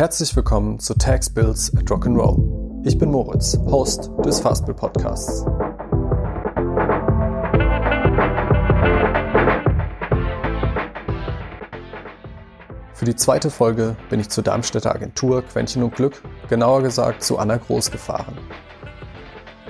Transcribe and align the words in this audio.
Herzlich 0.00 0.34
willkommen 0.34 0.78
zu 0.78 0.94
Tax 0.94 1.28
Bills 1.28 1.76
at 1.76 1.84
Rock'n'Roll. 1.90 2.86
Ich 2.86 2.96
bin 2.96 3.10
Moritz, 3.10 3.58
Host 3.66 4.10
des 4.24 4.40
Fastbill 4.40 4.72
Podcasts. 4.72 5.44
Für 12.94 13.04
die 13.04 13.14
zweite 13.14 13.50
Folge 13.50 13.94
bin 14.08 14.20
ich 14.20 14.30
zur 14.30 14.42
Darmstädter 14.42 14.94
Agentur 14.94 15.42
Quäntchen 15.42 15.82
und 15.82 15.94
Glück, 15.94 16.22
genauer 16.48 16.80
gesagt 16.80 17.22
zu 17.22 17.36
Anna 17.36 17.58
Groß 17.58 17.90
gefahren. 17.90 18.38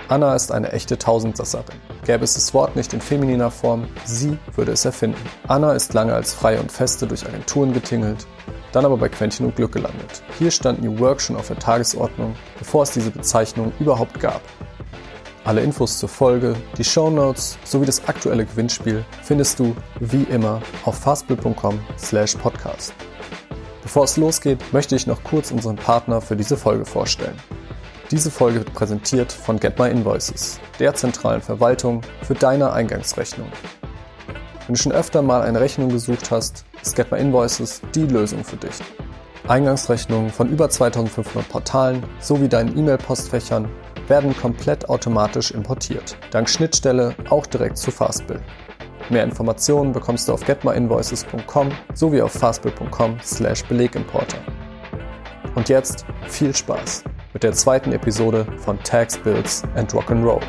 Anna 0.07 0.37
ist 0.37 0.53
eine 0.53 0.71
echte 0.71 0.97
Tausendsasserin. 0.97 1.75
Gäbe 2.05 2.23
es 2.23 2.35
das 2.35 2.55
Wort 2.55 2.77
nicht 2.77 2.93
in 2.93 3.01
femininer 3.01 3.51
Form, 3.51 3.89
sie 4.05 4.39
würde 4.55 4.71
es 4.71 4.85
erfinden. 4.85 5.19
Anna 5.49 5.73
ist 5.73 5.93
lange 5.93 6.15
als 6.15 6.33
Freie 6.33 6.61
und 6.61 6.71
Feste 6.71 7.09
durch 7.09 7.27
Agenturen 7.27 7.73
getingelt, 7.73 8.29
dann 8.73 8.85
aber 8.85 8.97
bei 8.97 9.09
Quäntchen 9.09 9.47
und 9.47 9.57
Glück 9.57 9.73
gelandet. 9.73 10.23
Hier 10.39 10.51
stand 10.51 10.83
New 10.83 10.99
Work 10.99 11.21
schon 11.21 11.37
auf 11.37 11.49
der 11.49 11.59
Tagesordnung, 11.59 12.35
bevor 12.59 12.83
es 12.85 12.93
diese 12.93 13.11
Bezeichnung 13.11 13.73
überhaupt 13.81 14.21
gab. 14.21 14.41
Alle 15.45 15.63
Infos 15.63 15.99
zur 15.99 16.09
Folge, 16.09 16.55
die 16.77 16.85
Show 16.85 17.11
Notes 17.11 17.59
sowie 17.65 17.87
das 17.87 18.07
aktuelle 18.07 18.45
Gewinnspiel 18.45 19.05
findest 19.23 19.59
du 19.59 19.75
wie 19.99 20.25
immer 20.25 20.61
auf 20.85 20.99
fastbill.com 20.99 21.81
slash 21.99 22.37
podcast. 22.37 22.93
Bevor 23.83 24.05
es 24.05 24.17
losgeht, 24.17 24.61
möchte 24.73 24.95
ich 24.95 25.07
noch 25.07 25.25
kurz 25.25 25.51
unseren 25.51 25.77
Partner 25.77 26.21
für 26.21 26.37
diese 26.37 26.57
Folge 26.57 26.85
vorstellen. 26.85 27.37
Diese 28.11 28.31
Folge 28.31 28.59
wird 28.59 28.75
präsentiert 28.75 29.33
von 29.33 29.59
Get 29.59 29.79
My 29.79 29.89
Invoices, 29.89 30.61
der 30.79 30.95
zentralen 30.95 31.41
Verwaltung 31.41 32.03
für 32.23 32.35
deine 32.35 32.73
Eingangsrechnung. 32.73 33.49
Wenn 34.67 34.75
du 34.75 34.81
schon 34.81 34.93
öfter 34.93 35.23
mal 35.23 35.43
eine 35.43 35.61
Rechnung 35.61 35.89
gesucht 35.89 36.31
hast, 36.31 36.65
ist 36.83 36.97
Get 36.97 37.11
My 37.11 37.19
Invoices 37.19 37.81
die 37.95 38.07
Lösung 38.07 38.45
für 38.45 38.57
dich. 38.57 38.75
Eingangsrechnungen 39.49 40.31
von 40.31 40.49
über 40.49 40.69
2500 40.69 41.49
Portalen 41.49 42.05
sowie 42.21 42.49
deinen 42.49 42.77
E-Mail-Postfächern 42.79 43.69
werden 44.09 44.37
komplett 44.37 44.89
automatisch 44.89 45.51
importiert. 45.51 46.17
Dank 46.31 46.49
Schnittstelle 46.49 47.15
auch 47.31 47.47
direkt 47.47 47.79
zu 47.79 47.91
Fastbill. 47.91 48.41
Mehr 49.09 49.25
Informationen 49.25 49.93
bekommst 49.93 50.29
du 50.29 50.33
auf 50.33 50.45
getmyinvoices.com 50.45 51.71
sowie 51.95 52.23
auf 52.23 52.33
fastbill.com 52.33 53.19
slash 53.23 53.65
Belegimporter. 53.65 54.39
Und 55.57 55.69
jetzt 55.69 56.05
viel 56.29 56.55
Spaß 56.55 57.05
mit 57.33 57.43
der 57.43 57.53
zweiten 57.53 57.93
Episode 57.93 58.47
von 58.59 58.79
Tax 58.83 59.19
Bills 59.19 59.65
and 59.75 59.93
Rock'n'Roll. 59.93 60.43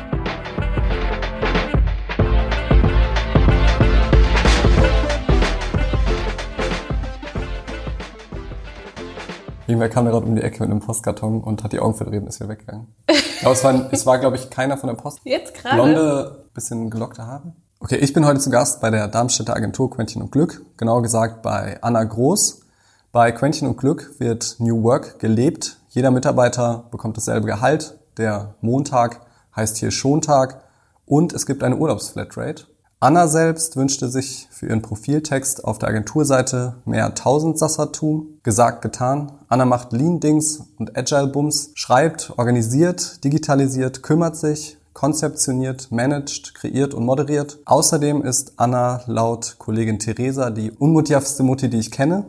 Irgendwer 9.66 9.88
kam 9.88 10.06
gerade 10.06 10.26
um 10.26 10.34
die 10.34 10.42
Ecke 10.42 10.60
mit 10.60 10.70
einem 10.70 10.80
Postkarton 10.80 11.40
und 11.40 11.62
hat 11.62 11.72
die 11.72 11.80
Augen 11.80 11.94
verdreht 11.94 12.22
und 12.22 12.28
ist 12.28 12.40
wieder 12.40 12.50
weggegangen. 12.50 12.88
Aber 13.42 13.52
es 13.52 13.62
war, 13.62 13.92
es 13.92 14.06
war 14.06 14.18
glaube 14.18 14.36
ich, 14.36 14.50
keiner 14.50 14.76
von 14.76 14.88
der 14.88 14.96
Post. 14.96 15.20
Jetzt 15.24 15.54
gerade? 15.54 15.76
Blonde, 15.76 16.44
bisschen 16.52 16.90
gelockte 16.90 17.26
Haare. 17.26 17.52
Okay, 17.78 17.96
ich 17.96 18.12
bin 18.12 18.26
heute 18.26 18.40
zu 18.40 18.50
Gast 18.50 18.80
bei 18.80 18.90
der 18.90 19.08
Darmstädter 19.08 19.56
Agentur 19.56 19.90
Quentin 19.90 20.22
und 20.22 20.32
Glück, 20.32 20.64
genauer 20.76 21.02
gesagt 21.02 21.42
bei 21.42 21.78
Anna 21.80 22.02
Groß. 22.02 22.60
Bei 23.12 23.30
Quentin 23.30 23.68
und 23.68 23.76
Glück 23.76 24.18
wird 24.18 24.56
New 24.58 24.82
Work 24.82 25.18
gelebt. 25.18 25.78
Jeder 25.88 26.10
Mitarbeiter 26.10 26.84
bekommt 26.90 27.16
dasselbe 27.16 27.46
Gehalt. 27.46 27.98
Der 28.16 28.54
Montag 28.60 29.20
heißt 29.54 29.76
hier 29.78 29.90
Schontag 29.90 30.62
und 31.06 31.32
es 31.32 31.46
gibt 31.46 31.62
eine 31.62 31.76
Urlaubsflatrate. 31.76 32.64
Anna 33.02 33.26
selbst 33.26 33.76
wünschte 33.76 34.08
sich 34.08 34.46
für 34.52 34.66
ihren 34.66 34.80
Profiltext 34.80 35.64
auf 35.64 35.80
der 35.80 35.88
Agenturseite 35.88 36.76
mehr 36.84 37.16
Tausendsassertum. 37.16 38.38
Gesagt, 38.44 38.80
getan. 38.80 39.32
Anna 39.48 39.64
macht 39.64 39.92
Lean-Dings 39.92 40.62
und 40.78 40.96
Agile-Bums, 40.96 41.72
schreibt, 41.74 42.32
organisiert, 42.36 43.24
digitalisiert, 43.24 44.04
kümmert 44.04 44.36
sich, 44.36 44.78
konzeptioniert, 44.92 45.90
managt, 45.90 46.54
kreiert 46.54 46.94
und 46.94 47.04
moderiert. 47.04 47.58
Außerdem 47.64 48.22
ist 48.22 48.52
Anna 48.58 49.02
laut 49.06 49.56
Kollegin 49.58 49.98
Theresa 49.98 50.50
die 50.50 50.70
unmotivste 50.70 51.42
Mutti, 51.42 51.68
die 51.68 51.80
ich 51.80 51.90
kenne. 51.90 52.26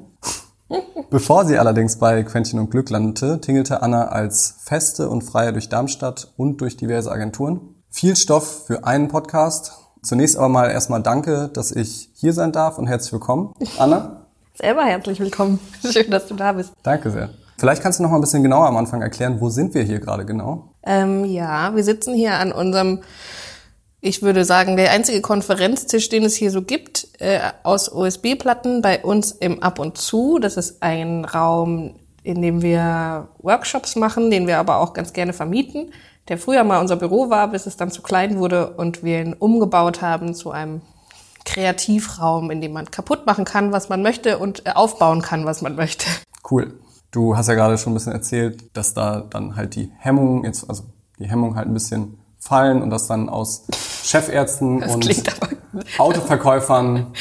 Bevor 1.12 1.46
sie 1.46 1.60
allerdings 1.60 1.98
bei 1.98 2.24
Quentin 2.24 2.58
und 2.58 2.72
Glück 2.72 2.90
landete, 2.90 3.40
tingelte 3.40 3.84
Anna 3.84 4.08
als 4.08 4.56
Feste 4.64 5.08
und 5.08 5.22
Freie 5.22 5.54
durch 5.54 5.70
Darmstadt 5.70 6.34
und 6.36 6.62
durch 6.62 6.78
diverse 6.78 7.12
Agenturen. 7.12 7.76
Viel 7.92 8.16
Stoff 8.16 8.66
für 8.66 8.86
einen 8.86 9.08
Podcast. 9.08 9.83
Zunächst 10.04 10.36
aber 10.36 10.50
mal 10.50 10.70
erstmal 10.70 11.02
danke, 11.02 11.50
dass 11.54 11.72
ich 11.72 12.10
hier 12.14 12.34
sein 12.34 12.52
darf 12.52 12.78
und 12.78 12.88
herzlich 12.88 13.14
willkommen. 13.14 13.54
Anna? 13.80 14.26
Selber 14.54 14.84
herzlich 14.84 15.18
willkommen. 15.22 15.62
Schön, 15.82 16.12
dass 16.12 16.28
du 16.28 16.36
da 16.36 16.52
bist. 16.52 16.74
Danke 16.84 17.10
sehr. 17.10 17.30
Vielleicht 17.58 17.82
kannst 17.82 18.00
du 18.00 18.04
noch 18.04 18.10
mal 18.10 18.18
ein 18.18 18.22
bisschen 18.22 18.44
genauer 18.44 18.68
am 18.68 18.76
Anfang 18.76 19.02
erklären, 19.02 19.40
wo 19.40 19.48
sind 19.48 19.74
wir 19.74 19.84
hier 19.84 20.02
gerade 20.02 20.26
genau? 20.26 20.74
Ähm, 20.86 21.24
ja, 21.24 21.74
wir 21.74 21.86
sitzen 21.86 22.14
hier 22.14 22.34
an 22.34 22.52
unserem, 22.52 23.00
ich 24.02 24.22
würde 24.22 24.44
sagen, 24.44 24.76
der 24.76 24.92
einzige 24.92 25.22
Konferenztisch, 25.22 26.10
den 26.10 26.26
es 26.26 26.36
hier 26.36 26.52
so 26.52 26.64
gibt, 26.64 27.08
äh, 27.20 27.40
aus 27.64 27.88
USB-Platten 27.88 28.82
bei 28.82 29.02
uns 29.02 29.32
im 29.32 29.64
Ab 29.64 29.80
und 29.80 29.98
Zu. 29.98 30.38
Das 30.38 30.58
ist 30.58 30.84
ein 30.84 31.24
Raum, 31.24 31.96
in 32.24 32.42
dem 32.42 32.62
wir 32.62 33.30
Workshops 33.40 33.96
machen, 33.96 34.30
den 34.32 34.48
wir 34.48 34.60
aber 34.60 34.80
auch 34.80 34.92
ganz 34.92 35.14
gerne 35.14 35.32
vermieten 35.32 35.94
der 36.28 36.38
früher 36.38 36.64
mal 36.64 36.80
unser 36.80 36.96
Büro 36.96 37.30
war, 37.30 37.50
bis 37.50 37.66
es 37.66 37.78
dann 37.78 37.92
zu 37.92 38.02
klein 38.02 38.40
wurde 38.40 38.72
und 38.72 39.04
wir 39.04 39.22
ihn 39.22 39.34
umgebaut 39.34 40.02
haben 40.02 40.34
zu 40.34 40.52
einem 40.52 40.82
Kreativraum, 41.46 42.52
in 42.52 42.62
dem 42.62 42.72
man 42.72 42.90
kaputt 42.90 43.26
machen 43.26 43.46
kann, 43.46 43.72
was 43.72 43.90
man 43.90 44.02
möchte 44.02 44.38
und 44.38 44.66
äh, 44.66 44.72
aufbauen 44.72 45.22
kann, 45.22 45.46
was 45.46 45.62
man 45.62 45.76
möchte. 45.76 46.06
Cool. 46.50 46.80
Du 47.12 47.38
hast 47.38 47.48
ja 47.48 47.54
gerade 47.54 47.78
schon 47.78 47.92
ein 47.92 47.96
bisschen 47.96 48.14
erzählt, 48.14 48.76
dass 48.76 48.94
da 48.94 49.22
dann 49.30 49.56
halt 49.56 49.76
die 49.76 49.92
Hemmungen 49.98 50.46
jetzt, 50.46 50.68
also 50.68 50.84
die 51.20 51.30
Hemmungen 51.30 51.56
halt 51.56 51.68
ein 51.68 51.74
bisschen 51.74 52.18
fallen 52.40 52.82
und 52.82 52.90
dass 52.90 53.08
dann 53.08 53.30
aus 53.30 53.66
Chefärzten 54.04 54.84
und 54.84 55.08
Autoverkäufern 55.98 57.14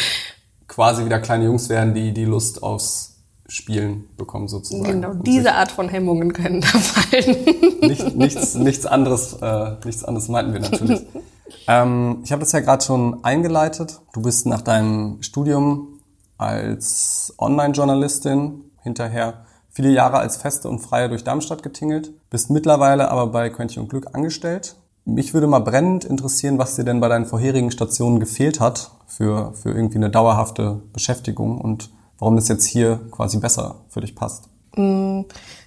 quasi 0.67 1.05
wieder 1.05 1.21
kleine 1.21 1.45
Jungs 1.45 1.69
werden, 1.69 1.95
die 1.95 2.12
die 2.12 2.25
Lust 2.25 2.62
aufs 2.62 3.22
Spielen 3.49 4.09
bekommen 4.17 4.49
sozusagen. 4.49 4.85
Genau, 4.85 5.15
diese 5.15 5.55
Art 5.55 5.73
von 5.73 5.89
Hemmungen 5.89 6.33
können 6.33 6.61
da 6.61 6.69
fallen. 6.69 7.37
Nicht, 7.81 8.17
nichts, 8.17 8.55
nichts 8.55 8.87
anderes, 8.87 9.35
äh, 9.43 9.77
nichts 9.85 10.05
anderes 10.05 10.29
meinten 10.29 10.53
wir 10.53 10.61
natürlich. 10.61 11.03
ähm, 11.69 12.21
ich 12.25 12.33
habe 12.33 12.41
das 12.41 12.53
ja 12.53 12.61
gerade 12.61 12.85
schon 12.85 13.25
eingeleitet. 13.25 14.01
Du 14.13 14.23
bist 14.23 14.47
nach 14.47 14.63
deinem 14.63 15.23
Studium 15.23 16.01
als 16.39 17.35
Online-Journalistin 17.39 18.71
hinterher 18.83 19.45
viele 19.73 19.91
Jahre 19.91 20.19
als 20.19 20.37
Feste 20.37 20.69
und 20.69 20.79
Freie 20.79 21.09
durch 21.09 21.25
Darmstadt 21.25 21.63
getingelt, 21.63 22.13
bist 22.31 22.51
mittlerweile 22.51 23.11
aber 23.11 23.29
bei 23.29 23.51
Quentin 23.51 23.83
und 23.83 23.89
Glück 23.89 24.15
angestellt. 24.15 24.77
Mich 25.05 25.35
würde 25.35 25.49
mal 25.49 25.59
brennend 25.59 26.05
interessieren, 26.05 26.59
was 26.59 26.77
dir 26.77 26.85
denn 26.85 27.01
bei 27.01 27.09
deinen 27.09 27.27
vorherigen 27.27 27.73
Stationen 27.73 28.21
gefehlt 28.21 28.61
hat 28.61 28.93
für, 29.07 29.53
für 29.55 29.71
irgendwie 29.71 29.97
eine 29.97 30.11
dauerhafte 30.11 30.81
Beschäftigung 30.93 31.61
und 31.61 31.91
warum 32.22 32.37
das 32.37 32.47
jetzt 32.47 32.66
hier 32.66 33.00
quasi 33.10 33.38
besser 33.38 33.81
für 33.88 34.00
dich 34.00 34.15
passt. 34.15 34.44
Mm, 34.77 35.22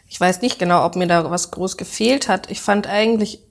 ich 0.07 0.21
weiß 0.21 0.41
nicht 0.41 0.57
genau, 0.57 0.85
ob 0.85 0.95
mir 0.95 1.05
da 1.05 1.29
was 1.29 1.51
groß 1.51 1.75
gefehlt 1.75 2.29
hat. 2.29 2.49
Ich 2.49 2.61
fand 2.61 2.87
eigentlich 2.87 3.41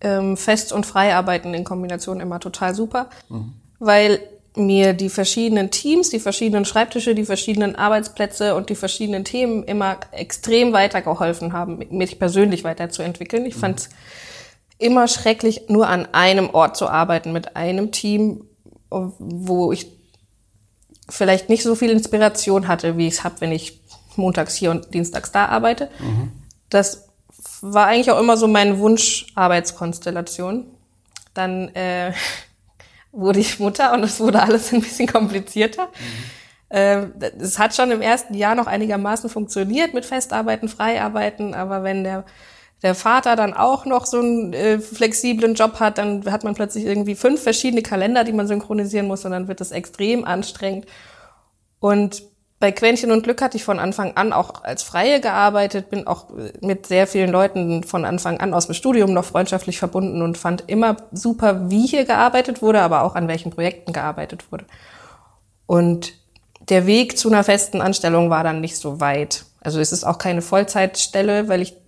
ähm, 0.00 0.36
Fest- 0.36 0.72
und 0.72 0.86
Freiarbeiten 0.86 1.54
in 1.54 1.64
Kombination 1.64 2.20
immer 2.20 2.38
total 2.38 2.76
super, 2.76 3.10
mhm. 3.28 3.54
weil 3.80 4.20
mir 4.54 4.92
die 4.92 5.08
verschiedenen 5.08 5.72
Teams, 5.72 6.10
die 6.10 6.20
verschiedenen 6.20 6.64
Schreibtische, 6.64 7.16
die 7.16 7.24
verschiedenen 7.24 7.74
Arbeitsplätze 7.74 8.54
und 8.54 8.70
die 8.70 8.76
verschiedenen 8.76 9.24
Themen 9.24 9.64
immer 9.64 9.96
extrem 10.12 10.72
weitergeholfen 10.72 11.52
haben, 11.52 11.80
mich 11.90 12.20
persönlich 12.20 12.62
weiterzuentwickeln. 12.62 13.44
Ich 13.44 13.56
mhm. 13.56 13.60
fand 13.60 13.80
es 13.80 13.88
immer 14.78 15.08
schrecklich, 15.08 15.62
nur 15.68 15.88
an 15.88 16.06
einem 16.12 16.50
Ort 16.50 16.76
zu 16.76 16.88
arbeiten 16.88 17.32
mit 17.32 17.56
einem 17.56 17.90
Team, 17.90 18.44
wo 18.88 19.72
ich 19.72 20.01
vielleicht 21.12 21.48
nicht 21.48 21.62
so 21.62 21.74
viel 21.74 21.90
Inspiration 21.90 22.68
hatte, 22.68 22.96
wie 22.96 23.06
ich 23.06 23.14
es 23.14 23.24
habe, 23.24 23.40
wenn 23.40 23.52
ich 23.52 23.80
montags 24.16 24.54
hier 24.54 24.70
und 24.70 24.94
dienstags 24.94 25.30
da 25.30 25.46
arbeite. 25.46 25.90
Mhm. 25.98 26.32
Das 26.70 27.08
war 27.60 27.86
eigentlich 27.86 28.10
auch 28.10 28.18
immer 28.18 28.36
so 28.36 28.48
mein 28.48 28.78
Wunsch 28.78 29.26
Arbeitskonstellation. 29.34 30.66
Dann 31.34 31.68
äh, 31.74 32.12
wurde 33.12 33.40
ich 33.40 33.60
Mutter 33.60 33.92
und 33.92 34.02
es 34.02 34.20
wurde 34.20 34.42
alles 34.42 34.72
ein 34.72 34.80
bisschen 34.80 35.06
komplizierter. 35.06 35.86
Mhm. 35.86 36.76
Äh, 36.76 37.06
es 37.38 37.58
hat 37.58 37.74
schon 37.74 37.90
im 37.90 38.00
ersten 38.00 38.32
Jahr 38.32 38.54
noch 38.54 38.66
einigermaßen 38.66 39.28
funktioniert 39.28 39.92
mit 39.92 40.06
Festarbeiten, 40.06 40.68
Freiarbeiten, 40.68 41.52
aber 41.52 41.82
wenn 41.82 42.04
der 42.04 42.24
der 42.82 42.94
Vater 42.94 43.36
dann 43.36 43.54
auch 43.54 43.86
noch 43.86 44.06
so 44.06 44.18
einen 44.18 44.52
äh, 44.52 44.78
flexiblen 44.80 45.54
Job 45.54 45.78
hat, 45.78 45.98
dann 45.98 46.30
hat 46.30 46.44
man 46.44 46.54
plötzlich 46.54 46.84
irgendwie 46.84 47.14
fünf 47.14 47.42
verschiedene 47.42 47.82
Kalender, 47.82 48.24
die 48.24 48.32
man 48.32 48.48
synchronisieren 48.48 49.06
muss 49.06 49.24
und 49.24 49.30
dann 49.30 49.48
wird 49.48 49.60
es 49.60 49.70
extrem 49.70 50.24
anstrengend. 50.24 50.86
Und 51.78 52.24
bei 52.58 52.70
Quäntchen 52.70 53.10
und 53.10 53.24
Glück 53.24 53.42
hatte 53.42 53.56
ich 53.56 53.64
von 53.64 53.80
Anfang 53.80 54.16
an 54.16 54.32
auch 54.32 54.62
als 54.62 54.84
Freie 54.84 55.20
gearbeitet, 55.20 55.90
bin 55.90 56.06
auch 56.06 56.26
mit 56.60 56.86
sehr 56.86 57.08
vielen 57.08 57.30
Leuten 57.30 57.82
von 57.82 58.04
Anfang 58.04 58.38
an 58.38 58.54
aus 58.54 58.66
dem 58.66 58.74
Studium 58.74 59.12
noch 59.12 59.24
freundschaftlich 59.24 59.78
verbunden 59.78 60.22
und 60.22 60.38
fand 60.38 60.64
immer 60.68 60.96
super, 61.10 61.70
wie 61.70 61.86
hier 61.86 62.04
gearbeitet 62.04 62.62
wurde, 62.62 62.80
aber 62.80 63.02
auch 63.02 63.16
an 63.16 63.26
welchen 63.26 63.50
Projekten 63.50 63.92
gearbeitet 63.92 64.52
wurde. 64.52 64.64
Und 65.66 66.12
der 66.68 66.86
Weg 66.86 67.18
zu 67.18 67.28
einer 67.28 67.42
festen 67.42 67.80
Anstellung 67.80 68.30
war 68.30 68.44
dann 68.44 68.60
nicht 68.60 68.76
so 68.76 69.00
weit. 69.00 69.44
Also 69.60 69.80
es 69.80 69.90
ist 69.90 70.04
auch 70.04 70.18
keine 70.18 70.42
Vollzeitstelle, 70.42 71.48
weil 71.48 71.62
ich 71.62 71.81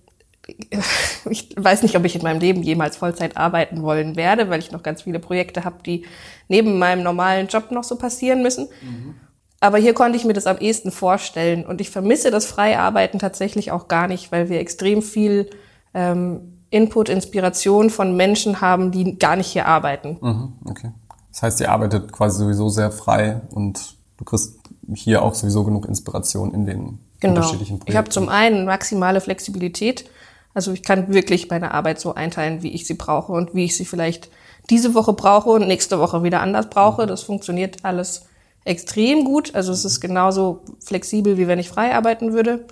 ich 1.29 1.55
weiß 1.57 1.83
nicht, 1.83 1.95
ob 1.95 2.05
ich 2.05 2.15
in 2.15 2.21
meinem 2.21 2.39
Leben 2.39 2.63
jemals 2.63 2.97
Vollzeit 2.97 3.37
arbeiten 3.37 3.81
wollen 3.81 4.15
werde, 4.15 4.49
weil 4.49 4.59
ich 4.59 4.71
noch 4.71 4.83
ganz 4.83 5.03
viele 5.03 5.19
Projekte 5.19 5.63
habe, 5.63 5.77
die 5.83 6.05
neben 6.47 6.77
meinem 6.77 7.03
normalen 7.03 7.47
Job 7.47 7.71
noch 7.71 7.83
so 7.83 7.97
passieren 7.97 8.41
müssen. 8.41 8.67
Mhm. 8.81 9.15
Aber 9.59 9.77
hier 9.77 9.93
konnte 9.93 10.17
ich 10.17 10.25
mir 10.25 10.33
das 10.33 10.45
am 10.45 10.57
ehesten 10.57 10.91
vorstellen. 10.91 11.65
Und 11.65 11.81
ich 11.81 11.89
vermisse 11.89 12.29
das 12.29 12.45
freie 12.45 12.79
Arbeiten 12.79 13.19
tatsächlich 13.19 13.71
auch 13.71 13.87
gar 13.87 14.07
nicht, 14.07 14.31
weil 14.31 14.49
wir 14.49 14.59
extrem 14.59 15.01
viel 15.01 15.49
ähm, 15.93 16.61
Input, 16.69 17.09
Inspiration 17.09 17.89
von 17.89 18.15
Menschen 18.15 18.61
haben, 18.61 18.91
die 18.91 19.17
gar 19.17 19.35
nicht 19.35 19.47
hier 19.47 19.65
arbeiten. 19.65 20.17
Mhm, 20.21 20.53
okay. 20.65 20.91
Das 21.31 21.41
heißt, 21.41 21.61
ihr 21.61 21.71
arbeitet 21.71 22.11
quasi 22.11 22.39
sowieso 22.39 22.69
sehr 22.69 22.91
frei 22.91 23.41
und 23.49 23.95
du 24.17 24.25
kriegst 24.25 24.59
hier 24.93 25.21
auch 25.21 25.33
sowieso 25.33 25.63
genug 25.63 25.85
Inspiration 25.87 26.53
in 26.53 26.65
den 26.65 26.99
genau. 27.19 27.35
unterschiedlichen 27.35 27.79
Projekten. 27.79 27.91
Ich 27.91 27.97
habe 27.97 28.09
zum 28.09 28.29
einen 28.29 28.65
maximale 28.65 29.21
Flexibilität. 29.21 30.05
Also 30.55 30.71
ich 30.71 30.81
kann 30.81 31.13
wirklich 31.13 31.49
meine 31.49 31.73
Arbeit 31.73 31.99
so 31.99 32.15
einteilen, 32.15 32.63
wie 32.63 32.71
ich 32.71 32.87
sie 32.87 32.95
brauche 32.95 33.33
und 33.33 33.53
wie 33.53 33.65
ich 33.65 33.77
sie 33.77 33.85
vielleicht 33.85 34.29
diese 34.71 34.95
Woche 34.95 35.13
brauche 35.13 35.51
und 35.51 35.67
nächste 35.67 35.99
Woche 35.99 36.23
wieder 36.23 36.41
anders 36.41 36.69
brauche. 36.69 37.05
Das 37.05 37.21
funktioniert 37.21 37.77
alles 37.83 38.25
extrem 38.63 39.25
gut. 39.25 39.53
Also 39.53 39.71
es 39.71 39.85
ist 39.85 39.99
genauso 39.99 40.61
flexibel, 40.83 41.37
wie 41.37 41.47
wenn 41.47 41.59
ich 41.59 41.69
frei 41.69 41.93
arbeiten 41.93 42.33
würde. 42.33 42.65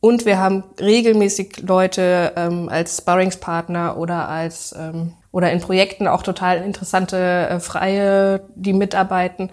Und 0.00 0.24
wir 0.26 0.38
haben 0.38 0.64
regelmäßig 0.78 1.62
Leute 1.66 2.32
ähm, 2.36 2.68
als 2.68 2.98
Sparringspartner 2.98 3.98
oder 3.98 4.28
als 4.28 4.74
ähm, 4.78 5.14
oder 5.32 5.52
in 5.52 5.60
Projekten 5.60 6.08
auch 6.08 6.22
total 6.22 6.58
interessante 6.62 7.16
äh, 7.16 7.60
Freie, 7.60 8.42
die 8.54 8.72
mitarbeiten, 8.72 9.50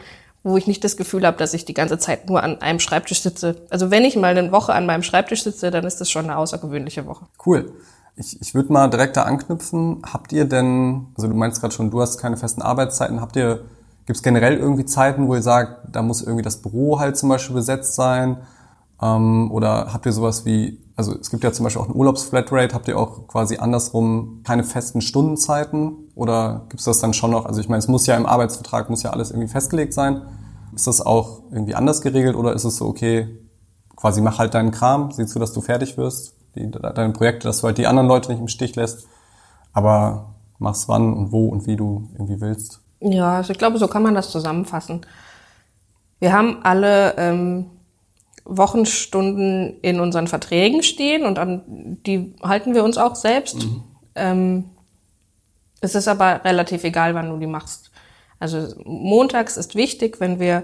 wo 0.47 0.57
ich 0.57 0.67
nicht 0.67 0.83
das 0.83 0.97
Gefühl 0.97 1.25
habe, 1.25 1.37
dass 1.37 1.53
ich 1.53 1.65
die 1.65 1.73
ganze 1.73 1.99
Zeit 1.99 2.29
nur 2.29 2.41
an 2.41 2.61
einem 2.61 2.79
Schreibtisch 2.79 3.21
sitze. 3.21 3.55
Also 3.69 3.91
wenn 3.91 4.03
ich 4.03 4.15
mal 4.15 4.37
eine 4.37 4.51
Woche 4.51 4.73
an 4.73 4.85
meinem 4.85 5.03
Schreibtisch 5.03 5.43
sitze, 5.43 5.71
dann 5.71 5.85
ist 5.85 5.99
das 5.99 6.09
schon 6.09 6.25
eine 6.25 6.37
außergewöhnliche 6.37 7.05
Woche. 7.05 7.25
Cool. 7.45 7.73
Ich, 8.15 8.41
ich 8.41 8.55
würde 8.55 8.71
mal 8.71 8.87
direkt 8.89 9.17
da 9.17 9.23
anknüpfen. 9.23 10.01
Habt 10.11 10.31
ihr 10.31 10.45
denn, 10.45 11.07
also 11.15 11.27
du 11.27 11.35
meinst 11.35 11.61
gerade 11.61 11.73
schon, 11.73 11.91
du 11.91 12.01
hast 12.01 12.17
keine 12.17 12.37
festen 12.37 12.61
Arbeitszeiten, 12.61 13.21
habt 13.21 13.35
ihr, 13.35 13.65
gibt 14.05 14.17
es 14.17 14.23
generell 14.23 14.57
irgendwie 14.57 14.85
Zeiten, 14.85 15.27
wo 15.27 15.35
ihr 15.35 15.43
sagt, 15.43 15.93
da 15.95 16.01
muss 16.01 16.21
irgendwie 16.21 16.43
das 16.43 16.57
Büro 16.57 16.99
halt 16.99 17.17
zum 17.17 17.29
Beispiel 17.29 17.55
besetzt 17.55 17.95
sein? 17.95 18.37
Ähm, 19.01 19.51
oder 19.51 19.93
habt 19.93 20.05
ihr 20.05 20.13
sowas 20.13 20.45
wie, 20.45 20.79
also 20.95 21.13
es 21.19 21.29
gibt 21.29 21.43
ja 21.43 21.51
zum 21.51 21.65
Beispiel 21.65 21.81
auch 21.81 21.87
eine 21.87 21.95
Urlaubsflatrate, 21.95 22.73
habt 22.73 22.87
ihr 22.87 22.97
auch 22.97 23.27
quasi 23.27 23.57
andersrum 23.57 24.41
keine 24.43 24.63
festen 24.63 25.01
Stundenzeiten? 25.01 26.06
Oder 26.17 26.65
gibt 26.69 26.79
es 26.79 26.85
das 26.85 26.99
dann 26.99 27.13
schon 27.13 27.29
noch? 27.29 27.45
Also 27.45 27.61
ich 27.61 27.69
meine, 27.69 27.77
es 27.77 27.87
muss 27.87 28.07
ja 28.07 28.17
im 28.17 28.25
Arbeitsvertrag, 28.25 28.89
muss 28.89 29.03
ja 29.03 29.11
alles 29.11 29.29
irgendwie 29.29 29.47
festgelegt 29.47 29.93
sein. 29.93 30.23
Ist 30.73 30.87
das 30.87 30.99
auch 30.99 31.43
irgendwie 31.51 31.75
anders 31.75 32.01
geregelt 32.01 32.35
oder 32.35 32.53
ist 32.53 32.63
es 32.63 32.77
so, 32.77 32.87
okay, 32.87 33.27
quasi 33.95 34.19
mach 34.21 34.39
halt 34.39 34.55
deinen 34.55 34.71
Kram, 34.71 35.11
sieh 35.11 35.27
zu, 35.27 35.37
dass 35.37 35.53
du 35.53 35.61
fertig 35.61 35.95
wirst, 35.95 36.33
die, 36.55 36.71
deine 36.71 37.13
Projekte, 37.13 37.47
dass 37.47 37.61
du 37.61 37.67
halt 37.67 37.77
die 37.77 37.85
anderen 37.85 38.07
Leute 38.07 38.31
nicht 38.31 38.41
im 38.41 38.47
Stich 38.47 38.75
lässt, 38.75 39.07
aber 39.73 40.33
mach's 40.57 40.89
wann 40.89 41.13
und 41.13 41.31
wo 41.31 41.49
und 41.49 41.67
wie 41.67 41.75
du 41.75 42.09
irgendwie 42.13 42.41
willst? 42.41 42.81
Ja, 42.99 43.37
also 43.37 43.51
ich 43.51 43.59
glaube, 43.59 43.77
so 43.77 43.87
kann 43.87 44.01
man 44.01 44.15
das 44.15 44.31
zusammenfassen. 44.31 45.05
Wir 46.19 46.33
haben 46.33 46.61
alle 46.63 47.13
ähm, 47.17 47.67
Wochenstunden 48.43 49.79
in 49.83 49.99
unseren 49.99 50.25
Verträgen 50.25 50.81
stehen 50.81 51.27
und 51.27 51.37
an 51.37 51.99
die 52.07 52.33
halten 52.41 52.73
wir 52.73 52.83
uns 52.83 52.97
auch 52.97 53.15
selbst. 53.15 53.57
Mhm. 53.57 53.83
Ähm, 54.15 54.63
es 55.81 55.95
ist 55.95 56.07
aber 56.07 56.43
relativ 56.43 56.83
egal, 56.83 57.13
wann 57.15 57.29
du 57.29 57.37
die 57.37 57.47
machst. 57.47 57.91
Also 58.39 58.73
montags 58.85 59.57
ist 59.57 59.75
wichtig, 59.75 60.19
wenn 60.19 60.39
wir 60.39 60.63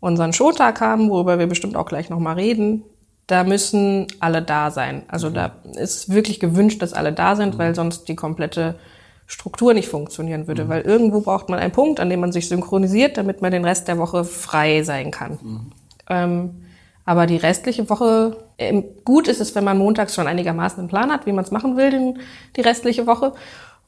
unseren 0.00 0.32
Schontag 0.32 0.80
haben, 0.80 1.10
worüber 1.10 1.38
wir 1.38 1.46
bestimmt 1.46 1.76
auch 1.76 1.86
gleich 1.86 2.10
nochmal 2.10 2.34
reden, 2.34 2.82
da 3.26 3.44
müssen 3.44 4.06
alle 4.20 4.42
da 4.42 4.70
sein. 4.70 5.04
Also 5.08 5.30
mhm. 5.30 5.34
da 5.34 5.52
ist 5.76 6.12
wirklich 6.12 6.40
gewünscht, 6.40 6.82
dass 6.82 6.92
alle 6.92 7.12
da 7.12 7.36
sind, 7.36 7.54
mhm. 7.54 7.58
weil 7.58 7.74
sonst 7.74 8.08
die 8.08 8.16
komplette 8.16 8.76
Struktur 9.26 9.74
nicht 9.74 9.88
funktionieren 9.88 10.48
würde. 10.48 10.64
Mhm. 10.64 10.68
Weil 10.68 10.82
irgendwo 10.82 11.20
braucht 11.20 11.48
man 11.48 11.58
einen 11.58 11.72
Punkt, 11.72 12.00
an 12.00 12.10
dem 12.10 12.20
man 12.20 12.32
sich 12.32 12.48
synchronisiert, 12.48 13.16
damit 13.16 13.40
man 13.40 13.52
den 13.52 13.64
Rest 13.64 13.88
der 13.88 13.98
Woche 13.98 14.24
frei 14.24 14.82
sein 14.82 15.10
kann. 15.10 15.38
Mhm. 15.42 15.72
Ähm, 16.08 16.50
aber 17.04 17.26
die 17.26 17.36
restliche 17.36 17.88
Woche, 17.88 18.36
äh, 18.58 18.82
gut 19.04 19.28
ist 19.28 19.40
es, 19.40 19.54
wenn 19.54 19.64
man 19.64 19.78
montags 19.78 20.14
schon 20.14 20.26
einigermaßen 20.26 20.78
einen 20.78 20.88
Plan 20.88 21.10
hat, 21.10 21.26
wie 21.26 21.32
man 21.32 21.44
es 21.44 21.50
machen 21.50 21.76
will, 21.76 21.90
den, 21.90 22.18
die 22.56 22.60
restliche 22.60 23.06
Woche. 23.06 23.32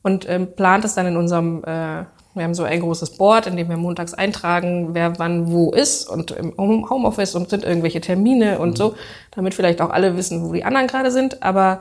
Und 0.05 0.29
ähm, 0.29 0.55
plant 0.55 0.85
es 0.85 0.95
dann 0.95 1.07
in 1.07 1.17
unserem, 1.17 1.65
äh, 1.65 2.05
wir 2.35 2.45
haben 2.45 2.55
so 2.55 2.63
ein 2.63 2.81
großes 2.81 3.17
Board, 3.17 3.47
in 3.47 3.57
dem 3.57 3.71
wir 3.71 3.79
montags 3.79 4.13
eintragen, 4.13 4.91
wer 4.93 5.19
wann 5.19 5.51
wo 5.51 5.73
ist 5.73 6.11
und 6.11 6.31
im 6.31 6.55
Homeoffice 6.59 7.35
und 7.35 7.49
sind 7.49 7.65
irgendwelche 7.65 8.03
Termine 8.03 8.59
und 8.59 8.73
mhm. 8.73 8.77
so, 8.77 8.95
damit 9.31 9.55
vielleicht 9.55 9.81
auch 9.81 9.89
alle 9.89 10.15
wissen, 10.19 10.47
wo 10.47 10.53
die 10.53 10.63
anderen 10.63 10.89
gerade 10.89 11.11
sind. 11.11 11.43
Aber 11.43 11.81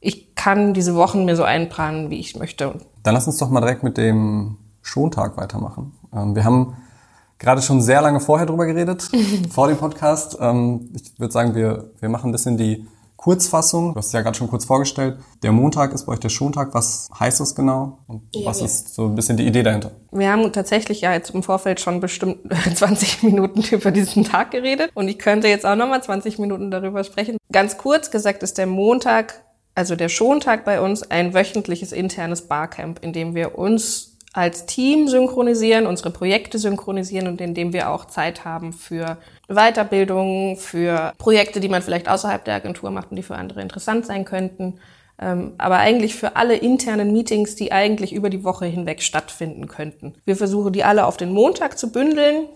ich 0.00 0.34
kann 0.34 0.74
diese 0.74 0.94
Wochen 0.94 1.24
mir 1.24 1.34
so 1.34 1.42
einplanen, 1.42 2.10
wie 2.10 2.20
ich 2.20 2.36
möchte. 2.36 2.74
Dann 3.02 3.14
lass 3.14 3.26
uns 3.26 3.38
doch 3.38 3.48
mal 3.48 3.60
direkt 3.60 3.82
mit 3.82 3.96
dem 3.96 4.58
Schontag 4.82 5.38
weitermachen. 5.38 5.94
Ähm, 6.14 6.34
wir 6.34 6.44
haben 6.44 6.76
gerade 7.38 7.62
schon 7.62 7.80
sehr 7.80 8.02
lange 8.02 8.20
vorher 8.20 8.44
drüber 8.44 8.66
geredet, 8.66 9.08
vor 9.50 9.68
dem 9.68 9.78
Podcast. 9.78 10.36
Ähm, 10.38 10.90
ich 10.94 11.18
würde 11.18 11.32
sagen, 11.32 11.54
wir, 11.54 11.90
wir 12.00 12.10
machen 12.10 12.28
ein 12.28 12.32
bisschen 12.32 12.58
die 12.58 12.86
Kurzfassung. 13.20 13.92
Du 13.92 13.98
hast 13.98 14.06
es 14.06 14.12
ja 14.12 14.22
gerade 14.22 14.36
schon 14.36 14.48
kurz 14.48 14.64
vorgestellt. 14.64 15.18
Der 15.42 15.52
Montag 15.52 15.92
ist 15.92 16.06
bei 16.06 16.12
euch 16.12 16.20
der 16.20 16.30
Schontag. 16.30 16.72
Was 16.72 17.10
heißt 17.18 17.38
das 17.38 17.54
genau? 17.54 17.98
Und 18.06 18.22
ja, 18.34 18.46
was 18.46 18.60
ja. 18.60 18.64
ist 18.64 18.94
so 18.94 19.04
ein 19.04 19.14
bisschen 19.14 19.36
die 19.36 19.46
Idee 19.46 19.62
dahinter? 19.62 19.90
Wir 20.10 20.32
haben 20.32 20.50
tatsächlich 20.54 21.02
ja 21.02 21.12
jetzt 21.12 21.28
im 21.30 21.42
Vorfeld 21.42 21.80
schon 21.80 22.00
bestimmt 22.00 22.38
20 22.74 23.22
Minuten 23.22 23.62
über 23.74 23.90
diesen 23.90 24.24
Tag 24.24 24.52
geredet. 24.52 24.90
Und 24.94 25.08
ich 25.08 25.18
könnte 25.18 25.48
jetzt 25.48 25.66
auch 25.66 25.76
nochmal 25.76 26.02
20 26.02 26.38
Minuten 26.38 26.70
darüber 26.70 27.04
sprechen. 27.04 27.36
Ganz 27.52 27.76
kurz 27.76 28.10
gesagt 28.10 28.42
ist 28.42 28.56
der 28.56 28.66
Montag, 28.66 29.44
also 29.74 29.96
der 29.96 30.08
Schontag 30.08 30.64
bei 30.64 30.80
uns, 30.80 31.02
ein 31.10 31.34
wöchentliches 31.34 31.92
internes 31.92 32.48
Barcamp, 32.48 33.04
in 33.04 33.12
dem 33.12 33.34
wir 33.34 33.58
uns 33.58 34.09
als 34.32 34.66
Team 34.66 35.08
synchronisieren, 35.08 35.86
unsere 35.86 36.10
Projekte 36.10 36.58
synchronisieren 36.58 37.26
und 37.26 37.40
indem 37.40 37.72
wir 37.72 37.90
auch 37.90 38.04
Zeit 38.04 38.44
haben 38.44 38.72
für 38.72 39.18
Weiterbildung, 39.48 40.56
für 40.56 41.12
Projekte, 41.18 41.58
die 41.58 41.68
man 41.68 41.82
vielleicht 41.82 42.08
außerhalb 42.08 42.44
der 42.44 42.54
Agentur 42.54 42.90
macht 42.90 43.10
und 43.10 43.16
die 43.16 43.24
für 43.24 43.34
andere 43.34 43.60
interessant 43.60 44.06
sein 44.06 44.24
könnten. 44.24 44.78
Ähm, 45.20 45.52
aber 45.58 45.78
eigentlich 45.78 46.14
für 46.14 46.36
alle 46.36 46.54
internen 46.54 47.12
Meetings, 47.12 47.56
die 47.56 47.72
eigentlich 47.72 48.12
über 48.12 48.30
die 48.30 48.44
Woche 48.44 48.66
hinweg 48.66 49.02
stattfinden 49.02 49.66
könnten. 49.66 50.14
Wir 50.24 50.36
versuchen 50.36 50.72
die 50.72 50.84
alle 50.84 51.06
auf 51.06 51.16
den 51.16 51.32
Montag 51.32 51.76
zu 51.76 51.90
bündeln 51.90 52.46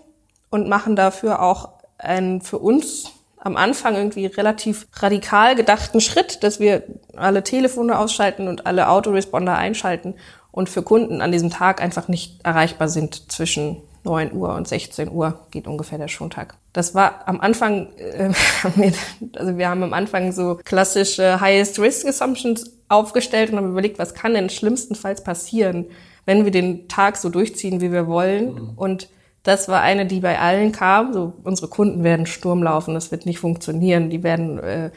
und 0.49 0.69
machen 0.69 0.95
dafür 0.95 1.41
auch 1.41 1.69
einen 1.97 2.41
für 2.41 2.59
uns 2.59 3.11
am 3.37 3.57
Anfang 3.57 3.95
irgendwie 3.95 4.25
relativ 4.25 4.87
radikal 4.93 5.55
gedachten 5.55 6.01
Schritt, 6.01 6.43
dass 6.43 6.59
wir 6.59 6.81
alle 7.15 7.43
Telefone 7.43 7.99
ausschalten 7.99 8.47
und 8.47 8.65
alle 8.65 8.89
Autoresponder 8.89 9.55
einschalten 9.55 10.15
und 10.55 10.69
für 10.69 10.83
Kunden 10.83 11.21
an 11.21 11.33
diesem 11.33 11.49
Tag 11.49 11.81
einfach 11.81 12.07
nicht 12.07 12.39
erreichbar 12.45 12.87
sind 12.87 13.29
zwischen 13.29 13.81
9 14.05 14.31
Uhr 14.31 14.55
und 14.55 14.69
16 14.69 15.11
Uhr 15.11 15.37
geht 15.51 15.67
ungefähr 15.67 15.97
der 15.97 16.07
Schontag. 16.07 16.55
Das 16.71 16.95
war 16.95 17.27
am 17.27 17.41
Anfang, 17.41 17.89
äh, 17.97 18.31
also 19.35 19.57
wir 19.57 19.67
haben 19.67 19.83
am 19.83 19.91
Anfang 19.91 20.31
so 20.31 20.57
klassische 20.63 21.41
Highest 21.41 21.77
Risk 21.79 22.07
Assumptions 22.07 22.71
aufgestellt 22.87 23.51
und 23.51 23.57
haben 23.57 23.71
überlegt, 23.71 23.99
was 23.99 24.13
kann 24.13 24.33
denn 24.33 24.49
schlimmstenfalls 24.49 25.25
passieren, 25.25 25.87
wenn 26.25 26.45
wir 26.45 26.51
den 26.51 26.87
Tag 26.87 27.17
so 27.17 27.27
durchziehen, 27.27 27.81
wie 27.81 27.91
wir 27.91 28.07
wollen. 28.07 28.53
Mhm. 28.53 28.69
Und 28.77 29.09
das 29.43 29.67
war 29.67 29.81
eine, 29.81 30.05
die 30.05 30.21
bei 30.21 30.39
allen 30.39 30.71
kam. 30.71 31.11
So, 31.11 31.33
unsere 31.43 31.67
Kunden 31.67 32.05
werden 32.05 32.27
Sturm 32.27 32.63
laufen, 32.63 32.93
das 32.93 33.11
wird 33.11 33.25
nicht 33.25 33.39
funktionieren. 33.39 34.09
Die 34.09 34.23
werden, 34.23 34.57
äh, 34.59 34.91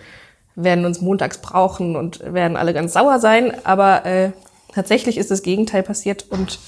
werden 0.54 0.84
uns 0.84 1.00
montags 1.00 1.38
brauchen 1.38 1.96
und 1.96 2.20
werden 2.32 2.56
alle 2.56 2.74
ganz 2.74 2.92
sauer 2.92 3.18
sein. 3.18 3.52
Aber 3.64 4.06
äh, 4.06 4.30
Tatsächlich 4.74 5.18
ist 5.18 5.30
das 5.30 5.42
Gegenteil 5.42 5.82
passiert 5.82 6.26
und 6.30 6.58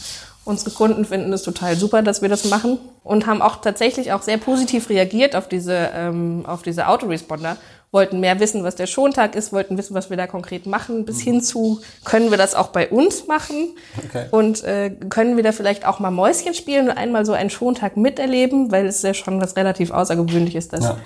unsere 0.44 0.70
Kunden 0.70 1.04
finden 1.04 1.32
es 1.32 1.42
total 1.42 1.76
super, 1.76 2.02
dass 2.02 2.22
wir 2.22 2.28
das 2.28 2.44
machen 2.46 2.78
und 3.04 3.26
haben 3.26 3.42
auch 3.42 3.56
tatsächlich 3.60 4.12
auch 4.12 4.22
sehr 4.22 4.38
positiv 4.38 4.88
reagiert 4.88 5.36
auf 5.36 5.48
diese, 5.48 5.90
ähm, 5.94 6.44
auf 6.46 6.62
diese 6.62 6.88
Autoresponder, 6.88 7.56
wollten 7.92 8.20
mehr 8.20 8.38
wissen, 8.38 8.62
was 8.62 8.76
der 8.76 8.86
Schontag 8.86 9.34
ist, 9.34 9.52
wollten 9.52 9.76
wissen, 9.76 9.94
was 9.94 10.10
wir 10.10 10.16
da 10.16 10.26
konkret 10.26 10.66
machen, 10.66 11.04
bis 11.04 11.20
hin 11.20 11.42
zu, 11.42 11.80
können 12.04 12.30
wir 12.30 12.38
das 12.38 12.54
auch 12.54 12.68
bei 12.68 12.88
uns 12.88 13.26
machen? 13.26 13.76
Okay. 14.06 14.26
und 14.30 14.62
äh, 14.64 14.90
können 15.08 15.36
wir 15.36 15.42
da 15.42 15.52
vielleicht 15.52 15.86
auch 15.86 15.98
mal 15.98 16.10
Mäuschen 16.10 16.54
spielen 16.54 16.88
und 16.88 16.96
einmal 16.96 17.26
so 17.26 17.32
einen 17.32 17.50
Schontag 17.50 17.96
miterleben, 17.96 18.70
weil 18.70 18.86
es 18.86 19.02
ja 19.02 19.12
schon 19.12 19.40
was 19.40 19.56
relativ 19.56 19.90
Außergewöhnliches 19.90 20.66
ist, 20.66 20.72
dass 20.72 20.84
ja. 20.84 20.96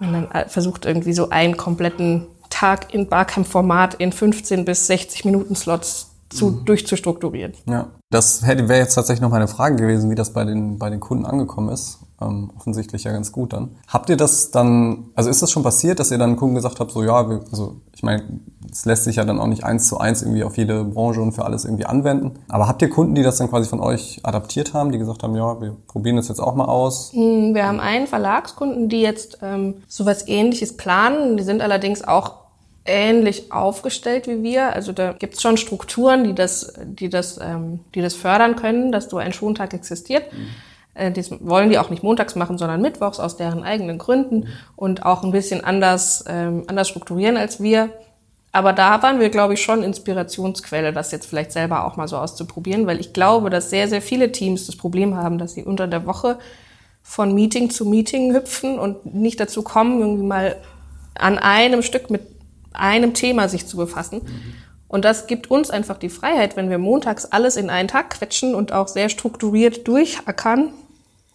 man 0.00 0.12
dann 0.12 0.30
äh, 0.32 0.48
versucht 0.48 0.84
irgendwie 0.84 1.12
so 1.12 1.30
einen 1.30 1.56
kompletten 1.56 2.26
Tag 2.50 2.92
in 2.92 3.08
Barcamp-Format 3.08 3.94
in 3.94 4.12
15 4.12 4.64
bis 4.64 4.86
60 4.88 5.24
Minuten 5.24 5.54
Slots 5.54 6.11
zu, 6.32 6.48
mhm. 6.48 6.64
durchzustrukturieren. 6.64 7.54
Ja, 7.68 7.88
das 8.10 8.46
wäre 8.46 8.76
jetzt 8.76 8.94
tatsächlich 8.94 9.22
noch 9.22 9.30
meine 9.30 9.48
Frage 9.48 9.76
gewesen, 9.76 10.10
wie 10.10 10.14
das 10.14 10.32
bei 10.32 10.44
den, 10.44 10.78
bei 10.78 10.90
den 10.90 11.00
Kunden 11.00 11.26
angekommen 11.26 11.70
ist. 11.70 11.98
Ähm, 12.20 12.50
offensichtlich 12.56 13.04
ja 13.04 13.12
ganz 13.12 13.32
gut 13.32 13.52
dann. 13.52 13.76
Habt 13.88 14.08
ihr 14.08 14.16
das 14.16 14.50
dann, 14.50 15.06
also 15.14 15.28
ist 15.28 15.42
das 15.42 15.50
schon 15.50 15.62
passiert, 15.62 15.98
dass 15.98 16.10
ihr 16.10 16.18
dann 16.18 16.36
Kunden 16.36 16.54
gesagt 16.54 16.78
habt, 16.78 16.92
so 16.92 17.02
ja, 17.02 17.28
wir, 17.28 17.40
also 17.50 17.80
ich 17.94 18.02
meine, 18.02 18.22
es 18.70 18.84
lässt 18.84 19.04
sich 19.04 19.16
ja 19.16 19.24
dann 19.24 19.40
auch 19.40 19.46
nicht 19.46 19.64
eins 19.64 19.88
zu 19.88 19.98
eins 19.98 20.22
irgendwie 20.22 20.44
auf 20.44 20.56
jede 20.56 20.84
Branche 20.84 21.20
und 21.20 21.32
für 21.32 21.44
alles 21.44 21.64
irgendwie 21.64 21.86
anwenden. 21.86 22.34
Aber 22.48 22.68
habt 22.68 22.82
ihr 22.82 22.90
Kunden, 22.90 23.14
die 23.14 23.22
das 23.22 23.38
dann 23.38 23.48
quasi 23.48 23.68
von 23.68 23.80
euch 23.80 24.20
adaptiert 24.22 24.74
haben, 24.74 24.92
die 24.92 24.98
gesagt 24.98 25.22
haben, 25.22 25.34
ja, 25.34 25.60
wir 25.60 25.76
probieren 25.88 26.16
das 26.16 26.28
jetzt 26.28 26.40
auch 26.40 26.54
mal 26.54 26.66
aus? 26.66 27.12
Hm, 27.12 27.54
wir 27.54 27.66
haben 27.66 27.80
einen 27.80 28.06
Verlagskunden, 28.06 28.88
die 28.88 29.00
jetzt 29.00 29.38
ähm, 29.42 29.76
sowas 29.88 30.28
ähnliches 30.28 30.76
planen. 30.76 31.36
Die 31.36 31.44
sind 31.44 31.60
allerdings 31.60 32.04
auch 32.04 32.41
ähnlich 32.84 33.52
aufgestellt 33.52 34.26
wie 34.26 34.42
wir. 34.42 34.72
Also 34.72 34.92
da 34.92 35.12
gibt 35.12 35.34
es 35.34 35.42
schon 35.42 35.56
Strukturen, 35.56 36.24
die 36.24 36.34
das, 36.34 36.72
die 36.84 37.08
das, 37.08 37.38
ähm, 37.38 37.80
die 37.94 38.02
das 38.02 38.14
fördern 38.14 38.56
können, 38.56 38.92
dass 38.92 39.08
so 39.08 39.18
ein 39.18 39.32
Schontag 39.32 39.72
existiert. 39.74 40.32
Mhm. 40.32 40.48
Äh, 40.94 41.12
das 41.12 41.30
wollen 41.40 41.70
die 41.70 41.78
auch 41.78 41.90
nicht 41.90 42.02
montags 42.02 42.34
machen, 42.34 42.58
sondern 42.58 42.82
mittwochs 42.82 43.20
aus 43.20 43.36
deren 43.36 43.62
eigenen 43.62 43.98
Gründen 43.98 44.40
mhm. 44.40 44.48
und 44.76 45.06
auch 45.06 45.22
ein 45.22 45.32
bisschen 45.32 45.62
anders, 45.62 46.24
ähm, 46.28 46.64
anders 46.66 46.88
strukturieren 46.88 47.36
als 47.36 47.62
wir. 47.62 47.90
Aber 48.54 48.74
da 48.74 49.02
waren 49.02 49.18
wir, 49.18 49.30
glaube 49.30 49.54
ich, 49.54 49.62
schon 49.62 49.82
Inspirationsquelle, 49.82 50.92
das 50.92 51.10
jetzt 51.10 51.26
vielleicht 51.26 51.52
selber 51.52 51.86
auch 51.86 51.96
mal 51.96 52.06
so 52.06 52.18
auszuprobieren, 52.18 52.86
weil 52.86 53.00
ich 53.00 53.14
glaube, 53.14 53.48
dass 53.48 53.70
sehr, 53.70 53.88
sehr 53.88 54.02
viele 54.02 54.30
Teams 54.30 54.66
das 54.66 54.76
Problem 54.76 55.16
haben, 55.16 55.38
dass 55.38 55.54
sie 55.54 55.64
unter 55.64 55.86
der 55.86 56.04
Woche 56.04 56.38
von 57.02 57.34
Meeting 57.34 57.70
zu 57.70 57.86
Meeting 57.86 58.34
hüpfen 58.34 58.78
und 58.78 59.14
nicht 59.14 59.40
dazu 59.40 59.62
kommen, 59.62 60.00
irgendwie 60.00 60.26
mal 60.26 60.56
an 61.14 61.38
einem 61.38 61.82
Stück 61.82 62.10
mit 62.10 62.22
einem 62.74 63.14
Thema 63.14 63.48
sich 63.48 63.66
zu 63.66 63.76
befassen. 63.76 64.22
Mhm. 64.24 64.54
Und 64.88 65.06
das 65.06 65.26
gibt 65.26 65.50
uns 65.50 65.70
einfach 65.70 65.96
die 65.96 66.10
Freiheit, 66.10 66.54
wenn 66.56 66.68
wir 66.68 66.76
montags 66.78 67.24
alles 67.24 67.56
in 67.56 67.70
einen 67.70 67.88
Tag 67.88 68.10
quetschen 68.10 68.54
und 68.54 68.72
auch 68.72 68.88
sehr 68.88 69.08
strukturiert 69.08 69.88
durchackern, 69.88 70.68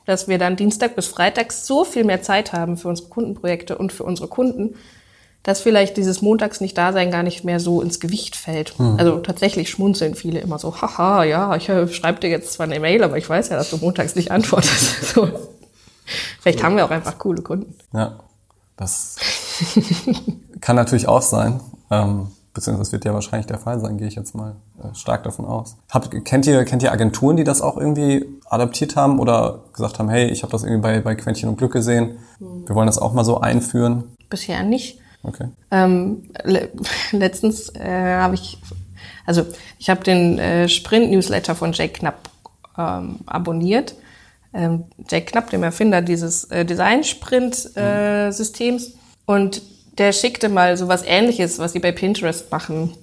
dass 0.06 0.28
wir 0.28 0.38
dann 0.38 0.56
Dienstag 0.56 0.96
bis 0.96 1.08
Freitag 1.08 1.52
so 1.52 1.84
viel 1.84 2.04
mehr 2.04 2.22
Zeit 2.22 2.54
haben 2.54 2.78
für 2.78 2.88
unsere 2.88 3.10
Kundenprojekte 3.10 3.78
und 3.78 3.92
für 3.92 4.04
unsere 4.04 4.28
Kunden, 4.28 4.76
dass 5.42 5.62
vielleicht 5.62 5.98
dieses 5.98 6.22
Montags 6.22 6.62
nicht 6.62 6.78
Dasein 6.78 7.10
gar 7.10 7.24
nicht 7.24 7.46
mehr 7.46 7.60
so 7.60 7.82
ins 7.82 8.00
Gewicht 8.00 8.36
fällt. 8.36 8.80
Mhm. 8.80 8.98
Also 9.00 9.18
tatsächlich 9.20 9.70
schmunzeln 9.70 10.14
viele 10.14 10.40
immer 10.40 10.60
so, 10.60 10.80
haha, 10.82 11.24
ja, 11.24 11.56
ich 11.56 11.68
äh, 11.68 11.88
schreibe 11.88 12.20
dir 12.20 12.30
jetzt 12.30 12.54
zwar 12.54 12.66
eine 12.66 12.80
Mail, 12.80 13.04
aber 13.04 13.18
ich 13.18 13.28
weiß 13.28 13.50
ja, 13.50 13.58
dass 13.58 13.70
du 13.70 13.78
montags 13.78 14.16
nicht 14.16 14.30
antwortest. 14.30 15.04
so. 15.16 15.30
Vielleicht 16.42 16.64
haben 16.64 16.76
wir 16.78 16.86
auch 16.86 16.92
einfach 16.92 17.18
coole 17.18 17.42
Kunden. 17.42 17.74
Ja, 17.92 18.20
das 18.78 19.18
kann 20.62 20.76
natürlich 20.76 21.08
auch 21.08 21.22
sein. 21.22 21.60
Ähm, 21.92 22.28
beziehungsweise 22.54 22.92
wird 22.94 23.06
ja 23.06 23.14
wahrscheinlich 23.14 23.46
der 23.46 23.60
Fall 23.60 23.80
sein, 23.80 23.98
gehe 23.98 24.08
ich 24.08 24.16
jetzt 24.16 24.34
mal 24.34 24.56
äh, 24.82 24.94
stark 24.96 25.24
davon 25.24 25.46
aus. 25.46 25.78
Habt, 25.92 26.10
kennt, 26.26 26.48
ihr, 26.48 26.66
kennt 26.66 26.82
ihr 26.82 26.92
Agenturen, 26.92 27.38
die 27.38 27.44
das 27.44 27.62
auch 27.62 27.78
irgendwie 27.78 28.26
adaptiert 28.50 28.96
haben 28.96 29.20
oder 29.20 29.60
gesagt 29.74 30.00
haben, 30.00 30.10
hey, 30.10 30.28
ich 30.28 30.42
habe 30.42 30.52
das 30.52 30.64
irgendwie 30.64 30.82
bei, 30.82 31.00
bei 31.02 31.16
Quäntchen 31.16 31.50
und 31.50 31.58
Glück 31.58 31.74
gesehen, 31.74 32.18
wir 32.40 32.76
wollen 32.76 32.88
das 32.88 32.98
auch 32.98 33.14
mal 33.14 33.24
so 33.24 33.40
einführen? 33.40 34.16
Bisher 34.30 34.64
nicht. 34.64 35.00
Okay. 35.24 35.50
Ähm, 35.72 36.24
le 36.44 36.70
letztens 37.12 37.70
äh, 37.76 38.16
habe 38.16 38.36
ich, 38.36 38.60
also 39.26 39.46
ich 39.78 39.90
habe 39.90 40.04
den 40.04 40.40
äh, 40.40 40.68
Sprint-Newsletter 40.68 41.54
von 41.56 41.74
Jake 41.74 41.94
Knapp 41.94 42.30
ähm, 42.78 43.20
abonniert. 43.26 43.96
Ähm, 44.58 44.86
Jake 45.10 45.28
Knapp, 45.28 45.52
dem 45.52 45.64
Erfinder 45.64 46.02
dieses 46.02 46.44
äh, 46.46 46.66
Design-Sprint-Systems. 46.66 48.88
Äh, 48.88 48.92
und 49.26 49.62
der 49.98 50.12
schickte 50.14 50.50
mal 50.50 50.78
so 50.78 50.88
was 50.88 51.04
ähnliches, 51.06 51.60
was 51.60 51.74
sie 51.74 51.80
bei 51.80 51.92
Pinterest 51.92 52.50
machen. 52.52 52.96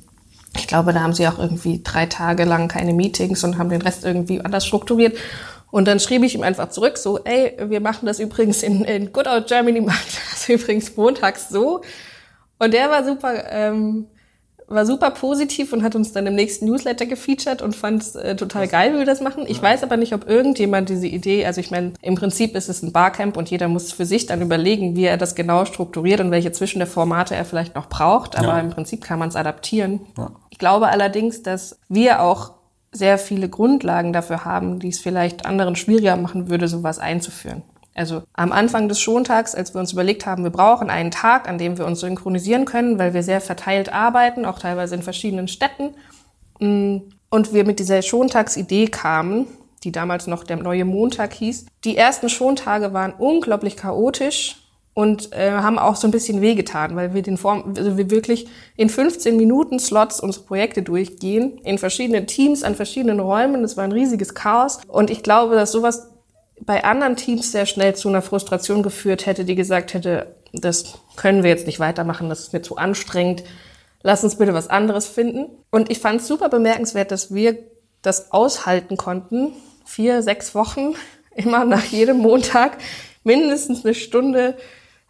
Ich 0.57 0.67
glaube, 0.67 0.93
da 0.93 1.01
haben 1.01 1.13
sie 1.13 1.29
auch 1.29 1.39
irgendwie 1.39 1.81
drei 1.83 2.07
Tage 2.07 2.45
lang 2.45 2.69
keine 2.69 2.93
Meetings 2.93 3.43
und 3.45 3.59
haben 3.59 3.71
den 3.71 3.83
Rest 3.83 4.05
irgendwie 4.05 4.41
anders 4.41 4.67
strukturiert. 4.67 5.17
Und 5.71 5.89
dann 5.89 5.99
schrieb 5.99 6.23
ich 6.23 6.35
ihm 6.35 6.43
einfach 6.43 6.69
zurück, 6.71 6.99
so, 6.99 7.19
ey, 7.25 7.57
wir 7.69 7.81
machen 7.81 8.07
das 8.07 8.21
übrigens 8.21 8.63
in, 8.63 8.85
in 8.85 9.13
Good 9.13 9.27
Old 9.27 9.49
Germany, 9.49 9.81
machen 9.87 10.07
das 10.31 10.49
übrigens 10.49 10.97
montags 10.97 11.49
so. 11.49 11.83
Und 12.59 12.73
der 12.73 12.89
war 12.91 13.05
super, 13.05 13.51
ähm, 13.51 14.07
war 14.67 14.87
super 14.87 15.11
positiv 15.11 15.73
und 15.73 15.83
hat 15.83 15.95
uns 15.95 16.13
dann 16.13 16.27
im 16.27 16.35
nächsten 16.35 16.67
Newsletter 16.67 17.07
gefeatured 17.07 17.63
und 17.63 17.77
fand 17.77 18.03
es 18.03 18.15
äh, 18.15 18.37
total 18.37 18.67
geil, 18.69 18.95
wie 18.95 18.99
wir 18.99 19.07
das 19.07 19.21
machen. 19.21 19.45
Ich 19.47 19.63
weiß 19.63 19.83
aber 19.83 19.97
nicht, 19.97 20.15
ob 20.15 20.29
irgendjemand 20.29 20.89
diese 20.89 21.07
Idee, 21.07 21.45
also 21.47 21.61
ich 21.61 21.71
meine, 21.71 21.93
im 22.01 22.15
Prinzip 22.15 22.57
ist 22.57 22.69
es 22.69 22.83
ein 22.83 22.93
Barcamp 22.93 23.37
und 23.37 23.51
jeder 23.51 23.69
muss 23.69 23.93
für 23.93 24.07
sich 24.07 24.27
dann 24.27 24.43
überlegen, 24.43 24.97
wie 24.97 25.05
er 25.05 25.17
das 25.17 25.35
genau 25.35 25.65
strukturiert 25.65 26.21
und 26.21 26.31
welche 26.31 26.53
zwischen 26.53 26.79
der 26.79 26.89
Formate 26.89 27.35
er 27.35 27.45
vielleicht 27.45 27.75
noch 27.75 27.89
braucht. 27.89 28.37
Aber 28.37 28.49
ja. 28.49 28.61
im 28.61 28.71
Prinzip 28.71 29.05
kann 29.05 29.19
man 29.19 29.29
es 29.29 29.37
adaptieren. 29.37 30.01
Ja. 30.17 30.31
Ich 30.51 30.59
glaube 30.59 30.89
allerdings, 30.89 31.43
dass 31.43 31.79
wir 31.89 32.23
auch 32.23 32.53
sehr 32.95 33.19
viele 33.19 33.49
Grundlagen 33.49 34.13
dafür 34.13 34.45
haben, 34.45 34.79
die 34.79 34.89
es 34.89 35.01
vielleicht 35.01 35.47
anderen 35.47 35.77
schwieriger 35.77 36.17
machen 36.17 36.49
würde, 36.49 36.69
sowas 36.69 36.99
einzuführen. 36.99 37.63
Also 37.95 38.23
am 38.33 38.51
Anfang 38.51 38.89
des 38.89 39.01
Schontags, 39.01 39.55
als 39.55 39.73
wir 39.73 39.81
uns 39.81 39.93
überlegt 39.93 40.27
haben, 40.27 40.43
wir 40.43 40.51
brauchen 40.51 40.91
einen 40.91 41.13
Tag, 41.13 41.49
an 41.49 41.59
dem 41.59 41.79
wir 41.79 41.87
uns 41.87 42.01
synchronisieren 42.01 42.65
können, 42.65 42.99
weil 42.99 43.15
wir 43.15 43.23
sehr 43.23 43.41
verteilt 43.41 43.93
arbeiten, 43.93 44.45
auch 44.45 44.59
teilweise 44.59 44.97
in 44.97 45.03
verschiedenen 45.03 45.47
Städten. 45.47 45.95
Mm, 46.59 46.99
und 47.31 47.53
wir 47.53 47.65
mit 47.65 47.79
dieser 47.79 48.03
Schontagsidee 48.03 48.87
kamen, 48.87 49.47
die 49.85 49.93
damals 49.93 50.27
noch 50.27 50.45
der 50.45 50.57
neue 50.57 50.85
Montag 50.85 51.33
hieß. 51.35 51.67
Die 51.85 51.97
ersten 51.97 52.29
Schontage 52.29 52.93
waren 52.93 53.13
unglaublich 53.13 53.77
chaotisch 53.77 54.57
und 54.95 55.33
äh, 55.33 55.51
haben 55.51 55.79
auch 55.79 55.97
so 55.97 56.07
ein 56.09 56.13
bisschen 56.13 56.41
wehgetan, 56.41 56.95
weil 56.97 57.15
wir 57.15 57.23
den 57.23 57.37
Form, 57.37 57.75
also 57.77 57.97
wir 57.97 58.11
wirklich 58.11 58.47
in 58.77 58.89
15 58.89 59.37
Minuten 59.37 59.79
Slots 59.79 60.21
unsere 60.21 60.45
Projekte 60.47 60.83
durchgehen, 60.83 61.59
in 61.65 61.79
verschiedenen 61.79 62.27
Teams, 62.27 62.63
an 62.63 62.77
verschiedenen 62.77 63.21
Räumen. 63.21 63.63
Das 63.63 63.77
war 63.77 63.85
ein 63.85 63.93
riesiges 63.93 64.35
Chaos. 64.35 64.81
Und 64.87 65.11
ich 65.11 65.23
glaube, 65.23 65.57
dass 65.57 65.73
sowas 65.73 66.14
bei 66.61 66.85
anderen 66.85 67.17
Teams 67.17 67.53
sehr 67.53 67.67
schnell 67.67 67.95
zu 67.95 68.09
einer 68.09 68.23
Frustration 68.23 68.83
geführt 68.83 69.27
hätte, 69.27 69.45
die 69.45 69.55
gesagt 69.55 69.95
hätte, 69.95 70.35
das 70.53 70.95
können 71.17 71.43
wir 71.43 71.51
jetzt 71.51 71.67
nicht 71.67 71.81
weitermachen, 71.81 72.29
das 72.29 72.41
ist 72.41 72.53
mir 72.53 72.63
zu 72.63 72.77
anstrengend, 72.77 73.43
lass 74.03 74.23
uns 74.23 74.37
bitte 74.37 74.55
was 74.55 74.71
anderes 74.71 75.07
finden. 75.07 75.47
Und 75.71 75.91
ich 75.91 75.99
fand 75.99 76.21
es 76.21 76.29
super 76.29 76.49
bemerkenswert, 76.49 77.11
dass 77.11 77.35
wir 77.35 77.59
das 78.03 78.33
aushalten 78.33 78.97
konnten, 78.97 79.53
vier, 79.85 80.23
sechs 80.23 80.55
Wochen, 80.55 80.95
immer 81.35 81.65
nach 81.65 81.85
jedem 81.85 82.19
Montag 82.19 82.79
mindestens 83.25 83.85
eine 83.85 83.95
Stunde 83.95 84.57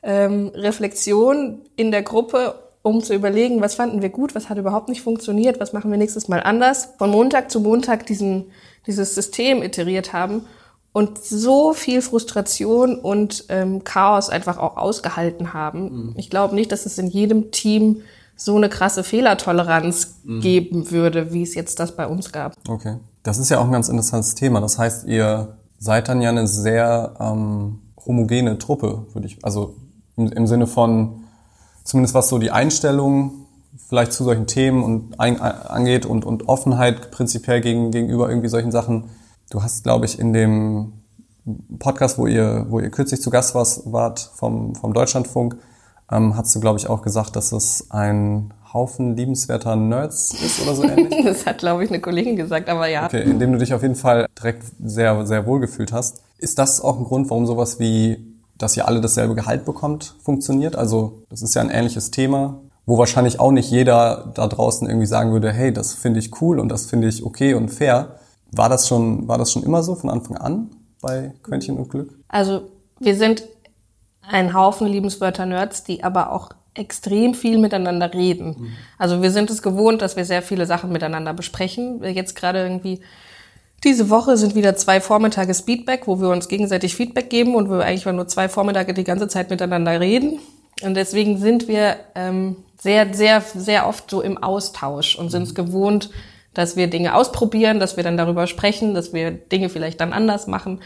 ähm, 0.03 0.51
Reflexion 0.55 1.63
in 1.77 1.91
der 1.91 2.03
Gruppe, 2.03 2.55
um 2.83 3.03
zu 3.03 3.15
überlegen, 3.15 3.61
was 3.61 3.75
fanden 3.75 4.03
wir 4.03 4.11
gut, 4.11 4.35
was 4.35 4.49
hat 4.49 4.59
überhaupt 4.59 4.89
nicht 4.89 5.03
funktioniert, 5.03 5.59
was 5.59 5.73
machen 5.73 5.91
wir 5.91 5.99
nächstes 5.99 6.29
Mal 6.29 6.43
anders. 6.43 6.91
Von 6.99 7.11
Montag 7.11 7.51
zu 7.51 7.61
Montag 7.61 8.07
diesen, 8.07 8.51
dieses 8.87 9.15
System 9.15 9.63
iteriert 9.63 10.13
haben 10.13 10.47
und 10.95 11.19
so 11.19 11.73
viel 11.73 12.01
Frustration 12.03 12.95
und 12.95 13.47
ähm, 13.49 13.83
Chaos 13.83 14.31
einfach 14.31 14.59
auch 14.59 14.77
ausgehalten 14.77 15.53
haben. 15.53 15.83
Mhm. 15.83 16.15
Ich 16.17 16.31
glaube 16.31 16.55
nicht, 16.55 16.71
dass 16.71 16.87
es 16.87 16.99
in 16.99 17.09
jedem 17.09 17.51
Team 17.51 18.03
so 18.37 18.55
eine 18.55 18.69
krasse 18.69 19.03
Fehlertoleranz 19.03 20.21
mhm. 20.23 20.41
geben 20.41 20.91
würde, 20.93 21.33
wie 21.33 21.43
es 21.43 21.57
jetzt 21.57 21.81
das 21.81 21.97
bei 21.97 22.07
uns 22.07 22.31
gab. 22.31 22.55
Okay. 22.69 22.99
Das 23.25 23.39
ist 23.39 23.51
ja 23.51 23.59
auch 23.59 23.65
ein 23.65 23.73
ganz 23.73 23.89
interessantes 23.89 24.37
Thema. 24.37 24.61
Das 24.61 24.79
heißt, 24.79 25.09
ihr 25.09 25.57
seid 25.79 26.09
dann 26.09 26.23
ja 26.23 26.31
eine 26.31 26.47
sehr 26.47 27.17
ähm, 27.19 27.81
homogene 28.07 28.59
Truppe, 28.59 29.07
würde 29.15 29.27
ich, 29.27 29.45
also 29.45 29.75
im, 30.17 30.31
im 30.31 30.47
Sinne 30.47 30.69
von, 30.69 31.25
zumindest 31.83 32.15
was 32.15 32.29
so 32.29 32.39
die 32.39 32.53
Einstellung 32.53 33.47
vielleicht 33.89 34.13
zu 34.13 34.23
solchen 34.23 34.47
Themen 34.47 34.85
und 34.85 35.19
ein, 35.19 35.41
angeht 35.41 36.07
und, 36.07 36.25
und 36.25 36.49
Offenheit 36.49 37.11
prinzipiell 37.11 37.61
gegen, 37.61 37.91
gegenüber 37.91 38.29
irgendwie 38.29 38.49
solchen 38.49 38.71
Sachen 38.71 39.11
Du 39.55 39.63
hast, 39.63 39.85
glaube 39.85 40.05
ich, 40.05 40.19
in 40.19 40.33
dem 40.33 40.95
Podcast, 41.79 42.19
wo 42.19 42.27
ihr, 42.27 42.67
wo 42.71 42.81
ihr 42.81 42.91
kürzlich 42.91 43.23
zu 43.23 43.31
Gast 43.31 43.55
warst, 43.55 43.93
wart 43.93 44.19
vom, 44.35 44.75
vom 44.75 44.93
Deutschlandfunk, 44.93 45.57
ähm, 46.11 46.37
hast 46.37 46.53
du, 46.57 46.59
glaube 46.59 46.81
ich, 46.81 46.89
auch 46.89 47.03
gesagt, 47.03 47.37
dass 47.37 47.53
es 47.53 47.87
ein 47.91 48.53
Haufen 48.73 49.17
liebenswerter 49.17 49.77
Nerds 49.77 50.35
ist 50.35 50.61
oder 50.61 50.75
so 50.75 50.83
ähnlich? 50.89 51.25
das 51.25 51.47
hat, 51.47 51.59
glaube 51.59 51.85
ich, 51.85 51.91
eine 51.91 52.01
Kollegin 52.01 52.35
gesagt, 52.35 52.69
aber 52.69 52.89
ja. 52.89 53.07
Okay, 53.07 53.23
indem 53.23 53.53
du 53.53 53.59
dich 53.59 53.73
auf 53.73 53.83
jeden 53.83 53.95
Fall 53.95 54.27
direkt 54.37 54.65
sehr, 54.85 55.25
sehr 55.25 55.47
wohl 55.47 55.61
gefühlt 55.61 55.93
hast. 55.93 56.21
Ist 56.39 56.59
das 56.59 56.81
auch 56.81 56.99
ein 56.99 57.05
Grund, 57.05 57.31
warum 57.31 57.47
sowas 57.47 57.79
wie, 57.79 58.27
dass 58.59 58.77
ihr 58.77 58.89
alle 58.89 59.01
dasselbe 59.01 59.37
Gehalt 59.37 59.65
bekommt, 59.65 60.17
funktioniert? 60.21 60.75
Also, 60.75 61.23
das 61.31 61.43
ist 61.43 61.55
ja 61.55 61.63
ein 61.63 61.71
ähnliches 61.71 62.11
Thema, 62.11 62.61
wo 62.87 62.99
wahrscheinlich 62.99 63.39
auch 63.39 63.53
nicht 63.53 63.71
jeder 63.71 64.33
da 64.35 64.49
draußen 64.49 64.89
irgendwie 64.89 65.07
sagen 65.07 65.31
würde, 65.31 65.53
hey, 65.53 65.73
das 65.73 65.93
finde 65.93 66.19
ich 66.19 66.43
cool 66.43 66.59
und 66.59 66.71
das 66.71 66.87
finde 66.87 67.07
ich 67.07 67.25
okay 67.25 67.55
und 67.55 67.69
fair. 67.69 68.17
War 68.57 68.69
das 68.69 68.89
schon, 68.89 69.27
war 69.29 69.39
das 69.39 69.53
schon 69.53 69.63
immer 69.63 69.83
so 69.83 69.95
von 69.95 70.11
Anfang 70.11 70.37
an 70.37 70.71
bei 71.01 71.35
Quäntchen 71.43 71.77
und 71.77 71.89
Glück? 71.89 72.19
Also 72.29 72.71
wir 73.01 73.17
sind 73.17 73.45
ein 74.23 74.55
Haufen 74.55 74.87
Liebenswörter-Nerds, 74.87 75.85
die 75.85 76.03
aber 76.03 76.33
auch 76.33 76.51
extrem 76.75 77.35
viel 77.35 77.59
miteinander 77.59 78.13
reden. 78.13 78.57
Mhm. 78.59 78.69
Also 78.99 79.23
wir 79.23 79.31
sind 79.31 79.51
es 79.51 79.63
gewohnt, 79.63 80.03
dass 80.03 80.17
wir 80.17 80.25
sehr 80.25 80.43
viele 80.43 80.67
Sachen 80.67 80.91
miteinander 80.91 81.33
besprechen. 81.33 82.03
Jetzt 82.03 82.35
gerade 82.35 82.63
irgendwie 82.63 83.01
diese 83.85 84.09
Woche 84.09 84.37
sind 84.37 84.55
wieder 84.55 84.77
zwei 84.77 85.01
Vormittage 85.01 85.53
Speedback, 85.53 86.07
wo 86.07 86.21
wir 86.21 86.31
uns 86.31 86.49
gegenseitig 86.49 86.97
Feedback 86.97 87.29
geben 87.29 87.55
und 87.55 87.69
wir 87.69 87.85
eigentlich 87.85 88.07
nur 88.07 88.27
zwei 88.27 88.49
Vormittage 88.49 88.95
die 88.95 89.05
ganze 89.05 89.29
Zeit 89.29 89.51
miteinander 89.51 90.01
reden. 90.01 90.41
Und 90.83 90.95
deswegen 90.95 91.39
sind 91.39 91.69
wir 91.69 91.97
ähm, 92.15 92.57
sehr, 92.81 93.15
sehr, 93.15 93.43
sehr 93.43 93.87
oft 93.87 94.11
so 94.11 94.23
im 94.23 94.43
Austausch 94.43 95.17
und 95.17 95.31
sind 95.31 95.43
es 95.45 95.55
gewohnt, 95.55 96.11
dass 96.55 96.77
wir 96.77 96.87
Dinge 96.87 97.15
ausprobieren, 97.15 97.81
dass 97.81 97.97
wir 97.97 98.05
dann 98.05 98.17
darüber 98.17 98.47
sprechen, 98.47 98.95
dass 98.95 99.13
wir 99.13 99.31
Dinge 99.31 99.69
vielleicht 99.69 100.01
dann 100.01 100.13
anders 100.13 100.47
machen. 100.47 100.81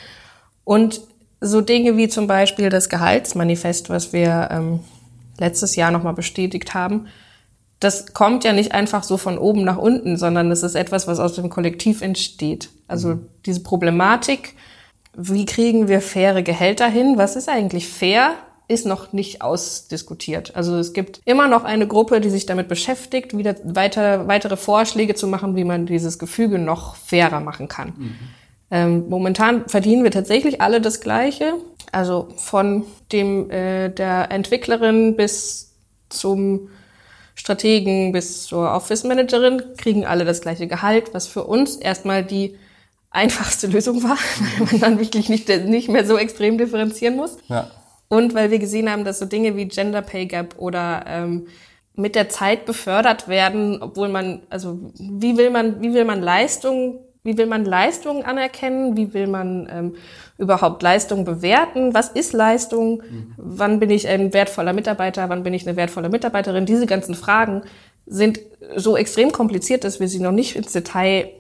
Und 0.65 1.01
so 1.41 1.61
Dinge 1.61 1.97
wie 1.97 2.09
zum 2.09 2.27
Beispiel 2.27 2.69
das 2.69 2.89
Gehaltsmanifest, 2.89 3.91
was 3.91 4.13
wir 4.13 4.49
ähm, 4.51 4.81
letztes 5.39 5.77
Jahr 5.77 5.91
nochmal 5.91 6.15
bestätigt 6.15 6.75
haben, 6.75 7.07
das 7.81 8.13
kommt 8.13 8.43
ja 8.43 8.53
nicht 8.53 8.73
einfach 8.73 9.05
so 9.05 9.17
von 9.17 9.39
oben 9.39 9.63
nach 9.63 9.79
unten, 9.79 10.17
sondern 10.17 10.51
es 10.51 10.63
ist 10.63 10.75
etwas, 10.75 11.07
was 11.07 11.21
aus 11.21 11.35
dem 11.35 11.49
Kollektiv 11.49 12.03
entsteht. 12.03 12.71
Also 12.89 13.11
mhm. 13.11 13.27
diese 13.47 13.63
Problematik, 13.63 14.57
wie 15.17 15.47
kriegen 15.47 15.89
wir 15.89 16.01
faire 16.01 16.43
Gehälter 16.43 16.89
hin? 16.89 17.15
Was 17.17 17.37
ist 17.37 17.49
eigentlich 17.49 17.89
fair? 17.89 18.35
Ist 18.69 18.85
noch 18.85 19.15
nicht 19.15 19.41
ausdiskutiert. 19.41 20.55
Also 20.55 20.77
es 20.77 20.93
gibt 20.93 21.23
immer 21.25 21.49
noch 21.49 21.65
eine 21.65 21.87
Gruppe, 21.87 22.21
die 22.21 22.29
sich 22.29 22.45
damit 22.45 22.69
beschäftigt, 22.69 23.37
wieder 23.37 23.57
weiter, 23.65 24.29
weitere 24.29 24.59
Vorschläge 24.59 25.15
zu 25.15 25.27
machen, 25.27 25.57
wie 25.57 25.65
man 25.65 25.87
dieses 25.87 26.19
Gefüge 26.19 26.59
noch 26.59 26.95
fairer 26.95 27.41
machen 27.41 27.69
kann. 27.69 27.95
Mhm. 27.97 28.19
Ähm, 28.71 29.09
momentan 29.09 29.67
verdienen 29.67 30.05
wir 30.05 30.11
tatsächlich 30.11 30.61
alle 30.61 30.83
das 30.83 31.01
Gleiche. 31.01 31.55
Also 31.91 32.29
von 32.37 32.85
dem 33.11 33.51
äh, 33.51 33.89
der 33.89 34.31
Entwicklerin 34.31 35.17
bis 35.17 35.73
zum 36.11 36.69
Strategen 37.35 38.13
bis 38.13 38.45
zur 38.45 38.71
Office 38.73 39.05
Managerin 39.05 39.63
kriegen 39.79 40.05
alle 40.05 40.27
das 40.27 40.43
gleiche 40.43 40.67
Gehalt, 40.67 41.15
was 41.15 41.27
für 41.27 41.45
uns 41.45 41.77
erstmal 41.77 42.25
die 42.25 42.57
einfachste 43.11 43.69
Lösung 43.69 44.03
war, 44.03 44.19
weil 44.59 44.67
man 44.67 44.81
dann 44.81 44.99
wirklich 44.99 45.31
nicht, 45.31 45.49
nicht 45.49 45.89
mehr 45.89 46.05
so 46.05 46.19
extrem 46.19 46.59
differenzieren 46.59 47.17
muss. 47.17 47.39
Ja. 47.49 47.71
Und 48.09 48.35
weil 48.35 48.51
wir 48.51 48.59
gesehen 48.59 48.91
haben, 48.91 49.05
dass 49.05 49.19
so 49.19 49.27
Dinge 49.27 49.57
wie 49.57 49.69
Gender 49.69 50.03
Pay 50.03 50.27
Gap 50.27 50.55
oder 50.59 51.05
ähm, 51.07 51.47
mit 51.95 52.15
der 52.15 52.29
Zeit 52.29 52.65
befördert 52.65 53.29
werden, 53.29 53.83
obwohl 53.83 54.09
man, 54.09 54.43
also 54.51 54.79
wie 54.99 55.37
will 55.37 55.51
man, 55.51 55.83
wie 55.83 55.93
will 55.93 56.05
man 56.05 56.23
Leistung, 56.23 57.01
wie 57.25 57.37
will 57.37 57.47
man 57.47 57.65
Leistungen 57.65 58.23
anerkennen, 58.23 58.97
wie 58.97 59.13
will 59.13 59.27
man 59.27 59.69
ähm, 59.71 59.97
überhaupt 60.39 60.83
Leistung 60.83 61.25
bewerten, 61.25 61.93
was 61.93 62.09
ist 62.09 62.33
Leistung, 62.33 63.03
mhm. 63.03 63.35
wann 63.37 63.81
bin 63.81 63.91
ich 63.91 64.09
ein 64.09 64.33
wertvoller 64.33 64.73
Mitarbeiter, 64.73 65.29
wann 65.29 65.43
bin 65.43 65.53
ich 65.53 65.67
eine 65.67 65.77
wertvolle 65.77 66.09
Mitarbeiterin, 66.09 66.65
diese 66.65 66.87
ganzen 66.87 67.15
Fragen 67.15 67.63
sind 68.07 68.41
so 68.77 68.97
extrem 68.97 69.33
kompliziert, 69.33 69.85
dass 69.85 70.01
wir 70.01 70.09
sie 70.09 70.21
noch 70.21 70.33
nicht 70.33 70.57
ins 70.57 70.73
Detail 70.73 71.31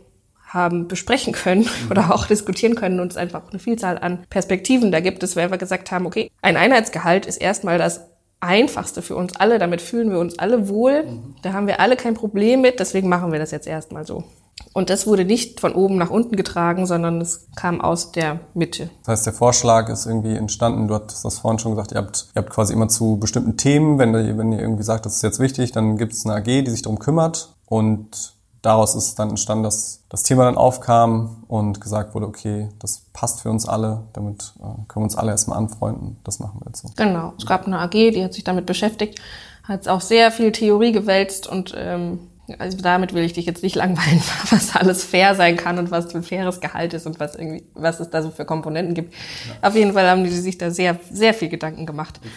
haben 0.48 0.88
besprechen 0.88 1.32
können 1.32 1.62
mhm. 1.84 1.90
oder 1.90 2.14
auch 2.14 2.26
diskutieren 2.26 2.74
können 2.74 3.00
und 3.00 3.12
es 3.12 3.16
einfach 3.16 3.42
eine 3.50 3.58
Vielzahl 3.58 3.98
an 3.98 4.24
Perspektiven 4.30 4.90
da 4.90 5.00
gibt, 5.00 5.22
dass 5.22 5.36
wir 5.36 5.42
einfach 5.42 5.58
gesagt 5.58 5.90
haben, 5.90 6.06
okay, 6.06 6.30
ein 6.42 6.56
Einheitsgehalt 6.56 7.26
ist 7.26 7.36
erstmal 7.36 7.78
das 7.78 8.00
einfachste 8.40 9.02
für 9.02 9.16
uns 9.16 9.36
alle, 9.36 9.58
damit 9.58 9.82
fühlen 9.82 10.10
wir 10.10 10.18
uns 10.18 10.38
alle 10.38 10.68
wohl, 10.68 11.04
mhm. 11.04 11.34
da 11.42 11.52
haben 11.52 11.66
wir 11.66 11.80
alle 11.80 11.96
kein 11.96 12.14
Problem 12.14 12.60
mit, 12.60 12.80
deswegen 12.80 13.08
machen 13.08 13.32
wir 13.32 13.38
das 13.38 13.50
jetzt 13.50 13.66
erstmal 13.66 14.06
so. 14.06 14.24
Und 14.72 14.90
das 14.90 15.06
wurde 15.06 15.24
nicht 15.24 15.60
von 15.60 15.72
oben 15.74 15.96
nach 15.96 16.10
unten 16.10 16.36
getragen, 16.36 16.86
sondern 16.86 17.20
es 17.20 17.48
kam 17.56 17.80
aus 17.80 18.12
der 18.12 18.40
Mitte. 18.54 18.90
Das 19.04 19.08
heißt, 19.08 19.26
der 19.26 19.32
Vorschlag 19.32 19.88
ist 19.88 20.06
irgendwie 20.06 20.34
entstanden. 20.34 20.88
Du 20.88 20.94
hattest 20.94 21.24
das 21.24 21.38
vorhin 21.38 21.58
schon 21.58 21.72
gesagt, 21.72 21.92
ihr 21.92 21.98
habt, 21.98 22.28
ihr 22.34 22.42
habt 22.42 22.50
quasi 22.50 22.72
immer 22.72 22.88
zu 22.88 23.18
bestimmten 23.18 23.56
Themen, 23.56 23.98
wenn, 23.98 24.12
wenn 24.12 24.52
ihr 24.52 24.60
irgendwie 24.60 24.82
sagt, 24.82 25.06
das 25.06 25.16
ist 25.16 25.22
jetzt 25.22 25.40
wichtig, 25.40 25.72
dann 25.72 25.96
gibt 25.96 26.12
es 26.12 26.26
eine 26.26 26.34
AG, 26.36 26.44
die 26.44 26.70
sich 26.70 26.82
darum 26.82 26.98
kümmert. 26.98 27.54
Und 27.66 28.37
daraus 28.62 28.94
ist 28.94 29.18
dann 29.18 29.30
entstanden, 29.30 29.64
dass 29.64 30.04
das 30.08 30.22
Thema 30.22 30.44
dann 30.44 30.56
aufkam 30.56 31.44
und 31.48 31.80
gesagt 31.80 32.14
wurde, 32.14 32.26
okay, 32.26 32.68
das 32.78 33.04
passt 33.12 33.40
für 33.42 33.50
uns 33.50 33.68
alle, 33.68 34.04
damit 34.12 34.54
äh, 34.58 34.62
können 34.62 34.86
wir 34.96 35.02
uns 35.02 35.16
alle 35.16 35.30
erstmal 35.30 35.58
anfreunden. 35.58 36.18
Das 36.24 36.40
machen 36.40 36.60
wir 36.60 36.66
jetzt 36.66 36.82
so. 36.82 36.90
Genau. 36.96 37.34
Es 37.38 37.46
gab 37.46 37.66
eine 37.66 37.78
AG, 37.78 37.90
die 37.90 38.24
hat 38.24 38.34
sich 38.34 38.44
damit 38.44 38.66
beschäftigt, 38.66 39.20
hat 39.64 39.86
auch 39.88 40.00
sehr 40.00 40.32
viel 40.32 40.52
Theorie 40.52 40.92
gewälzt 40.92 41.46
und 41.46 41.74
ähm, 41.76 42.20
also 42.58 42.78
damit 42.78 43.12
will 43.12 43.24
ich 43.24 43.34
dich 43.34 43.44
jetzt 43.44 43.62
nicht 43.62 43.76
langweilen, 43.76 44.22
was 44.50 44.74
alles 44.74 45.04
fair 45.04 45.34
sein 45.34 45.56
kann 45.56 45.78
und 45.78 45.90
was 45.90 46.14
ein 46.14 46.22
faires 46.22 46.60
Gehalt 46.60 46.94
ist 46.94 47.06
und 47.06 47.20
was 47.20 47.34
irgendwie, 47.34 47.64
was 47.74 48.00
es 48.00 48.10
da 48.10 48.22
so 48.22 48.30
für 48.30 48.44
Komponenten 48.44 48.94
gibt. 48.94 49.12
Ja. 49.12 49.68
Auf 49.68 49.74
jeden 49.74 49.92
Fall 49.92 50.08
haben 50.08 50.24
die 50.24 50.30
sich 50.30 50.58
da 50.58 50.70
sehr, 50.70 50.98
sehr 51.10 51.34
viel 51.34 51.48
Gedanken 51.48 51.86
gemacht. 51.86 52.18
Okay. 52.22 52.30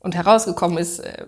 Und 0.00 0.14
herausgekommen 0.14 0.78
ist, 0.78 0.98
äh, 0.98 1.26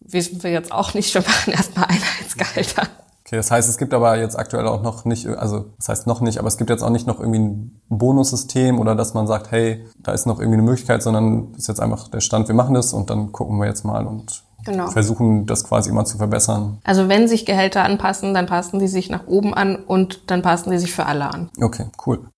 wissen 0.00 0.42
wir 0.42 0.50
jetzt 0.50 0.72
auch 0.72 0.94
nicht, 0.94 1.12
wir 1.14 1.22
machen 1.22 1.52
erstmal 1.52 1.86
Einheitsgehalter. 1.86 2.88
Okay, 3.28 3.36
das 3.36 3.50
heißt, 3.50 3.68
es 3.68 3.76
gibt 3.76 3.92
aber 3.92 4.16
jetzt 4.16 4.38
aktuell 4.38 4.66
auch 4.66 4.80
noch 4.80 5.04
nicht, 5.04 5.26
also 5.26 5.66
das 5.76 5.90
heißt 5.90 6.06
noch 6.06 6.22
nicht, 6.22 6.38
aber 6.38 6.48
es 6.48 6.56
gibt 6.56 6.70
jetzt 6.70 6.80
auch 6.80 6.88
nicht 6.88 7.06
noch 7.06 7.20
irgendwie 7.20 7.40
ein 7.40 7.80
Bonussystem 7.90 8.78
oder 8.78 8.94
dass 8.94 9.12
man 9.12 9.26
sagt, 9.26 9.50
hey, 9.50 9.84
da 9.98 10.12
ist 10.12 10.24
noch 10.24 10.38
irgendwie 10.40 10.54
eine 10.54 10.62
Möglichkeit, 10.62 11.02
sondern 11.02 11.52
ist 11.52 11.68
jetzt 11.68 11.78
einfach 11.78 12.08
der 12.08 12.22
Stand, 12.22 12.48
wir 12.48 12.54
machen 12.54 12.72
das 12.72 12.94
und 12.94 13.10
dann 13.10 13.30
gucken 13.30 13.58
wir 13.58 13.66
jetzt 13.66 13.84
mal 13.84 14.06
und 14.06 14.44
genau. 14.64 14.86
versuchen 14.86 15.44
das 15.44 15.64
quasi 15.64 15.90
immer 15.90 16.06
zu 16.06 16.16
verbessern. 16.16 16.78
Also 16.84 17.10
wenn 17.10 17.28
sich 17.28 17.44
Gehälter 17.44 17.84
anpassen, 17.84 18.32
dann 18.32 18.46
passen 18.46 18.78
die 18.78 18.88
sich 18.88 19.10
nach 19.10 19.26
oben 19.26 19.52
an 19.52 19.76
und 19.76 20.30
dann 20.30 20.40
passen 20.40 20.70
die 20.70 20.78
sich 20.78 20.94
für 20.94 21.04
alle 21.04 21.30
an. 21.30 21.50
Okay, 21.60 21.84
cool. 22.06 22.30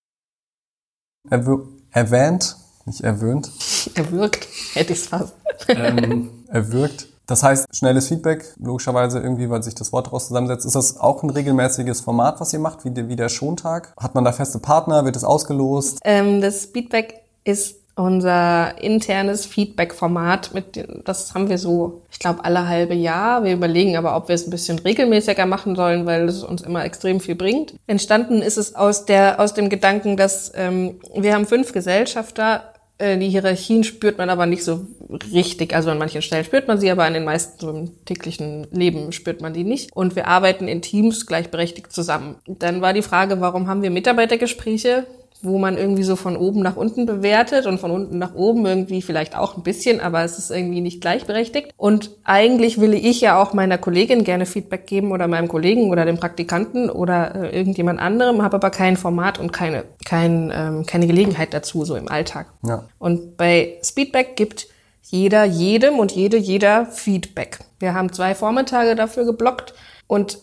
Erw 1.30 1.68
erwähnt, 1.92 2.56
nicht 2.84 3.02
erwöhnt. 3.02 3.48
Erwürgt, 3.94 4.48
hätte 4.72 4.92
ich 4.92 4.98
es 4.98 5.06
fast. 5.06 5.34
Ähm, 5.68 6.30
erwürgt 6.48 7.09
das 7.30 7.42
heißt, 7.42 7.74
schnelles 7.74 8.08
Feedback, 8.08 8.44
logischerweise 8.58 9.20
irgendwie, 9.20 9.48
weil 9.48 9.62
sich 9.62 9.74
das 9.74 9.92
Wort 9.92 10.06
daraus 10.06 10.28
zusammensetzt. 10.28 10.66
Ist 10.66 10.74
das 10.74 10.98
auch 10.98 11.22
ein 11.22 11.30
regelmäßiges 11.30 12.00
Format, 12.00 12.40
was 12.40 12.52
ihr 12.52 12.58
macht, 12.58 12.84
wie 12.84 12.90
der, 12.90 13.08
wie 13.08 13.16
der 13.16 13.28
Schontag? 13.28 13.92
Hat 13.96 14.14
man 14.14 14.24
da 14.24 14.32
feste 14.32 14.58
Partner? 14.58 15.04
Wird 15.04 15.16
es 15.16 15.24
ausgelost? 15.24 16.00
Ähm, 16.04 16.40
das 16.40 16.66
Feedback 16.66 17.22
ist 17.44 17.76
unser 17.94 18.80
internes 18.82 19.46
Feedback-Format. 19.46 20.54
Mit, 20.54 20.84
das 21.04 21.34
haben 21.34 21.48
wir 21.48 21.58
so, 21.58 22.02
ich 22.10 22.18
glaube, 22.18 22.44
alle 22.44 22.66
halbe 22.66 22.94
Jahr. 22.94 23.44
Wir 23.44 23.52
überlegen 23.52 23.96
aber, 23.96 24.16
ob 24.16 24.28
wir 24.28 24.34
es 24.34 24.46
ein 24.46 24.50
bisschen 24.50 24.78
regelmäßiger 24.78 25.46
machen 25.46 25.76
sollen, 25.76 26.06
weil 26.06 26.28
es 26.28 26.42
uns 26.42 26.62
immer 26.62 26.84
extrem 26.84 27.20
viel 27.20 27.34
bringt. 27.34 27.74
Entstanden 27.86 28.42
ist 28.42 28.56
es 28.56 28.74
aus 28.74 29.04
der 29.04 29.38
aus 29.38 29.54
dem 29.54 29.68
Gedanken, 29.68 30.16
dass 30.16 30.50
ähm, 30.54 31.00
wir 31.14 31.34
haben 31.34 31.46
fünf 31.46 31.72
Gesellschafter 31.72 32.69
die 33.00 33.30
Hierarchien 33.30 33.82
spürt 33.82 34.18
man 34.18 34.28
aber 34.28 34.46
nicht 34.46 34.62
so 34.62 34.86
richtig. 35.32 35.74
Also 35.74 35.90
an 35.90 35.98
manchen 35.98 36.22
Stellen 36.22 36.44
spürt 36.44 36.68
man 36.68 36.78
sie, 36.78 36.90
aber 36.90 37.04
an 37.04 37.14
den 37.14 37.24
meisten 37.24 37.58
so 37.58 37.70
im 37.70 38.04
täglichen 38.04 38.66
Leben 38.70 39.12
spürt 39.12 39.40
man 39.40 39.54
die 39.54 39.64
nicht. 39.64 39.90
Und 39.94 40.16
wir 40.16 40.28
arbeiten 40.28 40.68
in 40.68 40.82
Teams 40.82 41.26
gleichberechtigt 41.26 41.92
zusammen. 41.92 42.36
Dann 42.46 42.82
war 42.82 42.92
die 42.92 43.02
Frage, 43.02 43.40
warum 43.40 43.68
haben 43.68 43.82
wir 43.82 43.90
Mitarbeitergespräche? 43.90 45.06
Wo 45.42 45.58
man 45.58 45.78
irgendwie 45.78 46.02
so 46.02 46.16
von 46.16 46.36
oben 46.36 46.60
nach 46.60 46.76
unten 46.76 47.06
bewertet 47.06 47.66
und 47.66 47.78
von 47.80 47.90
unten 47.90 48.18
nach 48.18 48.34
oben 48.34 48.66
irgendwie 48.66 49.02
vielleicht 49.02 49.36
auch 49.36 49.56
ein 49.56 49.62
bisschen, 49.62 50.00
aber 50.00 50.22
es 50.22 50.38
ist 50.38 50.50
irgendwie 50.50 50.80
nicht 50.80 51.00
gleichberechtigt. 51.00 51.72
Und 51.76 52.10
eigentlich 52.24 52.80
will 52.80 52.94
ich 52.94 53.20
ja 53.20 53.40
auch 53.40 53.52
meiner 53.54 53.78
Kollegin 53.78 54.24
gerne 54.24 54.46
Feedback 54.46 54.86
geben 54.86 55.12
oder 55.12 55.28
meinem 55.28 55.48
Kollegen 55.48 55.90
oder 55.90 56.04
dem 56.04 56.18
Praktikanten 56.18 56.90
oder 56.90 57.34
äh, 57.34 57.56
irgendjemand 57.56 58.00
anderem, 58.00 58.42
habe 58.42 58.56
aber 58.56 58.70
kein 58.70 58.96
Format 58.96 59.38
und 59.38 59.52
keine, 59.52 59.84
kein, 60.04 60.52
ähm, 60.54 60.86
keine 60.86 61.06
Gelegenheit 61.06 61.54
dazu 61.54 61.84
so 61.84 61.96
im 61.96 62.08
Alltag. 62.08 62.46
Ja. 62.66 62.84
Und 62.98 63.36
bei 63.36 63.78
Speedback 63.82 64.36
gibt 64.36 64.68
jeder 65.02 65.44
jedem 65.44 65.98
und 65.98 66.12
jede 66.12 66.36
jeder 66.36 66.86
Feedback. 66.86 67.60
Wir 67.78 67.94
haben 67.94 68.12
zwei 68.12 68.34
Vormittage 68.34 68.94
dafür 68.94 69.24
geblockt 69.24 69.74
und 70.06 70.38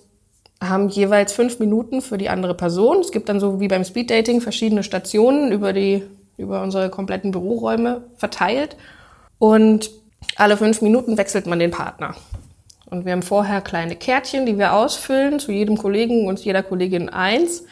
haben 0.62 0.90
jeweils 0.90 1.34
fünf 1.34 1.60
Minuten 1.60 2.02
für 2.02 2.18
die 2.18 2.30
andere 2.30 2.56
Person. 2.56 3.00
Es 3.00 3.12
gibt 3.12 3.30
dann 3.30 3.40
so 3.40 3.60
wie 3.60 3.68
beim 3.68 3.84
Speeddating 3.84 4.42
verschiedene 4.42 4.84
Stationen 4.84 5.52
über 5.52 5.74
die, 5.74 6.04
über 6.38 6.64
unsere 6.64 6.90
kompletten 6.90 7.32
Büroräume 7.32 8.02
verteilt. 8.18 8.76
Und 9.40 9.92
alle 10.36 10.58
fünf 10.58 10.82
Minuten 10.82 11.18
wechselt 11.18 11.46
man 11.46 11.60
den 11.60 11.72
Partner. 11.72 12.16
Und 12.90 13.06
wir 13.06 13.12
haben 13.12 13.22
vorher 13.22 13.62
kleine 13.62 13.96
Kärtchen, 13.96 14.46
die 14.46 14.58
wir 14.58 14.74
ausfüllen, 14.74 15.40
zu 15.40 15.52
jedem 15.52 15.78
Kollegen 15.78 16.28
und 16.28 16.40
jeder 16.40 16.64
Kollegin 16.64 17.10
eins. 17.10 17.64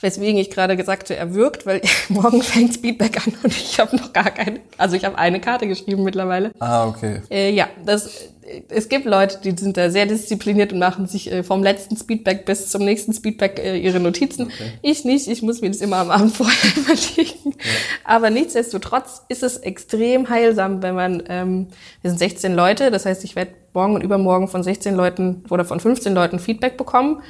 Weswegen 0.00 0.38
ich 0.38 0.50
gerade 0.50 0.76
gesagt 0.76 1.10
habe, 1.10 1.18
er 1.18 1.34
wirkt, 1.34 1.66
weil 1.66 1.82
morgen 2.08 2.42
fängt 2.42 2.74
Speedback 2.74 3.26
an 3.26 3.34
und 3.42 3.52
ich 3.52 3.78
habe 3.78 3.96
noch 3.96 4.12
gar 4.12 4.30
keine, 4.30 4.60
also 4.78 4.96
ich 4.96 5.04
habe 5.04 5.18
eine 5.18 5.40
Karte 5.40 5.66
geschrieben 5.66 6.04
mittlerweile. 6.04 6.52
Ah, 6.58 6.86
okay. 6.86 7.20
Äh, 7.30 7.52
ja, 7.52 7.68
das 7.84 8.28
es 8.68 8.88
gibt 8.88 9.04
Leute, 9.04 9.38
die 9.42 9.56
sind 9.56 9.76
da 9.76 9.90
sehr 9.90 10.06
diszipliniert 10.06 10.72
und 10.72 10.78
machen 10.78 11.06
sich 11.06 11.30
äh, 11.30 11.42
vom 11.42 11.62
letzten 11.62 11.96
Speedback 11.96 12.44
bis 12.44 12.68
zum 12.68 12.84
nächsten 12.84 13.12
Speedback 13.12 13.58
äh, 13.58 13.76
ihre 13.78 14.00
Notizen. 14.00 14.44
Okay. 14.46 14.72
Ich 14.82 15.04
nicht, 15.04 15.28
ich 15.28 15.42
muss 15.42 15.60
mir 15.60 15.70
das 15.70 15.80
immer 15.80 15.96
am 15.98 16.10
Abend 16.10 16.32
vorher 16.36 16.76
überlegen. 16.76 17.50
Ja. 17.56 17.60
Aber 18.04 18.30
nichtsdestotrotz 18.30 19.22
ist 19.28 19.42
es 19.42 19.58
extrem 19.58 20.28
heilsam, 20.28 20.82
wenn 20.82 20.94
man, 20.94 21.22
ähm, 21.28 21.68
wir 22.02 22.10
sind 22.10 22.18
16 22.18 22.54
Leute, 22.54 22.90
das 22.90 23.06
heißt, 23.06 23.24
ich 23.24 23.36
werde 23.36 23.52
morgen 23.72 23.94
und 23.94 24.02
übermorgen 24.02 24.48
von 24.48 24.62
16 24.62 24.94
Leuten 24.94 25.44
oder 25.50 25.64
von 25.64 25.80
15 25.80 26.14
Leuten 26.14 26.38
Feedback 26.38 26.76
bekommen. 26.76 27.22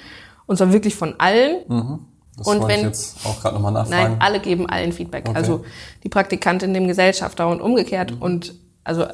Und 0.46 0.56
zwar 0.56 0.72
wirklich 0.72 0.94
von 0.94 1.14
allen. 1.18 1.58
Mhm. 1.68 1.98
Das 2.36 2.46
und 2.46 2.66
wenn, 2.66 2.80
ich 2.80 2.86
jetzt 2.86 3.26
auch 3.26 3.40
gerade 3.40 3.54
nochmal 3.56 3.72
nachfragen. 3.72 4.12
Nein, 4.12 4.16
alle 4.20 4.40
geben 4.40 4.68
allen 4.68 4.92
Feedback. 4.92 5.28
Okay. 5.28 5.36
Also 5.36 5.64
die 6.02 6.08
Praktikantin 6.08 6.72
dem 6.72 6.88
Gesellschafter 6.88 7.48
und 7.48 7.60
umgekehrt. 7.60 8.12
Mhm. 8.12 8.22
Und 8.22 8.54
also 8.84 9.06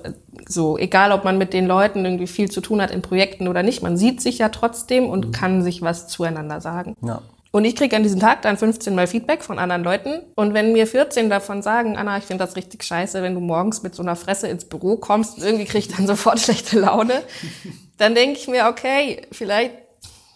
so, 0.48 0.78
egal 0.78 1.12
ob 1.12 1.24
man 1.24 1.38
mit 1.38 1.52
den 1.52 1.66
Leuten 1.66 2.04
irgendwie 2.04 2.26
viel 2.26 2.50
zu 2.50 2.60
tun 2.60 2.80
hat 2.80 2.90
in 2.90 3.02
Projekten 3.02 3.48
oder 3.48 3.62
nicht, 3.62 3.82
man 3.82 3.96
sieht 3.96 4.20
sich 4.20 4.38
ja 4.38 4.48
trotzdem 4.48 5.08
und 5.08 5.26
mhm. 5.26 5.32
kann 5.32 5.62
sich 5.62 5.82
was 5.82 6.08
zueinander 6.08 6.60
sagen. 6.60 6.94
Ja. 7.02 7.22
Und 7.56 7.64
ich 7.64 7.74
kriege 7.74 7.96
an 7.96 8.02
diesem 8.02 8.20
Tag 8.20 8.42
dann 8.42 8.58
15 8.58 8.94
Mal 8.94 9.06
Feedback 9.06 9.42
von 9.42 9.58
anderen 9.58 9.82
Leuten. 9.82 10.20
Und 10.34 10.52
wenn 10.52 10.72
mir 10.72 10.86
14 10.86 11.30
davon 11.30 11.62
sagen, 11.62 11.96
Anna, 11.96 12.18
ich 12.18 12.24
finde 12.24 12.44
das 12.44 12.54
richtig 12.54 12.84
scheiße, 12.84 13.22
wenn 13.22 13.32
du 13.32 13.40
morgens 13.40 13.82
mit 13.82 13.94
so 13.94 14.02
einer 14.02 14.14
Fresse 14.14 14.46
ins 14.48 14.66
Büro 14.66 14.98
kommst, 14.98 15.38
irgendwie 15.38 15.64
kriege 15.64 15.78
ich 15.78 15.88
dann 15.88 16.06
sofort 16.06 16.38
schlechte 16.38 16.78
Laune, 16.78 17.22
dann 17.96 18.14
denke 18.14 18.38
ich 18.38 18.46
mir, 18.46 18.66
okay, 18.66 19.22
vielleicht 19.32 19.72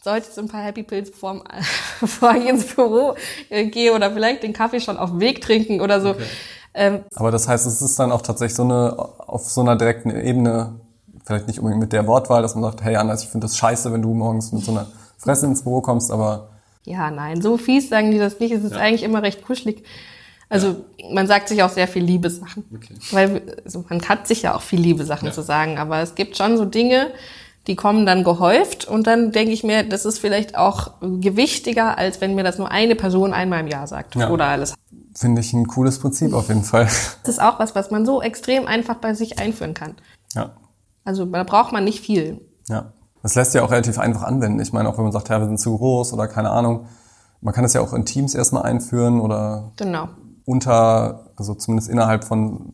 sollte 0.02 0.28
ich 0.28 0.34
so 0.34 0.40
ein 0.40 0.48
paar 0.48 0.62
Happy 0.62 0.82
Pills 0.82 1.10
vorm, 1.10 1.42
bevor 2.00 2.34
ich 2.36 2.46
ins 2.46 2.74
Büro 2.74 3.16
äh, 3.50 3.66
gehe 3.66 3.92
oder 3.92 4.10
vielleicht 4.10 4.42
den 4.42 4.54
Kaffee 4.54 4.80
schon 4.80 4.96
auf 4.96 5.10
dem 5.10 5.20
Weg 5.20 5.42
trinken 5.42 5.82
oder 5.82 6.00
so. 6.00 6.12
Okay. 6.12 6.24
Ähm, 6.74 7.04
Aber 7.16 7.30
das 7.30 7.48
heißt, 7.48 7.66
es 7.66 7.82
ist 7.82 7.98
dann 7.98 8.12
auch 8.12 8.22
tatsächlich 8.22 8.56
so 8.56 8.62
eine, 8.62 8.96
auf 8.98 9.48
so 9.50 9.60
einer 9.60 9.76
direkten 9.76 10.10
Ebene 10.10 10.74
vielleicht 11.24 11.46
nicht 11.46 11.58
unbedingt 11.58 11.80
mit 11.80 11.92
der 11.92 12.06
Wortwahl, 12.06 12.42
dass 12.42 12.54
man 12.54 12.64
sagt, 12.64 12.82
hey 12.82 12.96
Anna, 12.96 13.14
ich 13.14 13.28
finde 13.28 13.46
das 13.46 13.56
scheiße, 13.56 13.92
wenn 13.92 14.02
du 14.02 14.14
morgens 14.14 14.52
mit 14.52 14.64
so 14.64 14.72
einer 14.72 14.86
Fresse 15.18 15.46
ins 15.46 15.62
Büro 15.62 15.80
kommst, 15.80 16.10
aber 16.10 16.48
Ja, 16.84 17.10
nein, 17.10 17.42
so 17.42 17.56
fies 17.56 17.88
sagen 17.88 18.10
die 18.10 18.18
das 18.18 18.40
nicht. 18.40 18.52
Es 18.52 18.64
ist 18.64 18.74
eigentlich 18.74 19.02
immer 19.02 19.22
recht 19.22 19.44
kuschelig. 19.44 19.84
Also 20.48 20.84
man 21.12 21.28
sagt 21.28 21.48
sich 21.48 21.62
auch 21.62 21.68
sehr 21.68 21.86
viel 21.86 22.02
Liebe-Sachen. 22.02 22.64
Okay. 22.74 22.94
Weil 23.12 23.42
also 23.64 23.84
man 23.88 24.02
hat 24.08 24.26
sich 24.26 24.42
ja 24.42 24.56
auch 24.56 24.62
viel 24.62 24.80
Liebe-Sachen 24.80 25.32
zu 25.32 25.42
sagen, 25.42 25.78
aber 25.78 26.00
es 26.00 26.16
gibt 26.16 26.36
schon 26.36 26.56
so 26.56 26.64
Dinge, 26.64 27.12
die 27.66 27.76
kommen 27.76 28.06
dann 28.06 28.24
gehäuft 28.24 28.86
und 28.86 29.06
dann 29.06 29.30
denke 29.30 29.52
ich 29.52 29.62
mir, 29.62 29.84
das 29.84 30.04
ist 30.04 30.18
vielleicht 30.18 30.56
auch 30.56 30.94
gewichtiger, 31.00 31.98
als 31.98 32.20
wenn 32.20 32.34
mir 32.34 32.42
das 32.42 32.58
nur 32.58 32.70
eine 32.70 32.96
Person 32.96 33.32
einmal 33.32 33.60
im 33.60 33.68
Jahr 33.68 33.86
sagt. 33.86 34.16
Ja. 34.16 34.30
Oder 34.30 34.46
alles. 34.46 34.74
Finde 35.20 35.42
ich 35.42 35.52
ein 35.52 35.66
cooles 35.66 35.98
Prinzip 35.98 36.32
auf 36.32 36.48
jeden 36.48 36.64
Fall. 36.64 36.88
Das 37.24 37.34
ist 37.34 37.42
auch 37.42 37.58
was, 37.60 37.74
was 37.74 37.90
man 37.90 38.06
so 38.06 38.22
extrem 38.22 38.66
einfach 38.66 38.96
bei 38.96 39.12
sich 39.12 39.38
einführen 39.38 39.74
kann. 39.74 39.96
Ja. 40.34 40.52
Also 41.04 41.26
da 41.26 41.44
braucht 41.44 41.72
man 41.72 41.84
nicht 41.84 42.00
viel. 42.00 42.40
Ja. 42.68 42.92
Das 43.22 43.34
lässt 43.34 43.52
sich 43.52 43.60
auch 43.60 43.70
relativ 43.70 43.98
einfach 43.98 44.22
anwenden. 44.22 44.60
Ich 44.60 44.72
meine, 44.72 44.88
auch 44.88 44.96
wenn 44.96 45.04
man 45.04 45.12
sagt, 45.12 45.28
ja, 45.28 45.38
wir 45.38 45.46
sind 45.46 45.60
zu 45.60 45.76
groß 45.76 46.14
oder 46.14 46.26
keine 46.26 46.50
Ahnung. 46.50 46.86
Man 47.42 47.52
kann 47.52 47.64
das 47.64 47.74
ja 47.74 47.82
auch 47.82 47.92
in 47.92 48.06
Teams 48.06 48.34
erstmal 48.34 48.62
einführen 48.62 49.20
oder 49.20 49.72
Genau. 49.76 50.08
unter, 50.46 51.26
also 51.36 51.54
zumindest 51.54 51.90
innerhalb 51.90 52.24
von, 52.24 52.72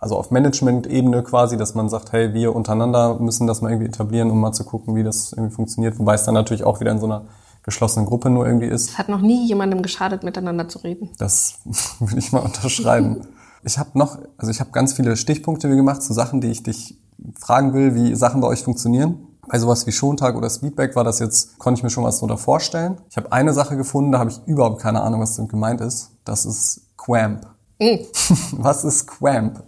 also 0.00 0.16
auf 0.16 0.32
Management-Ebene 0.32 1.22
quasi, 1.22 1.56
dass 1.56 1.76
man 1.76 1.88
sagt, 1.88 2.12
hey, 2.12 2.34
wir 2.34 2.56
untereinander 2.56 3.20
müssen 3.20 3.46
das 3.46 3.60
mal 3.62 3.70
irgendwie 3.70 3.88
etablieren, 3.88 4.32
um 4.32 4.40
mal 4.40 4.52
zu 4.52 4.64
gucken, 4.64 4.96
wie 4.96 5.04
das 5.04 5.32
irgendwie 5.32 5.54
funktioniert. 5.54 5.96
Wobei 6.00 6.14
es 6.14 6.24
dann 6.24 6.34
natürlich 6.34 6.64
auch 6.64 6.80
wieder 6.80 6.90
in 6.90 6.98
so 6.98 7.06
einer 7.06 7.26
geschlossenen 7.64 8.06
Gruppe 8.06 8.30
nur 8.30 8.46
irgendwie 8.46 8.66
ist. 8.66 8.90
Es 8.90 8.98
hat 8.98 9.08
noch 9.08 9.20
nie 9.20 9.46
jemandem 9.46 9.82
geschadet, 9.82 10.22
miteinander 10.22 10.68
zu 10.68 10.78
reden. 10.78 11.10
Das 11.18 11.58
würde 11.98 12.18
ich 12.18 12.32
mal 12.32 12.40
unterschreiben. 12.40 13.26
Ich 13.66 13.78
habe 13.78 13.98
noch, 13.98 14.18
also 14.36 14.50
ich 14.50 14.60
habe 14.60 14.72
ganz 14.72 14.92
viele 14.92 15.16
Stichpunkte 15.16 15.70
gemacht 15.74 16.02
zu 16.02 16.12
Sachen, 16.12 16.42
die 16.42 16.48
ich 16.48 16.62
dich 16.62 16.98
fragen 17.34 17.72
will, 17.72 17.94
wie 17.94 18.14
Sachen 18.14 18.42
bei 18.42 18.46
euch 18.46 18.62
funktionieren. 18.62 19.26
Bei 19.48 19.58
sowas 19.58 19.86
wie 19.86 19.92
Schontag 19.92 20.36
oder 20.36 20.50
Speedback 20.50 20.94
war 20.96 21.02
das 21.02 21.18
jetzt, 21.18 21.58
konnte 21.58 21.78
ich 21.78 21.82
mir 21.82 21.88
schon 21.88 22.04
was 22.04 22.18
drunter 22.18 22.36
vorstellen. 22.36 23.00
Ich 23.08 23.16
habe 23.16 23.32
eine 23.32 23.54
Sache 23.54 23.78
gefunden, 23.78 24.12
da 24.12 24.18
habe 24.18 24.28
ich 24.28 24.38
überhaupt 24.44 24.82
keine 24.82 25.00
Ahnung, 25.00 25.22
was 25.22 25.36
damit 25.36 25.50
gemeint 25.50 25.80
ist. 25.80 26.10
Das 26.26 26.44
ist 26.44 26.82
Quamp. 26.98 27.46
was 28.52 28.84
ist 28.84 29.06
Quamp? 29.06 29.62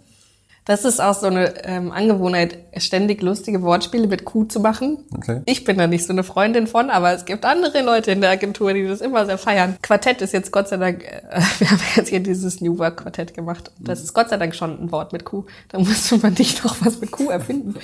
Das 0.67 0.83
ist 0.83 0.99
auch 0.99 1.13
so 1.13 1.27
eine 1.27 1.63
ähm, 1.63 1.93
Angewohnheit, 1.93 2.57
ständig 2.75 3.21
lustige 3.21 3.61
Wortspiele 3.61 4.05
mit 4.05 4.25
Q 4.25 4.43
zu 4.43 4.59
machen. 4.59 5.05
Okay. 5.15 5.41
Ich 5.45 5.63
bin 5.63 5.77
da 5.77 5.87
nicht 5.87 6.05
so 6.05 6.11
eine 6.11 6.25
Freundin 6.25 6.67
von, 6.67 6.89
aber 6.89 7.13
es 7.13 7.23
gibt 7.23 7.45
andere 7.45 7.81
Leute 7.83 8.11
in 8.11 8.19
der 8.19 8.31
Agentur, 8.31 8.73
die 8.73 8.85
das 8.85 8.99
immer 8.99 9.25
sehr 9.25 9.37
feiern. 9.37 9.77
Quartett 9.81 10.21
ist 10.21 10.33
jetzt 10.33 10.51
Gott 10.51 10.67
sei 10.67 10.75
Dank, 10.75 11.05
äh, 11.05 11.39
wir 11.59 11.71
haben 11.71 11.79
jetzt 11.95 12.09
hier 12.09 12.19
dieses 12.19 12.59
New 12.59 12.77
Work 12.79 12.97
Quartett 12.97 13.33
gemacht. 13.33 13.71
Das 13.79 14.03
ist 14.03 14.13
Gott 14.13 14.27
sei 14.27 14.35
Dank 14.35 14.55
schon 14.55 14.77
ein 14.77 14.91
Wort 14.91 15.13
mit 15.13 15.23
Q. 15.23 15.45
Da 15.69 15.79
musste 15.79 16.17
man 16.17 16.33
nicht 16.33 16.61
noch 16.65 16.75
was 16.83 16.99
mit 16.99 17.11
Q 17.11 17.29
erfinden. 17.29 17.75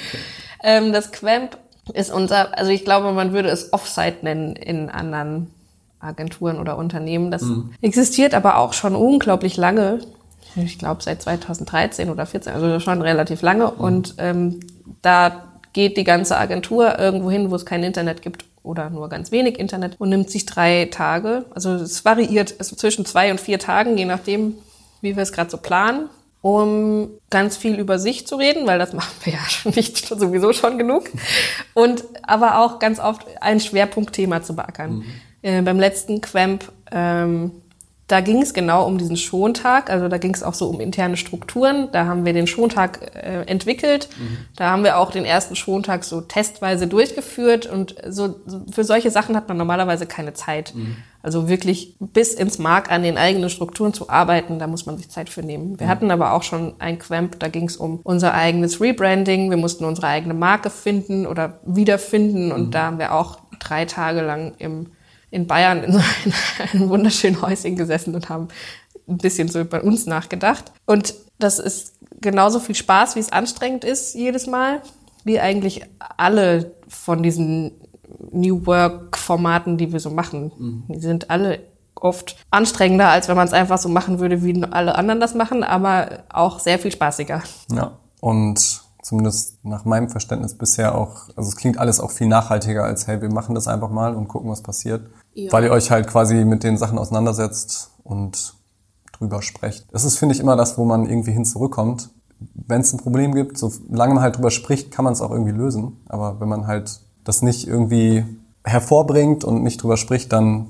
Ähm, 0.61 0.91
das 0.91 1.13
Quamp 1.13 1.57
ist 1.93 2.11
unser, 2.11 2.57
also 2.57 2.69
ich 2.69 2.83
glaube, 2.83 3.13
man 3.13 3.31
würde 3.31 3.47
es 3.47 3.71
Offsite 3.71 4.17
nennen 4.23 4.57
in 4.57 4.89
anderen 4.89 5.51
Agenturen 5.99 6.59
oder 6.59 6.77
Unternehmen. 6.77 7.31
Das 7.31 7.45
existiert 7.81 8.33
aber 8.33 8.57
auch 8.57 8.73
schon 8.73 8.93
unglaublich 8.93 9.55
lange. 9.55 9.99
Ich 10.55 10.77
glaube 10.77 11.01
seit 11.01 11.21
2013 11.21 12.09
oder 12.09 12.25
14, 12.25 12.53
also 12.53 12.79
schon 12.79 13.01
relativ 13.01 13.41
lange. 13.41 13.71
Und 13.71 14.15
ähm, 14.17 14.59
da 15.01 15.53
geht 15.73 15.97
die 15.97 16.03
ganze 16.03 16.37
Agentur 16.37 16.99
irgendwo 16.99 17.31
hin, 17.31 17.49
wo 17.51 17.55
es 17.55 17.65
kein 17.65 17.83
Internet 17.83 18.21
gibt 18.21 18.45
oder 18.61 18.89
nur 18.89 19.09
ganz 19.09 19.31
wenig 19.31 19.59
Internet 19.59 19.95
und 19.99 20.09
nimmt 20.09 20.29
sich 20.29 20.45
drei 20.45 20.87
Tage. 20.91 21.45
Also 21.53 21.71
es 21.71 22.05
variiert 22.05 22.55
also 22.59 22.75
zwischen 22.75 23.05
zwei 23.05 23.31
und 23.31 23.41
vier 23.41 23.59
Tagen, 23.59 23.97
je 23.97 24.05
nachdem, 24.05 24.55
wie 25.01 25.15
wir 25.15 25.23
es 25.23 25.33
gerade 25.33 25.49
so 25.49 25.57
planen, 25.57 26.09
um 26.41 27.09
ganz 27.29 27.57
viel 27.57 27.79
über 27.79 27.99
sich 27.99 28.27
zu 28.27 28.35
reden, 28.35 28.67
weil 28.67 28.79
das 28.79 28.93
machen 28.93 29.13
wir 29.23 29.33
ja 29.33 29.39
schon 29.49 29.73
nicht 29.75 29.97
sowieso 30.05 30.53
schon 30.53 30.77
genug. 30.77 31.09
Und 31.73 32.03
aber 32.21 32.59
auch 32.59 32.79
ganz 32.79 32.99
oft 32.99 33.25
ein 33.41 33.59
Schwerpunktthema 33.59 34.43
zu 34.43 34.55
beackern. 34.55 35.03
Äh, 35.41 35.61
beim 35.61 35.79
letzten 35.79 36.21
Quamp 36.21 36.71
ähm, 36.91 37.51
da 38.07 38.19
ging 38.19 38.41
es 38.41 38.53
genau 38.53 38.85
um 38.85 38.97
diesen 38.97 39.15
Schontag, 39.15 39.89
also 39.89 40.09
da 40.09 40.17
ging 40.17 40.33
es 40.33 40.43
auch 40.43 40.53
so 40.53 40.67
um 40.67 40.81
interne 40.81 41.15
Strukturen. 41.15 41.89
Da 41.93 42.05
haben 42.05 42.25
wir 42.25 42.33
den 42.33 42.47
Schontag 42.47 43.15
äh, 43.15 43.43
entwickelt. 43.43 44.09
Da 44.57 44.69
haben 44.71 44.83
wir 44.83 44.97
auch 44.97 45.11
den 45.11 45.23
ersten 45.23 45.55
Schontag 45.55 46.03
so 46.03 46.19
testweise 46.19 46.87
durchgeführt 46.87 47.65
und 47.65 47.95
so 48.07 48.35
für 48.71 48.83
solche 48.83 49.09
Sachen 49.09 49.35
hat 49.35 49.47
man 49.47 49.57
normalerweise 49.57 50.05
keine 50.05 50.33
Zeit. 50.33 50.73
Also 51.21 51.47
wirklich 51.47 51.95
bis 51.99 52.33
ins 52.33 52.59
Mark 52.59 52.91
an 52.91 53.01
den 53.01 53.17
eigenen 53.17 53.49
Strukturen 53.49 53.93
zu 53.93 54.09
arbeiten, 54.09 54.59
da 54.59 54.67
muss 54.67 54.85
man 54.85 54.97
sich 54.97 55.09
Zeit 55.09 55.29
für 55.29 55.41
nehmen. 55.41 55.79
Wir 55.79 55.87
hatten 55.87 56.11
aber 56.11 56.33
auch 56.33 56.43
schon 56.43 56.73
ein 56.79 56.99
Quamp, 56.99 57.39
da 57.39 57.47
ging 57.47 57.67
es 57.67 57.77
um 57.77 58.01
unser 58.03 58.33
eigenes 58.33 58.81
Rebranding. 58.81 59.49
Wir 59.49 59.57
mussten 59.57 59.85
unsere 59.85 60.07
eigene 60.07 60.33
Marke 60.33 60.69
finden 60.69 61.25
oder 61.25 61.61
wiederfinden 61.65 62.51
und 62.51 62.75
da 62.75 62.87
haben 62.87 62.99
wir 62.99 63.13
auch 63.13 63.39
drei 63.59 63.85
Tage 63.85 64.21
lang 64.21 64.55
im 64.57 64.87
in 65.33 65.47
Bayern 65.47 65.83
in 65.83 65.93
so 65.93 65.99
einem, 66.73 66.89
wunderschönen 66.89 67.41
Häuschen 67.41 67.75
gesessen 67.75 68.13
und 68.15 68.29
haben 68.29 68.47
ein 69.07 69.17
bisschen 69.17 69.49
so 69.49 69.59
über 69.59 69.83
uns 69.83 70.05
nachgedacht. 70.05 70.71
Und 70.85 71.15
das 71.39 71.59
ist 71.59 71.95
genauso 72.21 72.59
viel 72.59 72.75
Spaß, 72.75 73.15
wie 73.15 73.19
es 73.19 73.31
anstrengend 73.31 73.83
ist 73.83 74.13
jedes 74.13 74.47
Mal, 74.47 74.81
wie 75.25 75.39
eigentlich 75.39 75.81
alle 76.17 76.73
von 76.87 77.23
diesen 77.23 77.71
New 78.31 78.65
Work-Formaten, 78.65 79.77
die 79.77 79.91
wir 79.91 79.99
so 79.99 80.11
machen. 80.11 80.51
Die 80.87 80.99
sind 80.99 81.29
alle 81.29 81.59
oft 81.95 82.37
anstrengender, 82.51 83.09
als 83.09 83.27
wenn 83.27 83.35
man 83.35 83.47
es 83.47 83.53
einfach 83.53 83.77
so 83.77 83.89
machen 83.89 84.19
würde, 84.19 84.43
wie 84.43 84.63
alle 84.63 84.95
anderen 84.95 85.19
das 85.19 85.33
machen, 85.33 85.63
aber 85.63 86.23
auch 86.29 86.59
sehr 86.59 86.79
viel 86.79 86.91
spaßiger. 86.91 87.41
Ja. 87.71 87.97
Und 88.19 88.83
zumindest 89.01 89.63
nach 89.65 89.85
meinem 89.85 90.09
Verständnis 90.09 90.57
bisher 90.57 90.95
auch, 90.95 91.27
also 91.35 91.49
es 91.49 91.55
klingt 91.55 91.77
alles 91.77 91.99
auch 91.99 92.11
viel 92.11 92.27
nachhaltiger 92.27 92.83
als, 92.83 93.07
hey, 93.07 93.21
wir 93.21 93.31
machen 93.31 93.55
das 93.55 93.67
einfach 93.67 93.89
mal 93.89 94.15
und 94.15 94.27
gucken, 94.27 94.49
was 94.49 94.63
passiert. 94.63 95.09
Ja. 95.33 95.51
Weil 95.51 95.65
ihr 95.65 95.71
euch 95.71 95.91
halt 95.91 96.07
quasi 96.07 96.45
mit 96.45 96.63
den 96.63 96.77
Sachen 96.77 96.97
auseinandersetzt 96.97 97.91
und 98.03 98.53
drüber 99.13 99.41
sprecht. 99.41 99.85
Das 99.91 100.03
ist, 100.03 100.17
finde 100.17 100.35
ich, 100.35 100.41
immer 100.41 100.55
das, 100.55 100.77
wo 100.77 100.85
man 100.85 101.07
irgendwie 101.07 101.31
hin 101.31 101.45
zurückkommt. 101.45 102.09
Wenn 102.53 102.81
es 102.81 102.93
ein 102.93 102.99
Problem 102.99 103.33
gibt, 103.33 103.57
solange 103.57 104.15
man 104.15 104.23
halt 104.23 104.37
drüber 104.37 104.51
spricht, 104.51 104.91
kann 104.91 105.05
man 105.05 105.13
es 105.13 105.21
auch 105.21 105.31
irgendwie 105.31 105.51
lösen. 105.51 106.03
Aber 106.07 106.39
wenn 106.39 106.49
man 106.49 106.67
halt 106.67 106.99
das 107.23 107.41
nicht 107.41 107.67
irgendwie 107.67 108.25
hervorbringt 108.63 109.43
und 109.43 109.63
nicht 109.63 109.81
drüber 109.81 109.97
spricht, 109.97 110.31
dann 110.33 110.67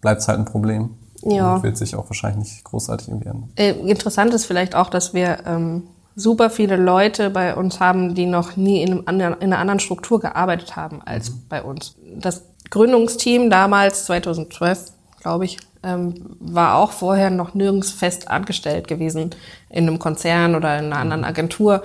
bleibt 0.00 0.20
es 0.20 0.28
halt 0.28 0.38
ein 0.38 0.44
Problem. 0.44 0.90
Ja. 1.22 1.56
Und 1.56 1.64
wird 1.64 1.76
sich 1.76 1.96
auch 1.96 2.08
wahrscheinlich 2.08 2.50
nicht 2.50 2.64
großartig 2.64 3.08
irgendwie 3.08 3.28
ändern. 3.28 3.50
Äh, 3.56 3.72
interessant 3.72 4.32
ist 4.32 4.44
vielleicht 4.44 4.76
auch, 4.76 4.88
dass 4.88 5.14
wir 5.14 5.38
ähm, 5.46 5.82
super 6.14 6.50
viele 6.50 6.76
Leute 6.76 7.30
bei 7.30 7.54
uns 7.54 7.80
haben, 7.80 8.14
die 8.14 8.26
noch 8.26 8.56
nie 8.56 8.82
in, 8.82 8.90
einem 8.90 9.02
anderen, 9.06 9.34
in 9.34 9.52
einer 9.52 9.58
anderen 9.58 9.80
Struktur 9.80 10.20
gearbeitet 10.20 10.76
haben 10.76 11.02
als 11.02 11.30
bei 11.48 11.62
uns. 11.62 11.96
Das 12.16 12.42
Gründungsteam 12.70 13.50
damals, 13.50 14.04
2012, 14.06 14.92
glaube 15.22 15.44
ich, 15.44 15.58
ähm, 15.82 16.36
war 16.40 16.76
auch 16.76 16.92
vorher 16.92 17.30
noch 17.30 17.54
nirgends 17.54 17.92
fest 17.92 18.28
angestellt 18.28 18.88
gewesen 18.88 19.30
in 19.70 19.86
einem 19.86 19.98
Konzern 19.98 20.54
oder 20.54 20.78
in 20.78 20.86
einer 20.86 20.98
anderen 20.98 21.24
Agentur 21.24 21.82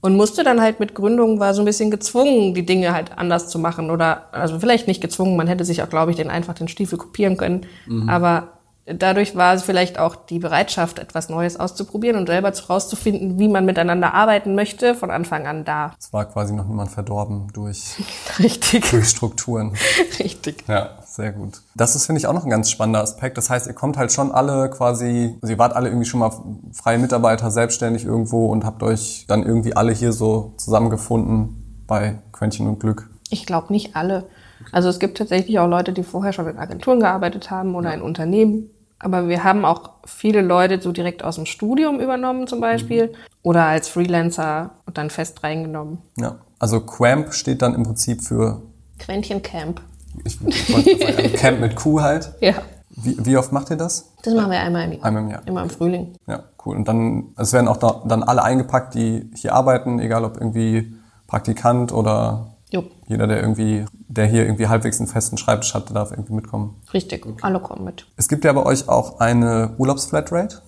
und 0.00 0.16
musste 0.16 0.44
dann 0.44 0.60
halt 0.60 0.80
mit 0.80 0.94
Gründung, 0.94 1.40
war 1.40 1.54
so 1.54 1.62
ein 1.62 1.64
bisschen 1.64 1.90
gezwungen, 1.90 2.54
die 2.54 2.66
Dinge 2.66 2.92
halt 2.92 3.16
anders 3.16 3.48
zu 3.48 3.58
machen 3.58 3.90
oder, 3.90 4.32
also 4.32 4.58
vielleicht 4.60 4.86
nicht 4.88 5.00
gezwungen, 5.00 5.36
man 5.36 5.48
hätte 5.48 5.64
sich 5.64 5.82
auch, 5.82 5.88
glaube 5.88 6.10
ich, 6.10 6.16
den 6.16 6.30
einfach 6.30 6.54
den 6.54 6.68
Stiefel 6.68 6.98
kopieren 6.98 7.36
können, 7.36 7.66
aber 8.08 8.55
dadurch 8.86 9.34
war 9.34 9.54
es 9.54 9.62
vielleicht 9.62 9.98
auch 9.98 10.14
die 10.14 10.38
Bereitschaft, 10.38 10.98
etwas 10.98 11.28
Neues 11.28 11.58
auszuprobieren 11.58 12.16
und 12.16 12.26
selber 12.26 12.52
rauszufinden, 12.68 13.38
wie 13.38 13.48
man 13.48 13.64
miteinander 13.64 14.14
arbeiten 14.14 14.54
möchte, 14.54 14.94
von 14.94 15.10
Anfang 15.10 15.46
an 15.46 15.64
da. 15.64 15.92
Es 15.98 16.12
war 16.12 16.24
quasi 16.26 16.54
noch 16.54 16.66
niemand 16.66 16.90
verdorben 16.90 17.48
durch, 17.52 17.96
Richtig, 18.38 18.90
durch 18.90 19.08
Strukturen. 19.08 19.72
richtig. 20.18 20.64
Ja, 20.68 20.98
sehr 21.04 21.32
gut. 21.32 21.62
Das 21.74 21.96
ist, 21.96 22.06
finde 22.06 22.20
ich, 22.20 22.26
auch 22.26 22.32
noch 22.32 22.44
ein 22.44 22.50
ganz 22.50 22.70
spannender 22.70 23.02
Aspekt. 23.02 23.36
Das 23.36 23.50
heißt, 23.50 23.66
ihr 23.66 23.74
kommt 23.74 23.96
halt 23.96 24.12
schon 24.12 24.30
alle 24.30 24.70
quasi, 24.70 25.36
also 25.42 25.52
ihr 25.52 25.58
wart 25.58 25.74
alle 25.74 25.88
irgendwie 25.88 26.06
schon 26.06 26.20
mal 26.20 26.32
freie 26.72 26.98
Mitarbeiter, 26.98 27.50
selbstständig 27.50 28.04
irgendwo 28.04 28.46
und 28.46 28.64
habt 28.64 28.82
euch 28.82 29.24
dann 29.26 29.42
irgendwie 29.42 29.74
alle 29.76 29.92
hier 29.92 30.12
so 30.12 30.54
zusammengefunden 30.58 31.84
bei 31.86 32.18
Quäntchen 32.32 32.66
und 32.66 32.80
Glück. 32.80 33.08
Ich 33.30 33.46
glaube 33.46 33.72
nicht 33.72 33.96
alle. 33.96 34.28
Also 34.72 34.88
es 34.88 34.98
gibt 34.98 35.18
tatsächlich 35.18 35.58
auch 35.58 35.68
Leute, 35.68 35.92
die 35.92 36.02
vorher 36.02 36.32
schon 36.32 36.48
in 36.48 36.58
Agenturen 36.58 37.00
gearbeitet 37.00 37.50
haben 37.50 37.74
oder 37.74 37.92
in 37.92 38.02
Unternehmen. 38.02 38.70
Aber 38.98 39.28
wir 39.28 39.44
haben 39.44 39.64
auch 39.64 39.90
viele 40.06 40.42
Leute 40.42 40.80
so 40.80 40.92
direkt 40.92 41.22
aus 41.22 41.36
dem 41.36 41.46
Studium 41.46 42.00
übernommen 42.00 42.46
zum 42.46 42.60
Beispiel 42.60 43.12
oder 43.42 43.64
als 43.64 43.88
Freelancer 43.88 44.70
und 44.86 44.96
dann 44.98 45.10
fest 45.10 45.42
reingenommen. 45.42 45.98
Ja. 46.16 46.36
Also 46.58 46.80
Quamp 46.80 47.34
steht 47.34 47.60
dann 47.60 47.74
im 47.74 47.82
Prinzip 47.82 48.22
für, 48.22 48.62
Quäntchen 48.98 49.42
Camp. 49.42 49.80
ich, 50.24 50.38
ich 50.46 50.72
wollte 50.72 50.98
sagen, 50.98 51.16
also 51.16 51.36
Camp 51.36 51.60
mit 51.60 51.76
Q 51.76 52.00
halt. 52.00 52.32
Ja. 52.40 52.54
Wie, 52.98 53.14
wie 53.26 53.36
oft 53.36 53.52
macht 53.52 53.68
ihr 53.68 53.76
das? 53.76 54.14
Das 54.22 54.32
machen 54.32 54.50
wir 54.50 54.58
einmal 54.58 54.84
im 54.84 54.92
Jahr. 54.92 55.04
Einmal 55.04 55.22
im 55.24 55.28
Jahr. 55.28 55.42
Immer 55.44 55.62
im 55.64 55.68
Frühling. 55.68 56.14
Ja, 56.26 56.44
cool. 56.64 56.76
Und 56.76 56.88
dann, 56.88 57.34
es 57.36 57.52
werden 57.52 57.68
auch 57.68 57.76
da, 57.76 58.02
dann 58.06 58.22
alle 58.22 58.42
eingepackt, 58.42 58.94
die 58.94 59.30
hier 59.34 59.54
arbeiten, 59.54 59.98
egal 59.98 60.24
ob 60.24 60.38
irgendwie 60.38 60.94
Praktikant 61.26 61.92
oder 61.92 62.55
Jupp, 62.76 62.90
jeder, 63.06 63.26
der 63.26 63.40
irgendwie, 63.40 63.84
der 64.08 64.26
hier 64.26 64.44
irgendwie 64.44 64.68
halbwegs 64.68 64.98
einen 65.00 65.08
festen 65.08 65.36
Schreibtisch 65.36 65.74
hat, 65.74 65.88
der 65.88 65.94
darf 65.94 66.10
irgendwie 66.10 66.34
mitkommen. 66.34 66.76
richtig. 66.92 67.26
Alle 67.42 67.60
kommen 67.60 67.84
mit. 67.84 68.06
Es 68.16 68.28
gibt 68.28 68.44
ja 68.44 68.52
bei 68.52 68.64
euch 68.64 68.88
auch 68.88 69.18
eine 69.20 69.74
Urlaubsflatrate. 69.78 70.62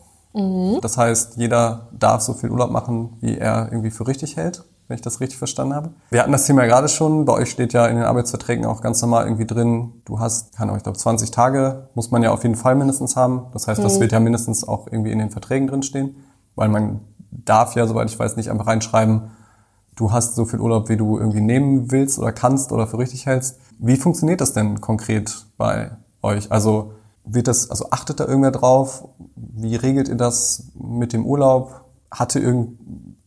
Das 0.82 0.96
heißt, 0.96 1.36
jeder 1.36 1.88
darf 1.92 2.20
so 2.20 2.32
viel 2.32 2.50
Urlaub 2.50 2.70
machen, 2.70 3.16
wie 3.20 3.38
er 3.38 3.68
irgendwie 3.70 3.90
für 3.90 4.06
richtig 4.06 4.36
hält. 4.36 4.62
wenn 4.88 4.94
ich 4.94 5.02
das 5.02 5.20
richtig 5.20 5.36
verstanden 5.38 5.74
habe. 5.74 5.90
Wir 6.10 6.20
hatten 6.20 6.32
das 6.32 6.46
Thema 6.46 6.62
ja 6.62 6.68
gerade 6.68 6.88
schon. 6.88 7.26
Bei 7.26 7.34
euch 7.34 7.50
steht 7.50 7.74
ja 7.74 7.86
in 7.86 7.96
den 7.96 8.04
Arbeitsverträgen 8.04 8.64
auch 8.64 8.80
ganz 8.80 9.02
normal 9.02 9.24
irgendwie 9.24 9.46
drin, 9.46 9.92
du 10.06 10.18
hast, 10.18 10.56
keine 10.56 10.70
Ahnung, 10.70 10.78
ich 10.78 10.82
glaube 10.82 10.96
20 10.96 11.30
Tage 11.30 11.88
muss 11.94 12.10
man 12.10 12.22
ja 12.22 12.32
auf 12.32 12.42
jeden 12.42 12.54
Fall 12.54 12.74
mindestens 12.74 13.14
haben. 13.14 13.46
Das 13.52 13.68
heißt, 13.68 13.84
das 13.84 13.96
mhm. 13.96 14.00
wird 14.00 14.12
ja 14.12 14.20
mindestens 14.20 14.66
auch 14.66 14.86
irgendwie 14.86 15.12
in 15.12 15.18
den 15.18 15.30
Verträgen 15.30 15.68
drin 15.68 15.82
stehen, 15.82 16.16
weil 16.54 16.70
man 16.70 17.00
darf 17.30 17.74
ja, 17.74 17.86
soweit 17.86 18.10
ich 18.10 18.18
weiß, 18.18 18.36
nicht 18.36 18.50
einfach 18.50 18.66
reinschreiben, 18.66 19.30
du 19.98 20.12
hast 20.12 20.36
so 20.36 20.44
viel 20.44 20.60
Urlaub, 20.60 20.88
wie 20.88 20.96
du 20.96 21.18
irgendwie 21.18 21.40
nehmen 21.40 21.90
willst 21.90 22.18
oder 22.18 22.32
kannst 22.32 22.70
oder 22.72 22.86
für 22.86 22.98
richtig 22.98 23.26
hältst. 23.26 23.58
Wie 23.78 23.96
funktioniert 23.96 24.40
das 24.40 24.52
denn 24.52 24.80
konkret 24.80 25.46
bei 25.56 25.90
euch? 26.22 26.52
Also 26.52 26.92
wird 27.24 27.48
das, 27.48 27.68
also 27.70 27.90
achtet 27.90 28.20
da 28.20 28.26
irgendwer 28.26 28.52
drauf? 28.52 29.08
Wie 29.34 29.74
regelt 29.74 30.08
ihr 30.08 30.14
das 30.14 30.68
mit 30.74 31.12
dem 31.12 31.26
Urlaub? 31.26 31.84
Hatte 32.10 32.38
irgend, 32.38 32.78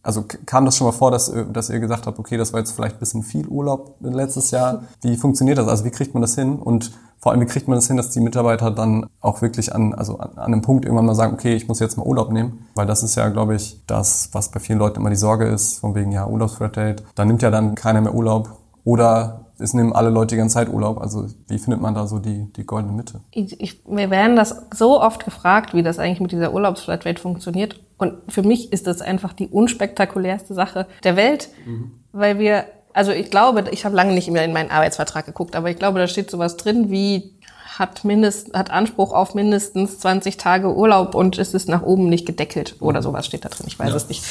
also 0.04 0.26
kam 0.46 0.66
das 0.66 0.78
schon 0.78 0.88
mal 0.88 0.94
vor, 0.94 1.12
dass, 1.12 1.32
dass 1.52 1.70
ihr 1.70 1.80
gesagt 1.80 2.08
habt, 2.08 2.18
okay, 2.20 2.38
das 2.38 2.54
war 2.54 2.60
jetzt 2.60 2.72
vielleicht 2.72 2.96
ein 2.96 3.00
bisschen 3.00 3.24
viel 3.24 3.48
Urlaub 3.48 3.96
letztes 4.00 4.52
Jahr. 4.52 4.84
Wie 5.02 5.16
funktioniert 5.16 5.58
das? 5.58 5.68
Also 5.68 5.86
wie 5.86 5.92
kriegt 5.92 6.14
man 6.14 6.22
das 6.22 6.36
hin? 6.36 6.58
Und 6.58 6.92
vor 7.20 7.32
allem, 7.32 7.42
wie 7.42 7.46
kriegt 7.46 7.68
man 7.68 7.78
das 7.78 7.86
hin, 7.86 7.98
dass 7.98 8.10
die 8.10 8.20
Mitarbeiter 8.20 8.72
dann 8.72 9.06
auch 9.20 9.44
wirklich 9.44 9.76
an, 9.76 9.94
also 9.94 10.18
an, 10.18 10.32
an 10.38 10.54
einem 10.54 10.64
Punkt 10.64 10.86
irgendwann 10.86 11.06
mal 11.06 11.14
sagen, 11.14 11.34
okay, 11.34 11.54
ich 11.54 11.68
muss 11.68 11.80
jetzt 11.80 11.98
mal 11.98 12.06
Urlaub 12.06 12.32
nehmen? 12.32 12.66
Weil 12.74 12.88
das 12.88 13.04
ist 13.04 13.16
ja, 13.16 13.30
glaube 13.30 13.56
ich, 13.56 13.80
das, 13.86 14.30
was 14.32 14.50
bei 14.50 14.60
vielen 14.60 14.80
Leuten 14.80 15.00
immer 15.00 15.12
die 15.12 15.16
Sorge 15.16 15.46
ist, 15.46 15.80
von 15.80 15.94
wegen, 15.94 16.12
ja, 16.12 16.26
Urlaubsflatrate. 16.26 17.04
Da 17.14 17.24
nimmt 17.24 17.44
ja 17.44 17.52
dann 17.52 17.76
keiner 17.76 18.02
mehr 18.02 18.16
Urlaub. 18.16 18.58
Oder 18.84 19.46
es 19.60 19.76
nehmen 19.76 19.94
alle 19.94 20.10
Leute 20.10 20.36
die 20.36 20.40
ganze 20.40 20.56
Zeit 20.56 20.70
Urlaub. 20.70 21.00
Also 21.00 21.28
wie 21.48 21.60
findet 21.60 21.82
man 21.82 21.94
da 21.94 22.08
so 22.08 22.18
die, 22.18 22.52
die 22.54 22.66
goldene 22.66 22.94
Mitte? 22.94 23.22
Ich, 23.30 23.60
ich, 23.60 23.84
wir 23.86 24.10
werden 24.10 24.36
das 24.36 24.56
so 24.74 25.00
oft 25.00 25.24
gefragt, 25.24 25.74
wie 25.74 25.84
das 25.84 26.00
eigentlich 26.00 26.20
mit 26.20 26.32
dieser 26.32 26.54
Urlaubsflatrate 26.54 27.22
funktioniert. 27.22 27.80
Und 28.02 28.16
für 28.30 28.42
mich 28.42 28.74
ist 28.74 28.88
das 28.88 29.02
einfach 29.02 29.34
die 29.34 29.48
unspektakulärste 29.48 30.54
Sache 30.54 30.88
der 31.04 31.16
Welt, 31.16 31.50
mhm. 31.66 31.92
weil 32.12 32.40
wir 32.40 32.66
also 32.94 33.12
ich 33.12 33.30
glaube, 33.32 33.64
ich 33.72 33.86
habe 33.86 33.96
lange 33.96 34.14
nicht 34.14 34.30
mehr 34.30 34.44
in 34.44 34.52
meinen 34.52 34.70
Arbeitsvertrag 34.70 35.26
geguckt, 35.26 35.56
aber 35.56 35.70
ich 35.70 35.78
glaube, 35.78 36.00
da 36.00 36.08
steht 36.08 36.30
sowas 36.30 36.58
drin 36.58 36.92
wie 36.92 37.32
hat 37.78 38.04
mindest 38.04 38.54
hat 38.54 38.70
Anspruch 38.70 39.14
auf 39.14 39.34
mindestens 39.34 40.00
20 40.00 40.38
Tage 40.38 40.76
Urlaub 40.76 41.16
und 41.16 41.38
es 41.38 41.54
ist 41.54 41.70
nach 41.70 41.84
oben 41.84 42.10
nicht 42.10 42.26
gedeckelt 42.26 42.76
oder 42.80 43.00
mhm. 43.00 43.04
sowas 43.04 43.26
steht 43.26 43.46
da 43.46 43.50
drin. 43.50 43.68
Ich 43.68 43.80
weiß 43.80 43.90
ja. 43.90 43.96
es 43.96 44.10
nicht. 44.10 44.24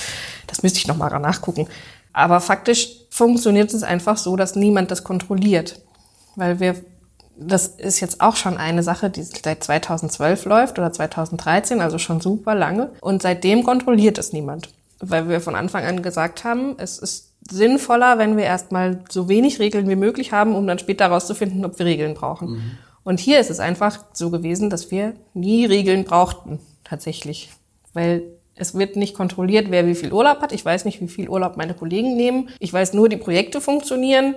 Das 0.46 0.62
müsste 0.62 0.78
ich 0.78 0.86
noch 0.86 0.96
mal 0.96 1.08
nachgucken. 1.18 1.66
Aber 2.12 2.40
faktisch 2.40 2.88
funktioniert 3.08 3.72
es 3.72 3.82
einfach 3.82 4.18
so, 4.18 4.36
dass 4.36 4.56
niemand 4.56 4.90
das 4.90 5.04
kontrolliert, 5.04 5.80
weil 6.36 6.60
wir 6.60 6.74
das 7.40 7.66
ist 7.66 8.00
jetzt 8.00 8.20
auch 8.20 8.36
schon 8.36 8.56
eine 8.56 8.82
Sache, 8.82 9.10
die 9.10 9.22
seit 9.22 9.64
2012 9.64 10.44
läuft 10.44 10.78
oder 10.78 10.92
2013, 10.92 11.80
also 11.80 11.98
schon 11.98 12.20
super 12.20 12.54
lange. 12.54 12.90
Und 13.00 13.22
seitdem 13.22 13.64
kontrolliert 13.64 14.18
es 14.18 14.32
niemand, 14.32 14.68
weil 15.00 15.28
wir 15.28 15.40
von 15.40 15.54
Anfang 15.54 15.84
an 15.84 16.02
gesagt 16.02 16.44
haben, 16.44 16.74
es 16.78 16.98
ist 16.98 17.30
sinnvoller, 17.50 18.18
wenn 18.18 18.36
wir 18.36 18.44
erstmal 18.44 19.02
so 19.08 19.28
wenig 19.28 19.58
Regeln 19.58 19.88
wie 19.88 19.96
möglich 19.96 20.32
haben, 20.32 20.54
um 20.54 20.66
dann 20.66 20.78
später 20.78 21.06
herauszufinden, 21.06 21.64
ob 21.64 21.78
wir 21.78 21.86
Regeln 21.86 22.14
brauchen. 22.14 22.50
Mhm. 22.50 22.70
Und 23.02 23.18
hier 23.18 23.40
ist 23.40 23.50
es 23.50 23.60
einfach 23.60 23.98
so 24.12 24.30
gewesen, 24.30 24.68
dass 24.68 24.90
wir 24.90 25.14
nie 25.32 25.64
Regeln 25.64 26.04
brauchten, 26.04 26.60
tatsächlich. 26.84 27.50
Weil 27.94 28.22
es 28.54 28.74
wird 28.74 28.96
nicht 28.96 29.14
kontrolliert, 29.14 29.70
wer 29.70 29.86
wie 29.86 29.94
viel 29.94 30.12
Urlaub 30.12 30.42
hat. 30.42 30.52
Ich 30.52 30.64
weiß 30.64 30.84
nicht, 30.84 31.00
wie 31.00 31.08
viel 31.08 31.30
Urlaub 31.30 31.56
meine 31.56 31.72
Kollegen 31.72 32.14
nehmen. 32.14 32.50
Ich 32.58 32.72
weiß 32.72 32.92
nur, 32.92 33.08
die 33.08 33.16
Projekte 33.16 33.62
funktionieren 33.62 34.34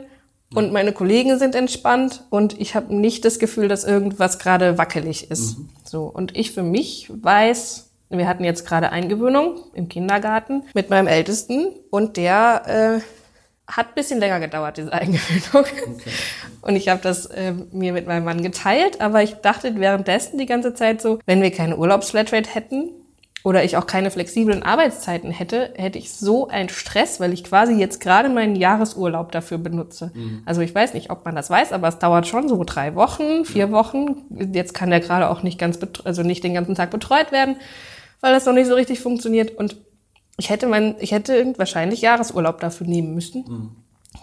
und 0.55 0.71
meine 0.71 0.93
Kollegen 0.93 1.37
sind 1.39 1.55
entspannt 1.55 2.23
und 2.29 2.59
ich 2.59 2.75
habe 2.75 2.93
nicht 2.95 3.25
das 3.25 3.39
Gefühl, 3.39 3.67
dass 3.67 3.83
irgendwas 3.83 4.39
gerade 4.39 4.77
wackelig 4.77 5.29
ist. 5.29 5.57
Mhm. 5.57 5.69
So 5.83 6.03
und 6.03 6.35
ich 6.35 6.51
für 6.51 6.63
mich 6.63 7.11
weiß, 7.13 7.89
wir 8.09 8.27
hatten 8.27 8.43
jetzt 8.43 8.65
gerade 8.65 8.91
Eingewöhnung 8.91 9.59
im 9.73 9.89
Kindergarten 9.89 10.63
mit 10.73 10.89
meinem 10.89 11.07
Ältesten 11.07 11.67
und 11.89 12.17
der 12.17 13.01
äh, 13.01 13.71
hat 13.71 13.89
ein 13.89 13.95
bisschen 13.95 14.19
länger 14.19 14.39
gedauert, 14.39 14.77
diese 14.77 14.93
Eingewöhnung. 14.93 15.43
Okay. 15.53 16.11
Und 16.61 16.75
ich 16.75 16.89
habe 16.89 17.01
das 17.01 17.25
äh, 17.27 17.53
mir 17.71 17.93
mit 17.93 18.07
meinem 18.07 18.25
Mann 18.25 18.41
geteilt, 18.41 19.01
aber 19.01 19.23
ich 19.23 19.35
dachte 19.35 19.79
währenddessen 19.79 20.37
die 20.37 20.45
ganze 20.45 20.73
Zeit 20.73 21.01
so, 21.01 21.19
wenn 21.25 21.41
wir 21.41 21.51
keine 21.51 21.77
Urlaubsflatrate 21.77 22.49
hätten, 22.49 22.89
oder 23.43 23.63
ich 23.63 23.77
auch 23.77 23.87
keine 23.87 24.09
flexiblen 24.09 24.63
Arbeitszeiten 24.63 25.31
hätte, 25.31 25.73
hätte 25.75 25.99
ich 25.99 26.13
so 26.13 26.47
einen 26.47 26.69
Stress, 26.69 27.19
weil 27.19 27.33
ich 27.33 27.43
quasi 27.43 27.73
jetzt 27.73 27.99
gerade 27.99 28.29
meinen 28.29 28.55
Jahresurlaub 28.55 29.31
dafür 29.31 29.57
benutze. 29.57 30.11
Mhm. 30.13 30.43
Also 30.45 30.61
ich 30.61 30.73
weiß 30.73 30.93
nicht, 30.93 31.09
ob 31.09 31.25
man 31.25 31.35
das 31.35 31.49
weiß, 31.49 31.73
aber 31.73 31.89
es 31.89 31.99
dauert 31.99 32.27
schon 32.27 32.47
so 32.47 32.63
drei 32.63 32.95
Wochen, 32.95 33.43
vier 33.43 33.71
Wochen. 33.71 34.23
Jetzt 34.53 34.73
kann 34.73 34.89
der 34.89 35.01
gerade 35.01 35.29
auch 35.29 35.43
nicht 35.43 35.59
ganz, 35.59 35.77
also 36.05 36.23
nicht 36.23 36.43
den 36.43 36.53
ganzen 36.53 36.75
Tag 36.75 36.89
betreut 36.89 37.31
werden 37.31 37.57
weil 38.23 38.31
das 38.31 38.45
noch 38.45 38.53
nicht 38.53 38.67
so 38.67 38.73
richtig 38.73 39.01
funktioniert. 39.01 39.51
Und 39.57 39.75
ich 40.37 40.49
hätte 40.49 40.65
mein, 40.65 40.95
ich 40.99 41.11
hätte 41.11 41.53
wahrscheinlich 41.57 41.99
Jahresurlaub 42.01 42.61
dafür 42.61 42.87
nehmen 42.87 43.13
müssen. 43.13 43.43
Mhm. 43.45 43.71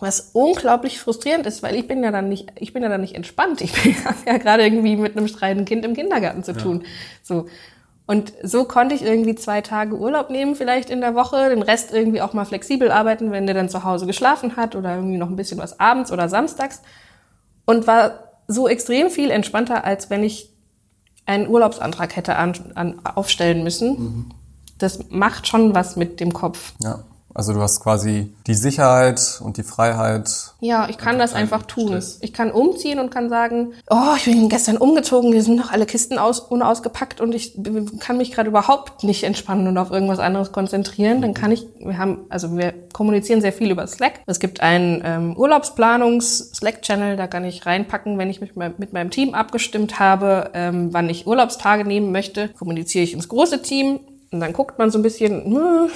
Was 0.00 0.30
unglaublich 0.32 0.98
frustrierend 0.98 1.46
ist, 1.46 1.62
weil 1.62 1.76
ich 1.76 1.86
bin 1.86 2.02
ja 2.02 2.10
dann 2.10 2.30
nicht, 2.30 2.50
ich 2.56 2.72
bin 2.72 2.82
ja 2.82 2.88
dann 2.88 3.02
nicht 3.02 3.14
entspannt. 3.14 3.60
Ich 3.60 3.72
bin 3.82 3.94
ja 4.24 4.38
gerade 4.38 4.62
irgendwie 4.64 4.96
mit 4.96 5.18
einem 5.18 5.28
streitenden 5.28 5.66
Kind 5.66 5.84
im 5.84 5.94
Kindergarten 5.94 6.42
zu 6.42 6.54
tun. 6.54 6.80
Ja. 6.82 6.88
So. 7.22 7.46
Und 8.06 8.32
so 8.42 8.64
konnte 8.64 8.94
ich 8.94 9.02
irgendwie 9.02 9.36
zwei 9.36 9.60
Tage 9.60 9.96
Urlaub 9.96 10.30
nehmen, 10.30 10.56
vielleicht 10.56 10.90
in 10.90 11.00
der 11.00 11.14
Woche, 11.14 11.48
den 11.48 11.62
Rest 11.62 11.92
irgendwie 11.92 12.20
auch 12.20 12.32
mal 12.32 12.44
flexibel 12.44 12.90
arbeiten, 12.90 13.30
wenn 13.30 13.46
der 13.46 13.54
dann 13.54 13.68
zu 13.68 13.84
Hause 13.84 14.06
geschlafen 14.06 14.56
hat 14.56 14.74
oder 14.74 14.96
irgendwie 14.96 15.16
noch 15.16 15.28
ein 15.28 15.36
bisschen 15.36 15.58
was 15.58 15.78
abends 15.78 16.10
oder 16.10 16.28
samstags. 16.28 16.82
Und 17.66 17.86
war 17.86 18.30
so 18.48 18.66
extrem 18.66 19.10
viel 19.10 19.30
entspannter, 19.30 19.84
als 19.84 20.10
wenn 20.10 20.24
ich 20.24 20.50
einen 21.24 21.48
Urlaubsantrag 21.48 22.16
hätte 22.16 22.34
an, 22.36 22.54
an, 22.74 23.00
aufstellen 23.04 23.62
müssen. 23.62 23.88
Mhm. 23.90 24.30
Das 24.78 25.10
macht 25.10 25.46
schon 25.46 25.74
was 25.74 25.94
mit 25.94 26.18
dem 26.18 26.32
Kopf. 26.32 26.72
Ja. 26.82 27.04
Also 27.34 27.52
du 27.52 27.60
hast 27.60 27.80
quasi 27.80 28.32
die 28.46 28.54
Sicherheit 28.54 29.40
und 29.42 29.56
die 29.56 29.62
Freiheit. 29.62 30.28
Ja, 30.60 30.88
ich 30.88 30.98
kann 30.98 31.18
das 31.18 31.32
einfach 31.32 31.62
tun. 31.62 31.88
Stress. 31.88 32.18
Ich 32.22 32.32
kann 32.32 32.50
umziehen 32.50 32.98
und 32.98 33.10
kann 33.10 33.28
sagen, 33.28 33.72
oh, 33.88 34.14
ich 34.16 34.24
bin 34.24 34.48
gestern 34.48 34.76
umgezogen, 34.76 35.32
hier 35.32 35.42
sind 35.42 35.56
noch 35.56 35.70
alle 35.70 35.86
Kisten 35.86 36.18
aus, 36.18 36.40
unausgepackt 36.40 37.20
und 37.20 37.34
ich 37.34 37.56
kann 38.00 38.16
mich 38.16 38.32
gerade 38.32 38.48
überhaupt 38.48 39.04
nicht 39.04 39.22
entspannen 39.24 39.68
und 39.68 39.78
auf 39.78 39.90
irgendwas 39.90 40.18
anderes 40.18 40.52
konzentrieren. 40.52 41.22
Dann 41.22 41.34
kann 41.34 41.52
ich, 41.52 41.66
wir 41.78 41.98
haben, 41.98 42.26
also 42.28 42.56
wir 42.56 42.74
kommunizieren 42.92 43.40
sehr 43.40 43.52
viel 43.52 43.70
über 43.70 43.86
Slack. 43.86 44.20
Es 44.26 44.40
gibt 44.40 44.60
einen 44.60 45.02
ähm, 45.04 45.36
Urlaubsplanungs-Slack-Channel, 45.36 47.16
da 47.16 47.26
kann 47.26 47.44
ich 47.44 47.64
reinpacken, 47.64 48.18
wenn 48.18 48.30
ich 48.30 48.40
mich 48.40 48.56
mit 48.56 48.92
meinem 48.92 49.10
Team 49.10 49.34
abgestimmt 49.34 50.00
habe, 50.00 50.50
ähm, 50.54 50.92
wann 50.92 51.08
ich 51.08 51.26
Urlaubstage 51.26 51.84
nehmen 51.84 52.12
möchte, 52.12 52.48
kommuniziere 52.48 53.04
ich 53.04 53.12
ins 53.12 53.28
große 53.28 53.62
Team 53.62 54.00
und 54.32 54.40
dann 54.40 54.52
guckt 54.52 54.78
man 54.78 54.90
so 54.90 54.98
ein 54.98 55.02
bisschen, 55.02 55.44
hm, 55.44 55.90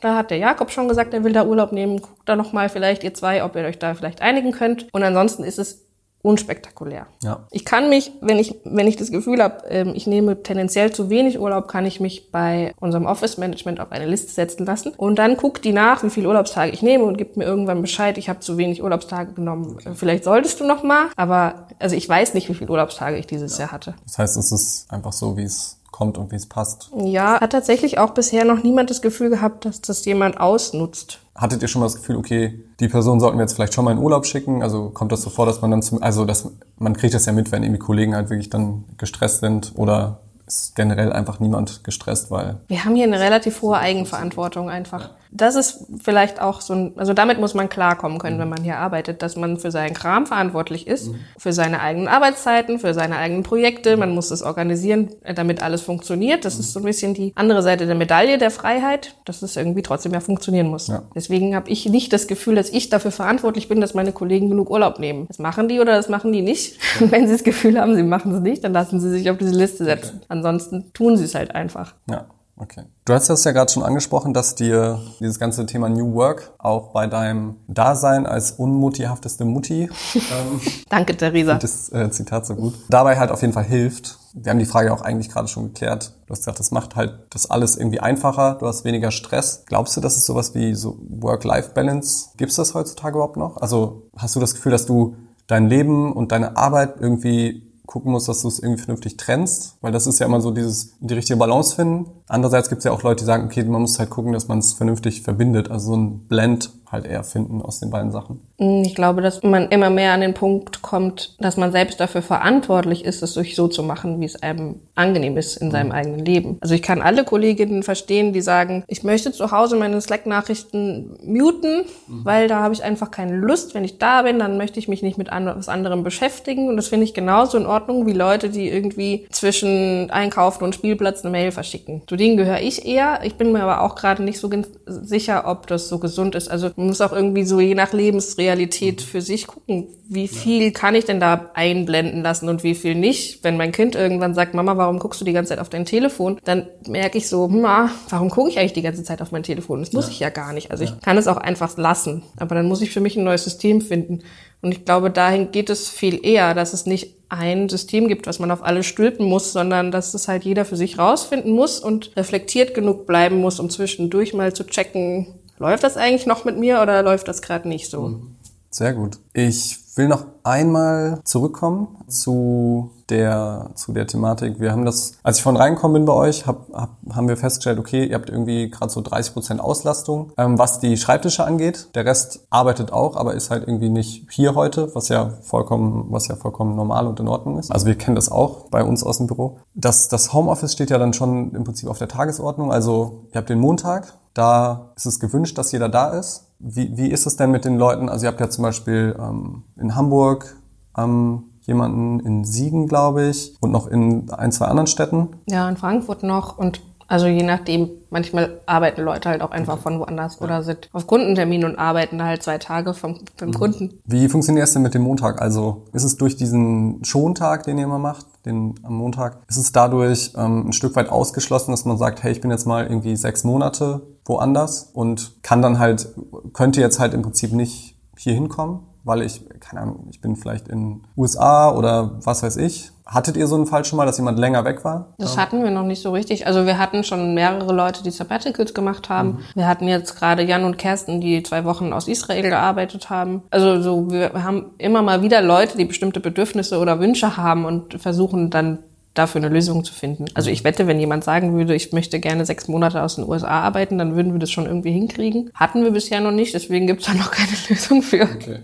da 0.00 0.16
hat 0.16 0.30
der 0.30 0.38
Jakob 0.38 0.70
schon 0.70 0.88
gesagt, 0.88 1.14
er 1.14 1.24
will 1.24 1.32
da 1.32 1.44
Urlaub 1.44 1.72
nehmen. 1.72 2.00
Guckt 2.00 2.28
da 2.28 2.36
nochmal 2.36 2.68
vielleicht 2.68 3.04
ihr 3.04 3.14
zwei, 3.14 3.44
ob 3.44 3.56
ihr 3.56 3.64
euch 3.64 3.78
da 3.78 3.94
vielleicht 3.94 4.22
einigen 4.22 4.52
könnt. 4.52 4.86
Und 4.92 5.02
ansonsten 5.02 5.44
ist 5.44 5.58
es 5.58 5.86
unspektakulär. 6.22 7.06
Ja. 7.22 7.46
Ich 7.50 7.64
kann 7.64 7.88
mich, 7.88 8.12
wenn 8.20 8.38
ich, 8.38 8.54
wenn 8.64 8.86
ich 8.86 8.96
das 8.96 9.10
Gefühl 9.10 9.42
habe, 9.42 9.64
ähm, 9.68 9.92
ich 9.94 10.06
nehme 10.06 10.42
tendenziell 10.42 10.92
zu 10.92 11.08
wenig 11.08 11.40
Urlaub, 11.40 11.66
kann 11.66 11.86
ich 11.86 11.98
mich 11.98 12.30
bei 12.30 12.74
unserem 12.78 13.06
Office 13.06 13.38
Management 13.38 13.80
auf 13.80 13.90
eine 13.90 14.06
Liste 14.06 14.30
setzen 14.30 14.66
lassen. 14.66 14.92
Und 14.96 15.18
dann 15.18 15.36
guckt 15.36 15.64
die 15.64 15.72
nach, 15.72 16.02
wie 16.02 16.10
viele 16.10 16.28
Urlaubstage 16.28 16.72
ich 16.72 16.82
nehme 16.82 17.04
und 17.04 17.16
gibt 17.16 17.36
mir 17.36 17.44
irgendwann 17.44 17.80
Bescheid, 17.80 18.18
ich 18.18 18.28
habe 18.28 18.40
zu 18.40 18.58
wenig 18.58 18.82
Urlaubstage 18.82 19.32
genommen. 19.32 19.78
Vielleicht 19.94 20.24
solltest 20.24 20.60
du 20.60 20.66
noch 20.66 20.82
mal, 20.82 21.06
aber 21.16 21.68
also 21.78 21.96
ich 21.96 22.06
weiß 22.06 22.34
nicht, 22.34 22.48
wie 22.50 22.54
viele 22.54 22.70
Urlaubstage 22.70 23.16
ich 23.16 23.26
dieses 23.26 23.56
ja. 23.56 23.64
Jahr 23.64 23.72
hatte. 23.72 23.94
Das 24.04 24.18
heißt, 24.18 24.36
es 24.36 24.52
ist 24.52 24.92
einfach 24.92 25.12
so, 25.12 25.38
wie 25.38 25.44
es 25.44 25.79
kommt 26.00 26.16
und 26.16 26.32
wie 26.32 26.36
es 26.36 26.46
passt. 26.46 26.90
Ja, 26.96 27.38
hat 27.42 27.52
tatsächlich 27.52 27.98
auch 27.98 28.10
bisher 28.10 28.46
noch 28.46 28.62
niemand 28.62 28.88
das 28.88 29.02
Gefühl 29.02 29.28
gehabt, 29.28 29.66
dass 29.66 29.82
das 29.82 30.06
jemand 30.06 30.40
ausnutzt. 30.40 31.18
Hattet 31.34 31.60
ihr 31.60 31.68
schon 31.68 31.80
mal 31.80 31.86
das 31.86 31.96
Gefühl, 31.96 32.16
okay, 32.16 32.58
die 32.80 32.88
Person 32.88 33.20
sollten 33.20 33.36
wir 33.36 33.42
jetzt 33.42 33.52
vielleicht 33.52 33.74
schon 33.74 33.84
mal 33.84 33.92
in 33.92 33.98
Urlaub 33.98 34.24
schicken? 34.24 34.62
Also 34.62 34.88
kommt 34.88 35.12
das 35.12 35.20
so 35.20 35.28
vor, 35.28 35.44
dass 35.44 35.60
man 35.60 35.70
dann 35.70 35.82
zum, 35.82 36.02
also 36.02 36.24
dass 36.24 36.50
man 36.78 36.96
kriegt 36.96 37.12
das 37.12 37.26
ja 37.26 37.34
mit, 37.34 37.52
wenn 37.52 37.62
irgendwie 37.62 37.80
Kollegen 37.80 38.14
halt 38.14 38.30
wirklich 38.30 38.48
dann 38.48 38.84
gestresst 38.96 39.40
sind 39.40 39.72
oder 39.74 40.20
ist 40.46 40.74
generell 40.74 41.12
einfach 41.12 41.38
niemand 41.38 41.84
gestresst, 41.84 42.30
weil. 42.30 42.60
Wir 42.68 42.86
haben 42.86 42.94
hier 42.94 43.04
eine 43.04 43.20
relativ 43.20 43.60
hohe 43.60 43.76
Eigenverantwortung 43.76 44.70
einfach. 44.70 45.10
Das 45.32 45.54
ist 45.54 45.86
vielleicht 46.02 46.40
auch 46.40 46.60
so 46.60 46.74
ein, 46.74 46.92
also 46.96 47.14
damit 47.14 47.38
muss 47.38 47.54
man 47.54 47.68
klarkommen 47.68 48.18
können, 48.18 48.38
wenn 48.38 48.48
man 48.48 48.62
hier 48.62 48.78
arbeitet, 48.78 49.22
dass 49.22 49.36
man 49.36 49.58
für 49.58 49.70
seinen 49.70 49.94
Kram 49.94 50.26
verantwortlich 50.26 50.86
ist, 50.86 51.08
mhm. 51.08 51.16
für 51.38 51.52
seine 51.52 51.80
eigenen 51.80 52.08
Arbeitszeiten, 52.08 52.78
für 52.78 52.94
seine 52.94 53.16
eigenen 53.16 53.42
Projekte. 53.42 53.96
Man 53.96 54.10
muss 54.10 54.30
es 54.30 54.42
organisieren, 54.42 55.10
damit 55.36 55.62
alles 55.62 55.82
funktioniert. 55.82 56.44
Das 56.44 56.58
ist 56.58 56.72
so 56.72 56.80
ein 56.80 56.84
bisschen 56.84 57.14
die 57.14 57.32
andere 57.36 57.62
Seite 57.62 57.86
der 57.86 57.94
Medaille 57.94 58.38
der 58.38 58.50
Freiheit, 58.50 59.14
dass 59.24 59.42
es 59.42 59.56
irgendwie 59.56 59.82
trotzdem 59.82 60.12
ja 60.12 60.20
funktionieren 60.20 60.68
muss. 60.68 60.88
Ja. 60.88 61.02
Deswegen 61.14 61.54
habe 61.54 61.70
ich 61.70 61.86
nicht 61.86 62.12
das 62.12 62.26
Gefühl, 62.26 62.56
dass 62.56 62.70
ich 62.70 62.88
dafür 62.88 63.12
verantwortlich 63.12 63.68
bin, 63.68 63.80
dass 63.80 63.94
meine 63.94 64.12
Kollegen 64.12 64.48
genug 64.48 64.70
Urlaub 64.70 64.98
nehmen. 64.98 65.26
Das 65.28 65.38
machen 65.38 65.68
die 65.68 65.80
oder 65.80 65.94
das 65.94 66.08
machen 66.08 66.32
die 66.32 66.42
nicht. 66.42 66.78
Und 67.00 67.12
wenn 67.12 67.26
sie 67.26 67.32
das 67.34 67.44
Gefühl 67.44 67.80
haben, 67.80 67.94
sie 67.94 68.02
machen 68.02 68.34
es 68.34 68.40
nicht, 68.40 68.64
dann 68.64 68.72
lassen 68.72 69.00
sie 69.00 69.10
sich 69.10 69.30
auf 69.30 69.38
diese 69.38 69.54
Liste 69.54 69.84
setzen. 69.84 70.16
Okay. 70.16 70.26
Ansonsten 70.28 70.92
tun 70.92 71.16
sie 71.16 71.24
es 71.24 71.34
halt 71.34 71.54
einfach. 71.54 71.94
Ja. 72.08 72.26
Okay. 72.60 72.84
Du 73.06 73.14
hast 73.14 73.30
das 73.30 73.42
ja 73.44 73.52
gerade 73.52 73.72
schon 73.72 73.82
angesprochen, 73.82 74.34
dass 74.34 74.54
dir 74.54 75.00
dieses 75.18 75.38
ganze 75.38 75.64
Thema 75.64 75.88
New 75.88 76.14
Work 76.14 76.52
auch 76.58 76.92
bei 76.92 77.06
deinem 77.06 77.56
Dasein 77.68 78.26
als 78.26 78.52
unmutihafteste 78.52 79.46
Mutti, 79.46 79.88
ähm, 80.14 80.60
danke 80.90 81.16
Theresa, 81.16 81.54
das 81.54 81.90
äh, 81.90 82.10
Zitat 82.10 82.44
so 82.46 82.54
gut, 82.54 82.74
dabei 82.90 83.18
halt 83.18 83.30
auf 83.30 83.40
jeden 83.40 83.54
Fall 83.54 83.64
hilft, 83.64 84.18
wir 84.34 84.50
haben 84.50 84.58
die 84.58 84.66
Frage 84.66 84.92
auch 84.92 85.02
eigentlich 85.02 85.28
gerade 85.28 85.48
schon 85.48 85.68
geklärt. 85.68 86.12
Du 86.26 86.32
hast 86.32 86.40
gesagt, 86.40 86.60
das 86.60 86.70
macht 86.70 86.94
halt 86.94 87.14
das 87.30 87.50
alles 87.50 87.76
irgendwie 87.76 88.00
einfacher, 88.00 88.56
du 88.60 88.66
hast 88.66 88.84
weniger 88.84 89.10
Stress. 89.10 89.64
Glaubst 89.66 89.96
du, 89.96 90.00
dass 90.00 90.16
es 90.16 90.24
sowas 90.24 90.54
wie 90.54 90.74
so 90.74 90.98
Work-Life-Balance, 91.08 92.30
gibt 92.36 92.50
es 92.50 92.56
das 92.56 92.74
heutzutage 92.74 93.16
überhaupt 93.16 93.36
noch? 93.36 93.56
Also 93.56 94.08
hast 94.16 94.36
du 94.36 94.40
das 94.40 94.54
Gefühl, 94.54 94.72
dass 94.72 94.86
du 94.86 95.16
dein 95.46 95.68
Leben 95.68 96.12
und 96.12 96.30
deine 96.30 96.56
Arbeit 96.56 97.00
irgendwie 97.00 97.69
gucken 97.90 98.12
musst, 98.12 98.28
dass 98.28 98.42
du 98.42 98.48
es 98.48 98.60
irgendwie 98.60 98.80
vernünftig 98.80 99.16
trennst, 99.16 99.76
weil 99.80 99.90
das 99.90 100.06
ist 100.06 100.20
ja 100.20 100.26
immer 100.26 100.40
so 100.40 100.52
dieses, 100.52 100.96
die 101.00 101.14
richtige 101.14 101.36
Balance 101.36 101.74
finden. 101.74 102.06
Andererseits 102.28 102.68
gibt 102.68 102.78
es 102.78 102.84
ja 102.84 102.92
auch 102.92 103.02
Leute, 103.02 103.24
die 103.24 103.26
sagen, 103.26 103.44
okay, 103.44 103.64
man 103.64 103.80
muss 103.80 103.98
halt 103.98 104.10
gucken, 104.10 104.32
dass 104.32 104.46
man 104.46 104.60
es 104.60 104.74
vernünftig 104.74 105.22
verbindet, 105.22 105.70
also 105.70 105.88
so 105.88 105.96
ein 105.96 106.28
Blend 106.28 106.70
halt 106.90 107.06
eher 107.06 107.22
finden 107.22 107.62
aus 107.62 107.78
den 107.78 107.90
beiden 107.90 108.10
Sachen. 108.10 108.40
Mm, 108.58 108.82
ich 108.84 108.94
glaube, 108.94 109.22
dass 109.22 109.42
man 109.42 109.68
immer 109.68 109.90
mehr 109.90 110.12
an 110.12 110.20
den 110.20 110.34
Punkt 110.34 110.82
kommt, 110.82 111.36
dass 111.38 111.56
man 111.56 111.70
selbst 111.70 112.00
dafür 112.00 112.22
verantwortlich 112.22 113.04
ist, 113.04 113.22
es 113.22 113.34
durch 113.34 113.54
so 113.54 113.68
zu 113.68 113.82
machen, 113.82 114.20
wie 114.20 114.24
es 114.24 114.42
einem 114.42 114.76
angenehm 114.96 115.36
ist 115.36 115.56
in 115.56 115.68
mhm. 115.68 115.72
seinem 115.72 115.92
eigenen 115.92 116.24
Leben. 116.24 116.58
Also 116.60 116.74
ich 116.74 116.82
kann 116.82 117.00
alle 117.00 117.24
Kolleginnen 117.24 117.82
verstehen, 117.82 118.32
die 118.32 118.40
sagen, 118.40 118.84
ich 118.88 119.04
möchte 119.04 119.30
zu 119.32 119.52
Hause 119.52 119.76
meine 119.76 120.00
Slack-Nachrichten 120.00 121.16
muten, 121.24 121.84
mhm. 122.08 122.24
weil 122.24 122.48
da 122.48 122.60
habe 122.60 122.74
ich 122.74 122.82
einfach 122.82 123.10
keine 123.10 123.36
Lust. 123.36 123.74
Wenn 123.74 123.84
ich 123.84 123.98
da 123.98 124.22
bin, 124.22 124.38
dann 124.38 124.56
möchte 124.56 124.78
ich 124.78 124.88
mich 124.88 125.02
nicht 125.02 125.16
mit 125.16 125.30
was 125.30 125.68
anderem 125.68 126.02
beschäftigen. 126.02 126.68
Und 126.68 126.76
das 126.76 126.88
finde 126.88 127.04
ich 127.04 127.14
genauso 127.14 127.56
in 127.56 127.66
Ordnung 127.66 128.06
wie 128.06 128.12
Leute, 128.12 128.50
die 128.50 128.68
irgendwie 128.68 129.26
zwischen 129.30 130.10
Einkaufen 130.10 130.64
und 130.64 130.74
Spielplatz 130.74 131.22
eine 131.22 131.30
Mail 131.30 131.52
verschicken. 131.52 132.02
Zu 132.06 132.16
denen 132.16 132.36
gehöre 132.36 132.60
ich 132.60 132.84
eher. 132.84 133.20
Ich 133.22 133.36
bin 133.36 133.52
mir 133.52 133.62
aber 133.62 133.82
auch 133.82 133.94
gerade 133.94 134.22
nicht 134.22 134.40
so 134.40 134.50
sicher, 134.86 135.44
ob 135.46 135.68
das 135.68 135.88
so 135.88 135.98
gesund 135.98 136.34
ist. 136.34 136.50
Also 136.50 136.70
man 136.80 136.88
muss 136.88 137.02
auch 137.02 137.12
irgendwie 137.12 137.44
so 137.44 137.60
je 137.60 137.74
nach 137.74 137.92
Lebensrealität 137.92 139.02
für 139.02 139.20
sich 139.20 139.46
gucken, 139.46 139.88
wie 140.08 140.28
viel 140.28 140.72
kann 140.72 140.94
ich 140.94 141.04
denn 141.04 141.20
da 141.20 141.50
einblenden 141.54 142.22
lassen 142.22 142.48
und 142.48 142.64
wie 142.64 142.74
viel 142.74 142.94
nicht. 142.94 143.44
Wenn 143.44 143.58
mein 143.58 143.70
Kind 143.70 143.94
irgendwann 143.94 144.34
sagt, 144.34 144.54
Mama, 144.54 144.76
warum 144.78 144.98
guckst 144.98 145.20
du 145.20 145.26
die 145.26 145.34
ganze 145.34 145.50
Zeit 145.50 145.58
auf 145.58 145.68
dein 145.68 145.84
Telefon? 145.84 146.40
Dann 146.44 146.66
merke 146.88 147.18
ich 147.18 147.28
so, 147.28 147.46
hm, 147.46 147.64
ah, 147.66 147.90
warum 148.08 148.30
gucke 148.30 148.48
ich 148.48 148.58
eigentlich 148.58 148.72
die 148.72 148.82
ganze 148.82 149.04
Zeit 149.04 149.20
auf 149.20 149.30
mein 149.30 149.42
Telefon? 149.42 149.80
Das 149.80 149.92
muss 149.92 150.06
ja. 150.06 150.10
ich 150.12 150.20
ja 150.20 150.30
gar 150.30 150.54
nicht. 150.54 150.70
Also 150.70 150.84
ja. 150.84 150.90
ich 150.90 151.00
kann 151.02 151.18
es 151.18 151.28
auch 151.28 151.36
einfach 151.36 151.76
lassen. 151.76 152.22
Aber 152.38 152.54
dann 152.54 152.66
muss 152.66 152.80
ich 152.80 152.90
für 152.90 153.00
mich 153.00 153.16
ein 153.16 153.24
neues 153.24 153.44
System 153.44 153.82
finden. 153.82 154.22
Und 154.62 154.72
ich 154.72 154.84
glaube, 154.84 155.10
dahin 155.10 155.52
geht 155.52 155.70
es 155.70 155.88
viel 155.88 156.24
eher, 156.26 156.54
dass 156.54 156.72
es 156.72 156.86
nicht 156.86 157.14
ein 157.30 157.68
System 157.68 158.08
gibt, 158.08 158.26
was 158.26 158.40
man 158.40 158.50
auf 158.50 158.64
alle 158.64 158.82
stülpen 158.82 159.24
muss, 159.24 159.52
sondern 159.52 159.92
dass 159.92 160.12
es 160.14 160.26
halt 160.26 160.44
jeder 160.44 160.64
für 160.64 160.76
sich 160.76 160.98
rausfinden 160.98 161.52
muss 161.52 161.78
und 161.78 162.10
reflektiert 162.16 162.74
genug 162.74 163.06
bleiben 163.06 163.40
muss, 163.40 163.60
um 163.60 163.70
zwischendurch 163.70 164.34
mal 164.34 164.52
zu 164.52 164.64
checken, 164.64 165.28
läuft 165.60 165.84
das 165.84 165.96
eigentlich 165.96 166.26
noch 166.26 166.44
mit 166.44 166.58
mir 166.58 166.82
oder 166.82 167.02
läuft 167.04 167.28
das 167.28 167.42
gerade 167.42 167.68
nicht 167.68 167.88
so? 167.88 168.00
Mhm. 168.08 168.36
Sehr 168.72 168.94
gut. 168.94 169.18
Ich 169.32 169.78
will 169.96 170.06
noch 170.06 170.26
einmal 170.44 171.20
zurückkommen 171.24 171.88
zu 172.06 172.90
der, 173.08 173.70
zu 173.74 173.92
der 173.92 174.06
Thematik. 174.06 174.60
Wir 174.60 174.70
haben 174.70 174.84
das, 174.84 175.14
als 175.24 175.38
ich 175.38 175.42
von 175.42 175.56
reingekommen 175.56 175.94
bin 175.94 176.04
bei 176.04 176.12
euch, 176.12 176.46
hab, 176.46 176.72
hab, 176.72 176.90
haben 177.12 177.26
wir 177.26 177.36
festgestellt, 177.36 177.80
okay, 177.80 178.06
ihr 178.06 178.14
habt 178.14 178.30
irgendwie 178.30 178.70
gerade 178.70 178.92
so 178.92 179.00
30 179.00 179.32
Prozent 179.32 179.60
Auslastung, 179.60 180.32
ähm, 180.38 180.56
was 180.56 180.78
die 180.78 180.96
Schreibtische 180.96 181.44
angeht. 181.44 181.88
Der 181.96 182.06
Rest 182.06 182.46
arbeitet 182.50 182.92
auch, 182.92 183.16
aber 183.16 183.34
ist 183.34 183.50
halt 183.50 183.66
irgendwie 183.66 183.88
nicht 183.88 184.30
hier 184.30 184.54
heute, 184.54 184.94
was 184.94 185.08
ja 185.08 185.30
vollkommen, 185.42 186.06
was 186.10 186.28
ja 186.28 186.36
vollkommen 186.36 186.76
normal 186.76 187.08
und 187.08 187.18
in 187.18 187.26
Ordnung 187.26 187.58
ist. 187.58 187.72
Also 187.72 187.86
wir 187.86 187.96
kennen 187.96 188.14
das 188.14 188.30
auch 188.30 188.68
bei 188.70 188.84
uns 188.84 189.02
aus 189.02 189.18
dem 189.18 189.26
Büro. 189.26 189.58
Das, 189.74 190.06
das 190.06 190.32
Homeoffice 190.32 190.72
steht 190.72 190.90
ja 190.90 190.98
dann 190.98 191.12
schon 191.12 191.52
im 191.56 191.64
Prinzip 191.64 191.88
auf 191.88 191.98
der 191.98 192.08
Tagesordnung. 192.08 192.72
Also 192.72 193.24
ihr 193.32 193.38
habt 193.38 193.50
den 193.50 193.58
Montag, 193.58 194.14
da 194.34 194.92
ist 194.96 195.06
es 195.06 195.20
gewünscht, 195.20 195.58
dass 195.58 195.72
jeder 195.72 195.88
da 195.88 196.10
ist. 196.10 196.46
Wie, 196.58 196.96
wie 196.96 197.10
ist 197.10 197.26
es 197.26 197.36
denn 197.36 197.50
mit 197.50 197.64
den 197.64 197.76
Leuten? 197.76 198.08
Also 198.08 198.26
ihr 198.26 198.28
habt 198.28 198.40
ja 198.40 198.50
zum 198.50 198.62
Beispiel 198.62 199.16
ähm, 199.18 199.64
in 199.76 199.96
Hamburg 199.96 200.56
ähm, 200.96 201.44
jemanden 201.62 202.20
in 202.20 202.44
Siegen, 202.44 202.86
glaube 202.86 203.28
ich, 203.28 203.54
und 203.60 203.70
noch 203.70 203.86
in 203.86 204.30
ein, 204.30 204.52
zwei 204.52 204.66
anderen 204.66 204.86
Städten. 204.86 205.28
Ja, 205.46 205.68
in 205.68 205.76
Frankfurt 205.76 206.22
noch 206.22 206.58
und 206.58 206.80
also 207.10 207.26
je 207.26 207.42
nachdem, 207.42 207.90
manchmal 208.10 208.60
arbeiten 208.66 209.02
Leute 209.02 209.28
halt 209.28 209.42
auch 209.42 209.50
einfach 209.50 209.78
von 209.78 209.98
woanders 209.98 210.36
ja. 210.38 210.46
oder 210.46 210.62
sind 210.62 210.88
auf 210.92 211.08
Kundentermin 211.08 211.64
und 211.64 211.76
arbeiten 211.76 212.22
halt 212.22 212.44
zwei 212.44 212.58
Tage 212.58 212.94
vom, 212.94 213.18
vom 213.36 213.48
mhm. 213.48 213.54
Kunden. 213.54 214.00
Wie 214.04 214.28
funktioniert 214.28 214.68
es 214.68 214.74
denn 214.74 214.82
mit 214.82 214.94
dem 214.94 215.02
Montag? 215.02 215.42
Also 215.42 215.86
ist 215.92 216.04
es 216.04 216.16
durch 216.18 216.36
diesen 216.36 217.04
Schontag, 217.04 217.64
den 217.64 217.78
ihr 217.78 217.84
immer 217.84 217.98
macht, 217.98 218.26
den 218.46 218.76
am 218.84 218.94
Montag, 218.94 219.40
ist 219.48 219.56
es 219.56 219.72
dadurch 219.72 220.34
ähm, 220.36 220.68
ein 220.68 220.72
Stück 220.72 220.94
weit 220.94 221.08
ausgeschlossen, 221.08 221.72
dass 221.72 221.84
man 221.84 221.98
sagt, 221.98 222.22
hey, 222.22 222.30
ich 222.30 222.40
bin 222.40 222.52
jetzt 222.52 222.64
mal 222.64 222.84
irgendwie 222.84 223.16
sechs 223.16 223.42
Monate 223.42 224.02
woanders 224.30 224.90
und 224.94 225.42
kann 225.42 225.60
dann 225.60 225.78
halt, 225.78 226.08
könnte 226.54 226.80
jetzt 226.80 226.98
halt 226.98 227.12
im 227.12 227.22
Prinzip 227.22 227.52
nicht 227.52 227.96
hier 228.16 228.32
hinkommen? 228.32 228.80
weil 229.04 229.22
ich, 229.22 229.42
keine 229.60 229.82
Ahnung, 229.82 230.06
ich 230.10 230.20
bin 230.20 230.36
vielleicht 230.36 230.68
in 230.68 231.02
USA 231.16 231.74
oder 231.74 232.12
was 232.22 232.42
weiß 232.42 232.56
ich. 232.58 232.90
Hattet 233.06 233.36
ihr 233.36 233.48
so 233.48 233.56
einen 233.56 233.66
Fall 233.66 233.84
schon 233.84 233.96
mal, 233.96 234.06
dass 234.06 234.18
jemand 234.18 234.38
länger 234.38 234.64
weg 234.64 234.84
war? 234.84 235.14
Das 235.18 235.36
hatten 235.36 235.64
wir 235.64 235.72
noch 235.72 235.82
nicht 235.82 236.00
so 236.00 236.12
richtig. 236.12 236.46
Also 236.46 236.64
wir 236.64 236.78
hatten 236.78 237.02
schon 237.02 237.34
mehrere 237.34 237.72
Leute, 237.72 238.04
die 238.04 238.10
Sabbaticals 238.10 238.72
gemacht 238.72 239.08
haben. 239.08 239.30
Mhm. 239.30 239.38
Wir 239.54 239.66
hatten 239.66 239.88
jetzt 239.88 240.16
gerade 240.16 240.44
Jan 240.44 240.64
und 240.64 240.78
Kersten, 240.78 241.20
die 241.20 241.42
zwei 241.42 241.64
Wochen 241.64 241.92
aus 241.92 242.06
Israel 242.06 242.42
gearbeitet 242.42 243.10
haben. 243.10 243.42
Also 243.50 243.82
so, 243.82 244.12
wir 244.12 244.44
haben 244.44 244.66
immer 244.78 245.02
mal 245.02 245.22
wieder 245.22 245.42
Leute, 245.42 245.76
die 245.76 245.86
bestimmte 245.86 246.20
Bedürfnisse 246.20 246.78
oder 246.78 247.00
Wünsche 247.00 247.36
haben 247.36 247.64
und 247.64 248.00
versuchen 248.00 248.48
dann 248.50 248.78
dafür 249.20 249.40
eine 249.40 249.48
Lösung 249.52 249.84
zu 249.84 249.92
finden. 249.92 250.26
Also 250.34 250.50
ich 250.50 250.64
wette, 250.64 250.86
wenn 250.86 250.98
jemand 250.98 251.24
sagen 251.24 251.54
würde, 251.54 251.74
ich 251.74 251.92
möchte 251.92 252.20
gerne 252.20 252.44
sechs 252.46 252.68
Monate 252.68 253.02
aus 253.02 253.16
den 253.16 253.28
USA 253.28 253.60
arbeiten, 253.60 253.98
dann 253.98 254.16
würden 254.16 254.32
wir 254.32 254.38
das 254.38 254.50
schon 254.50 254.66
irgendwie 254.66 254.92
hinkriegen. 254.92 255.50
Hatten 255.54 255.84
wir 255.84 255.90
bisher 255.90 256.20
noch 256.20 256.32
nicht, 256.32 256.54
deswegen 256.54 256.86
gibt 256.86 257.02
es 257.02 257.06
da 257.06 257.14
noch 257.14 257.30
keine 257.30 257.52
Lösung 257.68 258.02
für. 258.02 258.22
Okay. 258.22 258.60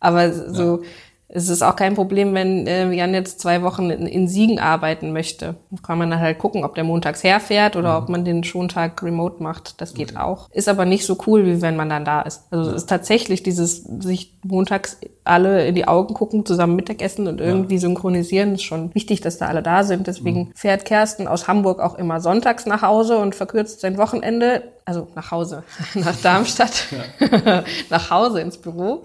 Aber 0.00 0.32
so, 0.32 0.82
ja. 0.82 0.88
Es 1.30 1.50
ist 1.50 1.62
auch 1.62 1.76
kein 1.76 1.94
Problem, 1.94 2.32
wenn 2.32 2.66
äh, 2.66 2.90
Jan 2.90 3.12
jetzt 3.12 3.40
zwei 3.40 3.62
Wochen 3.62 3.90
in, 3.90 4.06
in 4.06 4.28
Siegen 4.28 4.58
arbeiten 4.58 5.12
möchte. 5.12 5.56
Kann 5.82 5.98
man 5.98 6.10
dann 6.10 6.20
halt 6.20 6.38
gucken, 6.38 6.64
ob 6.64 6.74
der 6.74 6.84
montags 6.84 7.22
herfährt 7.22 7.76
oder 7.76 7.92
mhm. 7.92 8.02
ob 8.02 8.08
man 8.08 8.24
den 8.24 8.44
Schontag 8.44 9.02
remote 9.02 9.42
macht. 9.42 9.78
Das 9.82 9.92
geht 9.92 10.12
okay. 10.12 10.20
auch. 10.20 10.48
Ist 10.52 10.70
aber 10.70 10.86
nicht 10.86 11.04
so 11.04 11.18
cool, 11.26 11.44
wie 11.44 11.60
wenn 11.60 11.76
man 11.76 11.90
dann 11.90 12.06
da 12.06 12.22
ist. 12.22 12.44
Also 12.50 12.64
ja. 12.64 12.76
es 12.76 12.82
ist 12.82 12.88
tatsächlich 12.88 13.42
dieses, 13.42 13.82
sich 13.82 14.38
montags 14.42 14.96
alle 15.24 15.66
in 15.66 15.74
die 15.74 15.86
Augen 15.86 16.14
gucken, 16.14 16.46
zusammen 16.46 16.76
Mittagessen 16.76 17.26
und 17.28 17.42
irgendwie 17.42 17.74
ja. 17.74 17.80
synchronisieren, 17.80 18.54
ist 18.54 18.62
schon 18.62 18.94
wichtig, 18.94 19.20
dass 19.20 19.36
da 19.36 19.48
alle 19.48 19.62
da 19.62 19.84
sind. 19.84 20.06
Deswegen 20.06 20.40
mhm. 20.40 20.52
fährt 20.54 20.86
Kersten 20.86 21.28
aus 21.28 21.46
Hamburg 21.46 21.80
auch 21.80 21.96
immer 21.96 22.22
sonntags 22.22 22.64
nach 22.64 22.80
Hause 22.80 23.18
und 23.18 23.34
verkürzt 23.34 23.80
sein 23.80 23.98
Wochenende, 23.98 24.62
also 24.86 25.08
nach 25.14 25.30
Hause, 25.30 25.62
nach 25.94 26.16
Darmstadt, 26.22 26.86
nach 27.90 28.10
Hause 28.10 28.40
ins 28.40 28.56
Büro 28.56 29.02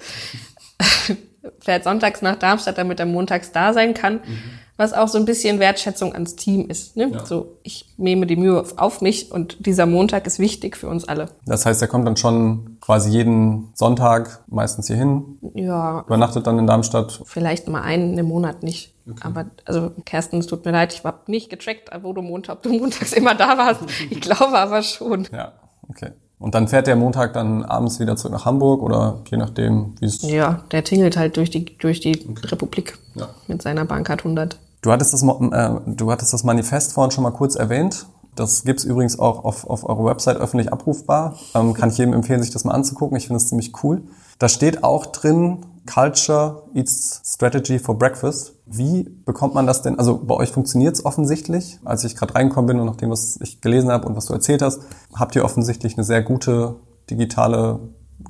fährt 1.59 1.83
sonntags 1.83 2.21
nach 2.21 2.37
Darmstadt, 2.37 2.77
damit 2.77 2.99
er 2.99 3.05
montags 3.05 3.51
da 3.51 3.73
sein 3.73 3.93
kann. 3.93 4.15
Mhm. 4.15 4.39
Was 4.75 4.93
auch 4.93 5.07
so 5.07 5.19
ein 5.19 5.25
bisschen 5.25 5.59
Wertschätzung 5.59 6.13
ans 6.13 6.35
Team 6.35 6.67
ist. 6.67 6.97
Ne? 6.97 7.11
Ja. 7.13 7.25
So, 7.25 7.59
ich 7.61 7.93
nehme 7.97 8.25
die 8.25 8.35
Mühe 8.35 8.65
auf 8.77 9.01
mich 9.01 9.31
und 9.31 9.63
dieser 9.67 9.85
Montag 9.85 10.25
ist 10.25 10.39
wichtig 10.39 10.77
für 10.77 10.87
uns 10.87 11.07
alle. 11.07 11.27
Das 11.45 11.67
heißt, 11.67 11.79
er 11.83 11.87
kommt 11.87 12.07
dann 12.07 12.17
schon 12.17 12.77
quasi 12.81 13.11
jeden 13.11 13.69
Sonntag 13.75 14.43
meistens 14.47 14.87
hier 14.87 14.95
hin. 14.95 15.37
Ja. 15.53 16.03
Übernachtet 16.07 16.47
dann 16.47 16.57
in 16.57 16.65
Darmstadt. 16.65 17.21
Vielleicht 17.25 17.67
mal 17.67 17.81
einen 17.81 18.17
im 18.17 18.25
Monat 18.25 18.63
nicht. 18.63 18.95
Okay. 19.07 19.21
Aber 19.21 19.45
also 19.65 19.91
Kerstin, 20.05 20.39
es 20.39 20.47
tut 20.47 20.65
mir 20.65 20.71
leid, 20.71 20.93
ich 20.93 21.03
habe 21.03 21.19
nicht 21.31 21.51
getrackt, 21.51 21.91
wo 22.01 22.13
du 22.13 22.23
Montag, 22.23 22.55
ob 22.55 22.63
du 22.63 22.73
montags 22.73 23.13
immer 23.13 23.35
da 23.35 23.57
warst. 23.57 23.81
Ich 24.09 24.21
glaube 24.21 24.57
aber 24.57 24.81
schon. 24.81 25.27
Ja, 25.31 25.53
okay. 25.87 26.11
Und 26.43 26.55
dann 26.55 26.67
fährt 26.67 26.87
der 26.87 26.97
Montag 26.97 27.31
dann 27.31 27.63
abends 27.63 28.01
wieder 28.01 28.17
zurück 28.17 28.33
nach 28.33 28.43
Hamburg 28.43 28.81
oder 28.83 29.19
je 29.31 29.37
nachdem, 29.37 29.93
wie 30.01 30.05
es. 30.07 30.21
Ja, 30.23 30.59
der 30.73 30.83
tingelt 30.83 31.15
halt 31.15 31.37
durch 31.37 31.49
die, 31.49 31.77
durch 31.77 32.01
die 32.01 32.19
okay. 32.29 32.47
Republik 32.47 32.99
ja. 33.15 33.29
mit 33.47 33.61
seiner 33.61 33.85
Bankcard 33.85 34.25
100. 34.25 34.59
Du 34.81 34.91
hattest, 34.91 35.13
das, 35.13 35.23
äh, 35.23 35.69
du 35.87 36.11
hattest 36.11 36.33
das 36.33 36.43
Manifest 36.43 36.91
vorhin 36.91 37.11
schon 37.11 37.23
mal 37.23 37.31
kurz 37.31 37.55
erwähnt. 37.55 38.07
Das 38.35 38.65
gibt's 38.65 38.83
übrigens 38.83 39.17
auch 39.19 39.45
auf, 39.45 39.69
auf 39.69 39.87
eurer 39.87 40.03
Website 40.03 40.35
öffentlich 40.35 40.73
abrufbar. 40.73 41.37
Ähm, 41.55 41.73
kann 41.73 41.91
ich 41.91 41.97
jedem 41.97 42.13
empfehlen, 42.13 42.43
sich 42.43 42.51
das 42.51 42.65
mal 42.65 42.73
anzugucken. 42.73 43.15
Ich 43.15 43.27
finde 43.27 43.37
es 43.37 43.47
ziemlich 43.47 43.71
cool. 43.81 44.01
Da 44.37 44.49
steht 44.49 44.83
auch 44.83 45.05
drin, 45.05 45.59
Culture 45.85 46.63
eats 46.73 47.21
Strategy 47.25 47.79
for 47.79 47.97
Breakfast. 47.97 48.53
Wie 48.65 49.03
bekommt 49.25 49.53
man 49.53 49.67
das 49.67 49.81
denn? 49.81 49.99
Also 49.99 50.17
bei 50.17 50.35
euch 50.35 50.51
funktioniert 50.51 50.95
es 50.95 51.05
offensichtlich. 51.05 51.79
Als 51.83 52.03
ich 52.03 52.15
gerade 52.15 52.35
reingekommen 52.35 52.67
bin 52.67 52.79
und 52.79 52.85
nachdem, 52.85 53.09
was 53.09 53.39
ich 53.41 53.61
gelesen 53.61 53.91
habe 53.91 54.07
und 54.07 54.15
was 54.15 54.25
du 54.25 54.33
erzählt 54.33 54.61
hast, 54.61 54.81
habt 55.13 55.35
ihr 55.35 55.43
offensichtlich 55.43 55.95
eine 55.95 56.03
sehr 56.03 56.21
gute 56.21 56.77
digitale 57.09 57.79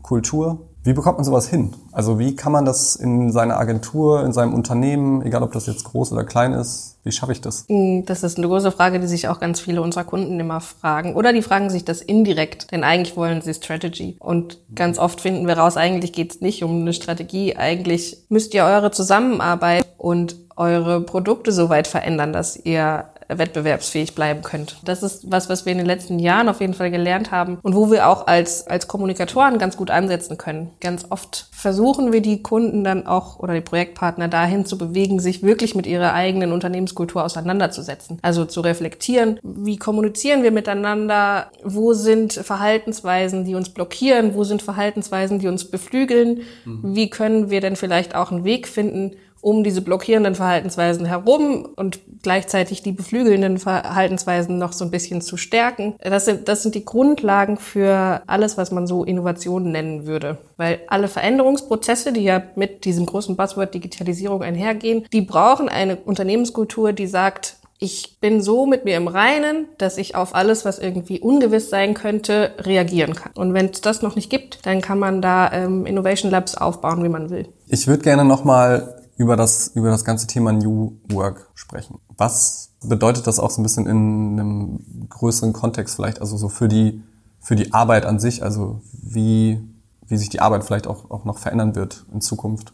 Kultur. 0.01 0.69
Wie 0.85 0.91
bekommt 0.91 1.17
man 1.17 1.23
sowas 1.23 1.47
hin? 1.47 1.73
Also 1.93 2.19
wie 2.19 2.35
kann 2.35 2.51
man 2.51 2.65
das 2.65 2.97
in 2.97 3.31
seiner 3.31 3.57
Agentur, 3.57 4.25
in 4.25 4.33
seinem 4.33 4.53
Unternehmen, 4.53 5.21
egal 5.21 5.41
ob 5.41 5.53
das 5.53 5.65
jetzt 5.65 5.85
groß 5.85 6.11
oder 6.11 6.25
klein 6.25 6.51
ist, 6.51 6.97
wie 7.05 7.11
schaffe 7.11 7.31
ich 7.31 7.39
das? 7.39 7.65
Mm, 7.69 8.01
das 8.05 8.23
ist 8.23 8.37
eine 8.37 8.47
große 8.47 8.71
Frage, 8.71 8.99
die 8.99 9.07
sich 9.07 9.29
auch 9.29 9.39
ganz 9.39 9.61
viele 9.61 9.81
unserer 9.81 10.03
Kunden 10.03 10.39
immer 10.39 10.59
fragen. 10.59 11.15
Oder 11.15 11.31
die 11.31 11.41
fragen 11.41 11.69
sich 11.69 11.85
das 11.85 12.01
indirekt, 12.01 12.71
denn 12.71 12.83
eigentlich 12.83 13.15
wollen 13.15 13.41
sie 13.41 13.53
Strategy. 13.53 14.17
Und 14.19 14.59
ganz 14.75 14.99
oft 14.99 15.21
finden 15.21 15.47
wir 15.47 15.57
raus, 15.57 15.77
eigentlich 15.77 16.11
geht 16.11 16.35
es 16.35 16.41
nicht 16.41 16.63
um 16.63 16.81
eine 16.81 16.93
Strategie. 16.93 17.55
Eigentlich 17.55 18.17
müsst 18.27 18.53
ihr 18.53 18.65
eure 18.65 18.91
Zusammenarbeit 18.91 19.85
und 19.97 20.35
eure 20.55 21.01
Produkte 21.01 21.51
so 21.51 21.69
weit 21.69 21.87
verändern, 21.87 22.33
dass 22.33 22.57
ihr 22.57 23.05
wettbewerbsfähig 23.37 24.15
bleiben 24.15 24.41
könnt. 24.41 24.77
Das 24.83 25.03
ist 25.03 25.31
was, 25.31 25.49
was 25.49 25.65
wir 25.65 25.71
in 25.71 25.77
den 25.77 25.87
letzten 25.87 26.19
Jahren 26.19 26.49
auf 26.49 26.61
jeden 26.61 26.73
Fall 26.73 26.91
gelernt 26.91 27.31
haben 27.31 27.59
und 27.61 27.75
wo 27.75 27.91
wir 27.91 28.07
auch 28.07 28.27
als, 28.27 28.67
als 28.67 28.87
Kommunikatoren 28.87 29.57
ganz 29.57 29.77
gut 29.77 29.91
ansetzen 29.91 30.37
können. 30.37 30.71
Ganz 30.79 31.05
oft 31.09 31.47
versuchen 31.51 32.11
wir 32.11 32.21
die 32.21 32.41
Kunden 32.41 32.83
dann 32.83 33.07
auch 33.07 33.39
oder 33.39 33.53
die 33.53 33.61
Projektpartner 33.61 34.27
dahin 34.27 34.65
zu 34.65 34.77
bewegen, 34.77 35.19
sich 35.19 35.43
wirklich 35.43 35.75
mit 35.75 35.87
ihrer 35.87 36.13
eigenen 36.13 36.51
Unternehmenskultur 36.51 37.23
auseinanderzusetzen. 37.23 38.19
Also 38.21 38.45
zu 38.45 38.61
reflektieren, 38.61 39.39
wie 39.43 39.77
kommunizieren 39.77 40.43
wir 40.43 40.51
miteinander, 40.51 41.51
wo 41.63 41.93
sind 41.93 42.33
Verhaltensweisen, 42.33 43.45
die 43.45 43.55
uns 43.55 43.69
blockieren, 43.69 44.35
wo 44.35 44.43
sind 44.43 44.61
Verhaltensweisen, 44.61 45.39
die 45.39 45.47
uns 45.47 45.65
beflügeln, 45.65 46.41
mhm. 46.65 46.95
wie 46.95 47.09
können 47.09 47.49
wir 47.49 47.61
denn 47.61 47.75
vielleicht 47.75 48.15
auch 48.15 48.31
einen 48.31 48.43
Weg 48.43 48.67
finden, 48.67 49.13
um 49.43 49.63
diese 49.63 49.81
blockierenden 49.81 50.35
Verhaltensweisen 50.35 51.05
herum 51.05 51.67
und 51.75 51.99
gleichzeitig 52.21 52.81
die 52.81 52.93
beflügelnden 52.93 53.57
Verhaltensweisen 53.57 54.57
noch 54.57 54.71
so 54.71 54.85
ein 54.85 54.91
bisschen 54.91 55.21
zu 55.21 55.35
stärken. 55.35 55.95
Das 56.01 56.23
sind, 56.23 56.47
das 56.47 56.63
sind 56.63 56.75
die 56.75 56.85
Grundlagen 56.85 57.57
für 57.57 58.23
alles, 58.25 58.57
was 58.57 58.71
man 58.71 58.87
so 58.87 59.03
Innovation 59.03 59.69
nennen 59.69 60.05
würde. 60.07 60.37
Weil 60.55 60.79
alle 60.87 61.09
Veränderungsprozesse, 61.09 62.13
die 62.13 62.23
ja 62.23 62.41
mit 62.55 62.85
diesem 62.85 63.05
großen 63.05 63.35
Buzzword 63.35 63.73
Digitalisierung 63.73 64.41
einhergehen, 64.43 65.05
die 65.11 65.21
brauchen 65.21 65.67
eine 65.67 65.97
Unternehmenskultur, 65.97 66.93
die 66.93 67.07
sagt, 67.07 67.57
ich 67.79 68.19
bin 68.21 68.41
so 68.41 68.65
mit 68.65 68.85
mir 68.85 68.95
im 68.95 69.09
Reinen, 69.09 69.65
dass 69.77 69.97
ich 69.97 70.15
auf 70.15 70.35
alles, 70.35 70.63
was 70.63 70.79
irgendwie 70.79 71.19
ungewiss 71.19 71.69
sein 71.69 71.95
könnte, 71.95 72.51
reagieren 72.59 73.13
kann. 73.13 73.33
Und 73.35 73.53
wenn 73.53 73.65
es 73.65 73.81
das 73.81 74.01
noch 74.01 74.15
nicht 74.15 74.29
gibt, 74.29 74.65
dann 74.65 74.79
kann 74.79 74.99
man 74.99 75.21
da 75.21 75.51
ähm, 75.51 75.85
Innovation 75.85 76.31
Labs 76.31 76.55
aufbauen, 76.55 77.03
wie 77.03 77.09
man 77.09 77.29
will. 77.29 77.49
Ich 77.67 77.87
würde 77.87 78.03
gerne 78.03 78.23
nochmal 78.23 79.02
über 79.17 79.35
das, 79.35 79.71
über 79.75 79.89
das 79.89 80.05
ganze 80.05 80.27
Thema 80.27 80.51
New 80.51 80.93
Work 81.09 81.49
sprechen. 81.53 81.99
Was 82.17 82.71
bedeutet 82.83 83.27
das 83.27 83.39
auch 83.39 83.49
so 83.49 83.61
ein 83.61 83.63
bisschen 83.63 83.85
in 83.85 84.39
einem 84.39 85.07
größeren 85.09 85.53
Kontext 85.53 85.95
vielleicht, 85.95 86.21
also 86.21 86.37
so 86.37 86.49
für 86.49 86.67
die, 86.67 87.01
für 87.39 87.55
die 87.55 87.73
Arbeit 87.73 88.05
an 88.05 88.19
sich, 88.19 88.43
also 88.43 88.81
wie, 88.91 89.61
wie 90.07 90.17
sich 90.17 90.29
die 90.29 90.39
Arbeit 90.39 90.63
vielleicht 90.63 90.87
auch, 90.87 91.11
auch 91.11 91.25
noch 91.25 91.37
verändern 91.37 91.75
wird 91.75 92.05
in 92.13 92.21
Zukunft? 92.21 92.73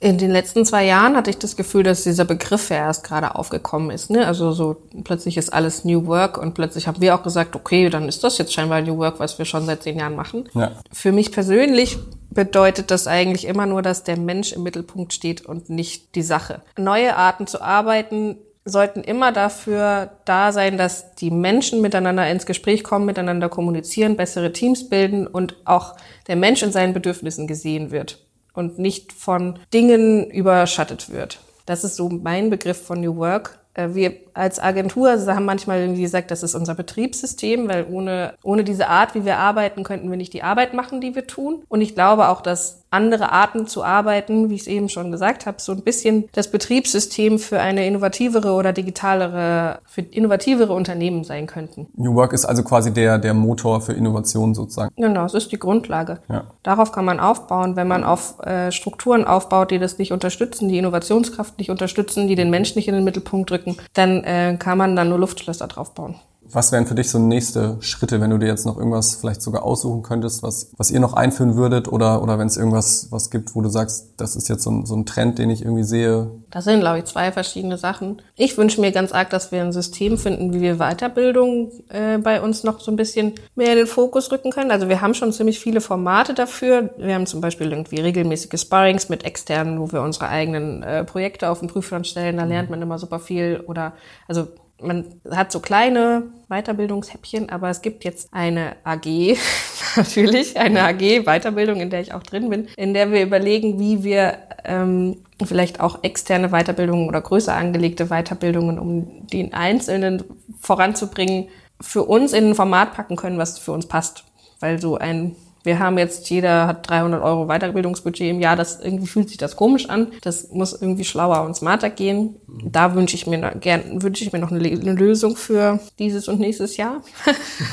In 0.00 0.16
den 0.16 0.30
letzten 0.30 0.64
zwei 0.64 0.84
Jahren 0.84 1.16
hatte 1.16 1.30
ich 1.30 1.38
das 1.38 1.56
Gefühl, 1.56 1.82
dass 1.82 2.04
dieser 2.04 2.24
Begriff 2.24 2.70
ja 2.70 2.76
erst 2.76 3.02
gerade 3.02 3.34
aufgekommen 3.34 3.90
ist. 3.90 4.10
Ne? 4.10 4.24
Also 4.28 4.52
so 4.52 4.76
plötzlich 5.02 5.36
ist 5.36 5.52
alles 5.52 5.84
New 5.84 6.06
Work 6.06 6.38
und 6.38 6.54
plötzlich 6.54 6.86
haben 6.86 7.00
wir 7.00 7.16
auch 7.16 7.24
gesagt, 7.24 7.56
okay, 7.56 7.90
dann 7.90 8.06
ist 8.06 8.22
das 8.22 8.38
jetzt 8.38 8.52
scheinbar 8.52 8.80
New 8.80 8.96
Work, 8.98 9.18
was 9.18 9.38
wir 9.38 9.44
schon 9.44 9.66
seit 9.66 9.82
zehn 9.82 9.98
Jahren 9.98 10.14
machen. 10.14 10.48
Ja. 10.54 10.70
Für 10.92 11.10
mich 11.10 11.32
persönlich 11.32 11.98
bedeutet 12.30 12.90
das 12.90 13.06
eigentlich 13.06 13.46
immer 13.46 13.66
nur, 13.66 13.82
dass 13.82 14.04
der 14.04 14.18
Mensch 14.18 14.52
im 14.52 14.62
Mittelpunkt 14.62 15.12
steht 15.12 15.44
und 15.46 15.70
nicht 15.70 16.14
die 16.14 16.22
Sache. 16.22 16.62
Neue 16.76 17.16
Arten 17.16 17.46
zu 17.46 17.60
arbeiten 17.60 18.36
sollten 18.64 19.02
immer 19.02 19.32
dafür 19.32 20.10
da 20.24 20.52
sein, 20.52 20.76
dass 20.76 21.14
die 21.14 21.30
Menschen 21.30 21.80
miteinander 21.80 22.28
ins 22.30 22.46
Gespräch 22.46 22.84
kommen, 22.84 23.06
miteinander 23.06 23.48
kommunizieren, 23.48 24.16
bessere 24.16 24.52
Teams 24.52 24.88
bilden 24.88 25.26
und 25.26 25.56
auch 25.64 25.96
der 26.26 26.36
Mensch 26.36 26.62
in 26.62 26.72
seinen 26.72 26.92
Bedürfnissen 26.92 27.46
gesehen 27.46 27.90
wird 27.90 28.26
und 28.52 28.78
nicht 28.78 29.12
von 29.12 29.58
Dingen 29.72 30.30
überschattet 30.30 31.10
wird. 31.10 31.40
Das 31.66 31.84
ist 31.84 31.96
so 31.96 32.08
mein 32.08 32.50
Begriff 32.50 32.80
von 32.82 33.00
New 33.00 33.16
Work. 33.16 33.58
Äh, 33.74 33.94
wir 33.94 34.27
als 34.38 34.60
Agentur 34.60 35.10
haben 35.26 35.44
manchmal 35.44 35.80
irgendwie 35.80 36.02
gesagt, 36.02 36.30
das 36.30 36.42
ist 36.42 36.54
unser 36.54 36.74
Betriebssystem, 36.74 37.68
weil 37.68 37.86
ohne, 37.90 38.34
ohne 38.42 38.62
diese 38.62 38.88
Art, 38.88 39.14
wie 39.14 39.24
wir 39.24 39.38
arbeiten, 39.38 39.82
könnten 39.82 40.10
wir 40.10 40.16
nicht 40.16 40.32
die 40.32 40.44
Arbeit 40.44 40.74
machen, 40.74 41.00
die 41.00 41.14
wir 41.14 41.26
tun. 41.26 41.62
Und 41.68 41.80
ich 41.80 41.94
glaube 41.94 42.28
auch, 42.28 42.40
dass 42.40 42.84
andere 42.90 43.32
Arten 43.32 43.66
zu 43.66 43.84
arbeiten, 43.84 44.48
wie 44.48 44.54
ich 44.54 44.62
es 44.62 44.66
eben 44.66 44.88
schon 44.88 45.10
gesagt 45.12 45.44
habe, 45.44 45.60
so 45.60 45.72
ein 45.72 45.82
bisschen 45.82 46.28
das 46.32 46.50
Betriebssystem 46.50 47.38
für 47.38 47.60
eine 47.60 47.86
innovativere 47.86 48.52
oder 48.52 48.72
digitalere, 48.72 49.80
für 49.84 50.00
innovativere 50.00 50.72
Unternehmen 50.72 51.24
sein 51.24 51.46
könnten. 51.46 51.88
New 51.96 52.14
Work 52.14 52.32
ist 52.32 52.46
also 52.46 52.62
quasi 52.62 52.92
der, 52.92 53.18
der 53.18 53.34
Motor 53.34 53.82
für 53.82 53.92
Innovation 53.92 54.54
sozusagen. 54.54 54.94
Genau, 54.96 55.26
es 55.26 55.34
ist 55.34 55.52
die 55.52 55.58
Grundlage. 55.58 56.20
Ja. 56.30 56.44
Darauf 56.62 56.92
kann 56.92 57.04
man 57.04 57.20
aufbauen, 57.20 57.76
wenn 57.76 57.88
man 57.88 58.04
auf 58.04 58.40
äh, 58.40 58.72
Strukturen 58.72 59.24
aufbaut, 59.24 59.70
die 59.70 59.78
das 59.78 59.98
nicht 59.98 60.12
unterstützen, 60.12 60.68
die 60.68 60.78
Innovationskraft 60.78 61.58
nicht 61.58 61.70
unterstützen, 61.70 62.26
die 62.26 62.36
den 62.36 62.48
Menschen 62.48 62.78
nicht 62.78 62.88
in 62.88 62.94
den 62.94 63.04
Mittelpunkt 63.04 63.50
drücken, 63.50 63.76
dann 63.92 64.24
äh, 64.28 64.56
kann 64.56 64.78
man 64.78 64.94
dann 64.94 65.08
nur 65.08 65.18
Luftschlösser 65.18 65.66
drauf 65.68 65.94
bauen. 65.94 66.16
Was 66.52 66.72
wären 66.72 66.86
für 66.86 66.94
dich 66.94 67.10
so 67.10 67.18
nächste 67.18 67.76
Schritte, 67.80 68.20
wenn 68.20 68.30
du 68.30 68.38
dir 68.38 68.46
jetzt 68.46 68.66
noch 68.66 68.78
irgendwas 68.78 69.14
vielleicht 69.14 69.42
sogar 69.42 69.62
aussuchen 69.62 70.02
könntest, 70.02 70.42
was, 70.42 70.70
was 70.76 70.90
ihr 70.90 71.00
noch 71.00 71.12
einführen 71.12 71.56
würdet 71.56 71.88
oder, 71.88 72.22
oder 72.22 72.38
wenn 72.38 72.46
es 72.46 72.56
irgendwas 72.56 73.08
was 73.10 73.30
gibt, 73.30 73.54
wo 73.54 73.60
du 73.60 73.68
sagst, 73.68 74.14
das 74.16 74.36
ist 74.36 74.48
jetzt 74.48 74.62
so 74.62 74.70
ein, 74.70 74.86
so 74.86 74.96
ein 74.96 75.06
Trend, 75.06 75.38
den 75.38 75.50
ich 75.50 75.62
irgendwie 75.62 75.84
sehe? 75.84 76.30
Das 76.50 76.64
sind, 76.64 76.80
glaube 76.80 76.98
ich, 76.98 77.04
zwei 77.04 77.32
verschiedene 77.32 77.76
Sachen. 77.76 78.22
Ich 78.36 78.56
wünsche 78.56 78.80
mir 78.80 78.92
ganz 78.92 79.12
arg, 79.12 79.30
dass 79.30 79.52
wir 79.52 79.62
ein 79.62 79.72
System 79.72 80.16
finden, 80.16 80.52
wie 80.54 80.60
wir 80.60 80.76
Weiterbildung 80.76 81.70
äh, 81.88 82.18
bei 82.18 82.40
uns 82.40 82.64
noch 82.64 82.80
so 82.80 82.90
ein 82.90 82.96
bisschen 82.96 83.34
mehr 83.54 83.72
in 83.72 83.78
den 83.78 83.86
Fokus 83.86 84.30
rücken 84.32 84.50
können. 84.50 84.70
Also 84.70 84.88
wir 84.88 85.00
haben 85.00 85.14
schon 85.14 85.32
ziemlich 85.32 85.58
viele 85.58 85.80
Formate 85.80 86.34
dafür. 86.34 86.90
Wir 86.96 87.14
haben 87.14 87.26
zum 87.26 87.40
Beispiel 87.40 87.70
irgendwie 87.70 88.00
regelmäßige 88.00 88.60
Sparrings 88.60 89.08
mit 89.08 89.24
externen, 89.24 89.80
wo 89.80 89.92
wir 89.92 90.02
unsere 90.02 90.28
eigenen 90.28 90.82
äh, 90.82 91.04
Projekte 91.04 91.50
auf 91.50 91.60
den 91.60 91.68
Prüfstand 91.68 92.06
stellen. 92.06 92.36
Da 92.38 92.44
lernt 92.44 92.70
man 92.70 92.80
immer 92.80 92.98
super 92.98 93.18
viel 93.18 93.62
oder 93.66 93.92
also 94.26 94.48
man 94.80 95.20
hat 95.30 95.52
so 95.52 95.60
kleine 95.60 96.24
Weiterbildungshäppchen, 96.48 97.50
aber 97.50 97.68
es 97.70 97.82
gibt 97.82 98.04
jetzt 98.04 98.32
eine 98.32 98.76
AG, 98.84 99.36
natürlich, 99.96 100.56
eine 100.56 100.84
AG 100.84 101.24
Weiterbildung, 101.24 101.80
in 101.80 101.90
der 101.90 102.00
ich 102.00 102.14
auch 102.14 102.22
drin 102.22 102.48
bin, 102.48 102.68
in 102.76 102.94
der 102.94 103.10
wir 103.10 103.22
überlegen, 103.22 103.78
wie 103.78 104.04
wir 104.04 104.38
ähm, 104.64 105.18
vielleicht 105.44 105.80
auch 105.80 106.02
externe 106.02 106.48
Weiterbildungen 106.50 107.08
oder 107.08 107.20
größer 107.20 107.54
angelegte 107.54 108.06
Weiterbildungen, 108.06 108.78
um 108.78 109.26
den 109.28 109.54
Einzelnen 109.54 110.24
voranzubringen, 110.60 111.48
für 111.80 112.04
uns 112.04 112.32
in 112.32 112.50
ein 112.50 112.54
Format 112.54 112.94
packen 112.94 113.16
können, 113.16 113.38
was 113.38 113.58
für 113.58 113.72
uns 113.72 113.86
passt. 113.86 114.24
Weil 114.60 114.80
so 114.80 114.96
ein 114.96 115.36
wir 115.68 115.78
haben 115.78 115.98
jetzt, 115.98 116.30
jeder 116.30 116.66
hat 116.66 116.88
300 116.88 117.22
Euro 117.22 117.46
Weiterbildungsbudget 117.46 118.30
im 118.30 118.40
Jahr, 118.40 118.56
das 118.56 118.80
irgendwie 118.80 119.06
fühlt 119.06 119.28
sich 119.28 119.36
das 119.36 119.54
komisch 119.54 119.90
an. 119.90 120.08
Das 120.22 120.48
muss 120.50 120.72
irgendwie 120.72 121.04
schlauer 121.04 121.44
und 121.44 121.54
smarter 121.54 121.90
gehen. 121.90 122.36
Da 122.64 122.94
wünsche 122.94 123.14
ich 123.14 123.26
mir 123.26 123.38
gern, 123.60 124.02
wünsche 124.02 124.24
ich 124.24 124.32
mir 124.32 124.38
noch 124.38 124.50
eine, 124.50 124.66
eine 124.66 124.94
Lösung 124.94 125.36
für 125.36 125.78
dieses 125.98 126.26
und 126.26 126.40
nächstes 126.40 126.78
Jahr. 126.78 127.02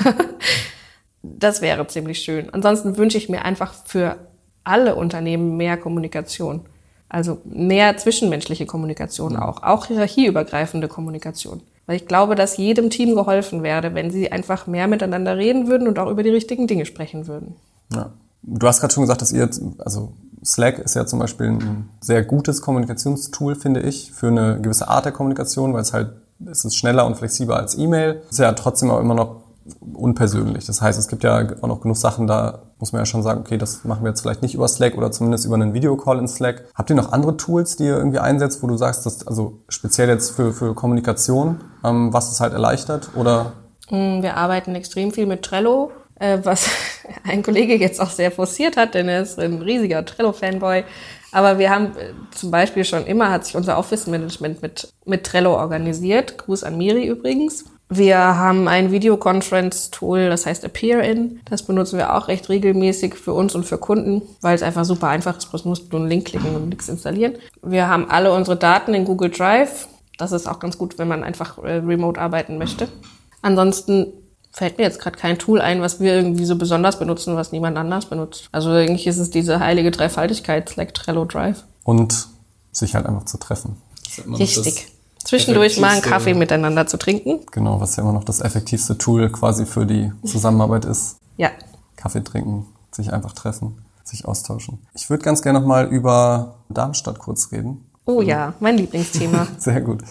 das 1.24 1.62
wäre 1.62 1.88
ziemlich 1.88 2.20
schön. 2.20 2.54
Ansonsten 2.54 2.98
wünsche 2.98 3.18
ich 3.18 3.30
mir 3.30 3.46
einfach 3.46 3.74
für 3.86 4.18
alle 4.66 4.96
Unternehmen 4.96 5.56
mehr 5.56 5.78
Kommunikation. 5.78 6.66
Also 7.08 7.38
mehr 7.46 7.96
zwischenmenschliche 7.96 8.66
Kommunikation 8.66 9.38
auch, 9.38 9.64
auch 9.64 9.86
hierarchieübergreifende 9.86 10.90
Kommunikation. 10.90 11.62
Weil 11.86 11.96
ich 11.96 12.08
glaube, 12.08 12.36
dass 12.36 12.58
jedem 12.58 12.90
Team 12.90 13.16
geholfen 13.16 13.64
werde, 13.64 13.94
wenn 13.96 14.12
sie 14.12 14.34
einfach 14.34 14.68
mehr 14.68 14.88
miteinander 14.88 15.38
reden 15.38 15.68
würden 15.68 15.88
und 15.88 15.98
auch 15.98 16.10
über 16.10 16.24
die 16.24 16.30
richtigen 16.32 16.68
Dinge 16.68 16.86
sprechen 16.86 17.28
würden. 17.28 17.56
Ja. 17.94 18.12
Du 18.42 18.68
hast 18.68 18.80
gerade 18.80 18.94
schon 18.94 19.02
gesagt, 19.02 19.22
dass 19.22 19.32
ihr, 19.32 19.50
also 19.80 20.14
Slack 20.44 20.80
ist 20.80 20.96
ja 20.96 21.06
zum 21.06 21.20
Beispiel 21.20 21.48
ein 21.48 21.90
sehr 22.00 22.24
gutes 22.24 22.62
Kommunikationstool, 22.62 23.56
finde 23.56 23.82
ich, 23.82 24.12
für 24.12 24.28
eine 24.28 24.62
gewisse 24.62 24.88
Art 24.88 25.06
der 25.06 25.12
Kommunikation, 25.12 25.74
weil 25.74 25.82
es 25.82 25.94
halt, 25.94 26.14
es 26.46 26.64
ist 26.64 26.76
schneller 26.76 27.06
und 27.06 27.18
flexibler 27.18 27.58
als 27.58 27.78
E-Mail. 27.78 28.22
Ist 28.30 28.40
ja 28.40 28.52
trotzdem 28.54 28.92
auch 28.92 29.00
immer 29.00 29.16
noch 29.16 29.46
unpersönlich. 29.94 30.66
Das 30.66 30.82
heißt, 30.82 31.00
es 31.00 31.08
gibt 31.08 31.24
ja 31.24 31.48
auch 31.62 31.68
noch 31.68 31.82
genug 31.82 31.98
Sachen, 31.98 32.28
da 32.28 32.60
muss 32.78 32.92
man 32.92 33.02
ja 33.02 33.06
schon 33.06 33.24
sagen, 33.24 33.40
okay, 33.40 33.58
das 33.58 33.84
machen 33.84 34.04
wir 34.04 34.10
jetzt 34.10 34.22
vielleicht 34.22 34.44
nicht 34.44 34.54
über 34.54 34.68
Slack 34.68 34.96
oder 34.96 35.12
zumindest 35.12 35.46
über 35.46 35.56
einen 35.56 35.74
Videocall 35.74 36.20
in 36.20 36.28
Slack. 36.28 36.66
Habt 36.76 36.90
ihr 36.92 36.96
noch 36.96 37.12
andere 37.12 37.36
Tools, 37.38 37.76
die 37.76 37.86
ihr 37.86 37.98
irgendwie 37.98 38.20
einsetzt, 38.20 38.62
wo 38.62 38.68
du 38.68 38.78
sagst, 38.78 39.06
dass, 39.06 39.26
also 39.26 39.64
speziell 39.70 40.10
jetzt 40.10 40.32
für, 40.32 40.54
für 40.54 40.76
Kommunikation, 40.76 41.62
ähm, 41.84 42.14
was 42.14 42.32
es 42.32 42.40
halt 42.40 42.54
erleichtert 42.54 43.10
oder? 43.16 43.54
Mm, 43.90 44.22
wir 44.22 44.38
arbeiten 44.38 44.76
extrem 44.76 45.12
viel 45.12 45.26
mit 45.26 45.42
Trello 45.42 45.92
äh, 46.20 46.40
was 46.44 46.70
ein 47.24 47.44
Kollege 47.44 47.76
jetzt 47.76 48.02
auch 48.02 48.10
sehr 48.10 48.32
forciert 48.32 48.78
hat, 48.78 48.94
denn 48.94 49.10
er 49.10 49.22
ist 49.22 49.40
ein 49.40 49.62
riesiger 49.62 50.06
Trello-Fanboy. 50.06 50.84
Aber 51.32 51.60
wir 51.60 51.70
haben 51.70 51.88
äh, 51.98 52.14
zum 52.32 52.52
Beispiel 52.52 52.86
schon 52.86 53.06
immer, 53.06 53.30
hat 53.30 53.46
sich 53.46 53.56
unser 53.56 53.78
Office-Management 53.78 54.62
mit, 54.62 54.94
mit 55.06 55.26
Trello 55.26 55.56
organisiert. 55.56 56.38
Gruß 56.38 56.64
an 56.64 56.78
Miri 56.78 57.08
übrigens. 57.08 57.66
Wir 57.88 58.18
haben 58.18 58.68
ein 58.68 58.92
Videoconference-Tool, 58.92 60.30
das 60.30 60.48
heißt 60.48 60.66
Appear-In. 60.66 61.42
Das 61.46 61.64
benutzen 61.64 62.00
wir 62.00 62.16
auch 62.16 62.28
recht 62.28 62.50
regelmäßig 62.50 63.14
für 63.14 63.34
uns 63.34 63.54
und 63.54 63.64
für 63.64 63.78
Kunden, 63.78 64.24
weil 64.42 64.56
es 64.56 64.64
einfach 64.64 64.86
super 64.86 65.10
einfach 65.10 65.38
ist. 65.38 65.54
Du 65.54 65.70
musst 65.70 65.92
nur 65.92 66.02
einen 66.02 66.10
Link 66.10 66.26
klicken 66.26 66.56
und 66.56 66.70
nichts 66.70 66.90
installieren. 66.90 67.36
Wir 67.62 67.88
haben 67.88 68.10
alle 68.10 68.34
unsere 68.34 68.58
Daten 68.58 68.96
in 68.96 69.06
Google 69.06 69.30
Drive. 69.30 69.88
Das 70.18 70.32
ist 70.32 70.48
auch 70.48 70.60
ganz 70.60 70.80
gut, 70.80 70.98
wenn 70.98 71.08
man 71.08 71.24
einfach 71.24 71.60
äh, 71.60 71.74
remote 71.74 72.20
arbeiten 72.20 72.58
möchte. 72.58 72.88
Ansonsten 73.44 74.14
fällt 74.56 74.78
mir 74.78 74.86
jetzt 74.86 75.00
gerade 75.00 75.18
kein 75.18 75.38
Tool 75.38 75.60
ein, 75.60 75.82
was 75.82 76.00
wir 76.00 76.16
irgendwie 76.16 76.46
so 76.46 76.56
besonders 76.56 76.98
benutzen, 76.98 77.36
was 77.36 77.52
niemand 77.52 77.78
anders 77.78 78.06
benutzt. 78.06 78.48
Also 78.54 78.70
eigentlich 78.70 79.06
ist 79.06 79.18
es 79.18 79.30
diese 79.30 79.60
heilige 79.60 79.92
Dreifaltigkeit, 79.92 80.70
Slack, 80.70 80.94
Trello, 80.94 81.26
Drive. 81.26 81.66
Und 81.84 82.30
sich 82.72 82.96
halt 82.96 83.06
einfach 83.06 83.26
zu 83.26 83.38
treffen. 83.38 83.76
Richtig. 84.40 84.88
Zwischendurch 85.22 85.78
mal 85.82 85.90
einen 85.90 86.02
Kaffee 86.02 86.34
miteinander 86.34 86.88
zu 86.88 86.98
trinken. 86.98 87.42
Genau, 87.52 87.82
was 87.82 87.98
ja 87.98 88.04
immer 88.04 88.14
noch 88.14 88.24
das 88.24 88.40
effektivste 88.40 88.98
Tool 88.98 89.30
quasi 89.30 89.66
für 89.66 89.86
die 89.86 90.14
Zusammenarbeit 90.24 90.86
ist. 90.86 91.18
Ja. 91.36 91.50
Kaffee 91.98 92.24
trinken, 92.24 92.66
sich 92.92 93.12
einfach 93.12 93.34
treffen, 93.34 93.84
sich 94.06 94.26
austauschen. 94.26 94.80
Ich 94.94 95.10
würde 95.10 95.24
ganz 95.24 95.42
gerne 95.42 95.60
nochmal 95.60 95.88
über 95.88 96.56
Darmstadt 96.70 97.20
kurz 97.20 97.52
reden. 97.52 97.84
Oh 98.06 98.22
ja, 98.22 98.54
mein 98.62 98.78
Lieblingsthema. 98.78 99.48
Sehr 99.58 99.82
gut. 99.82 100.04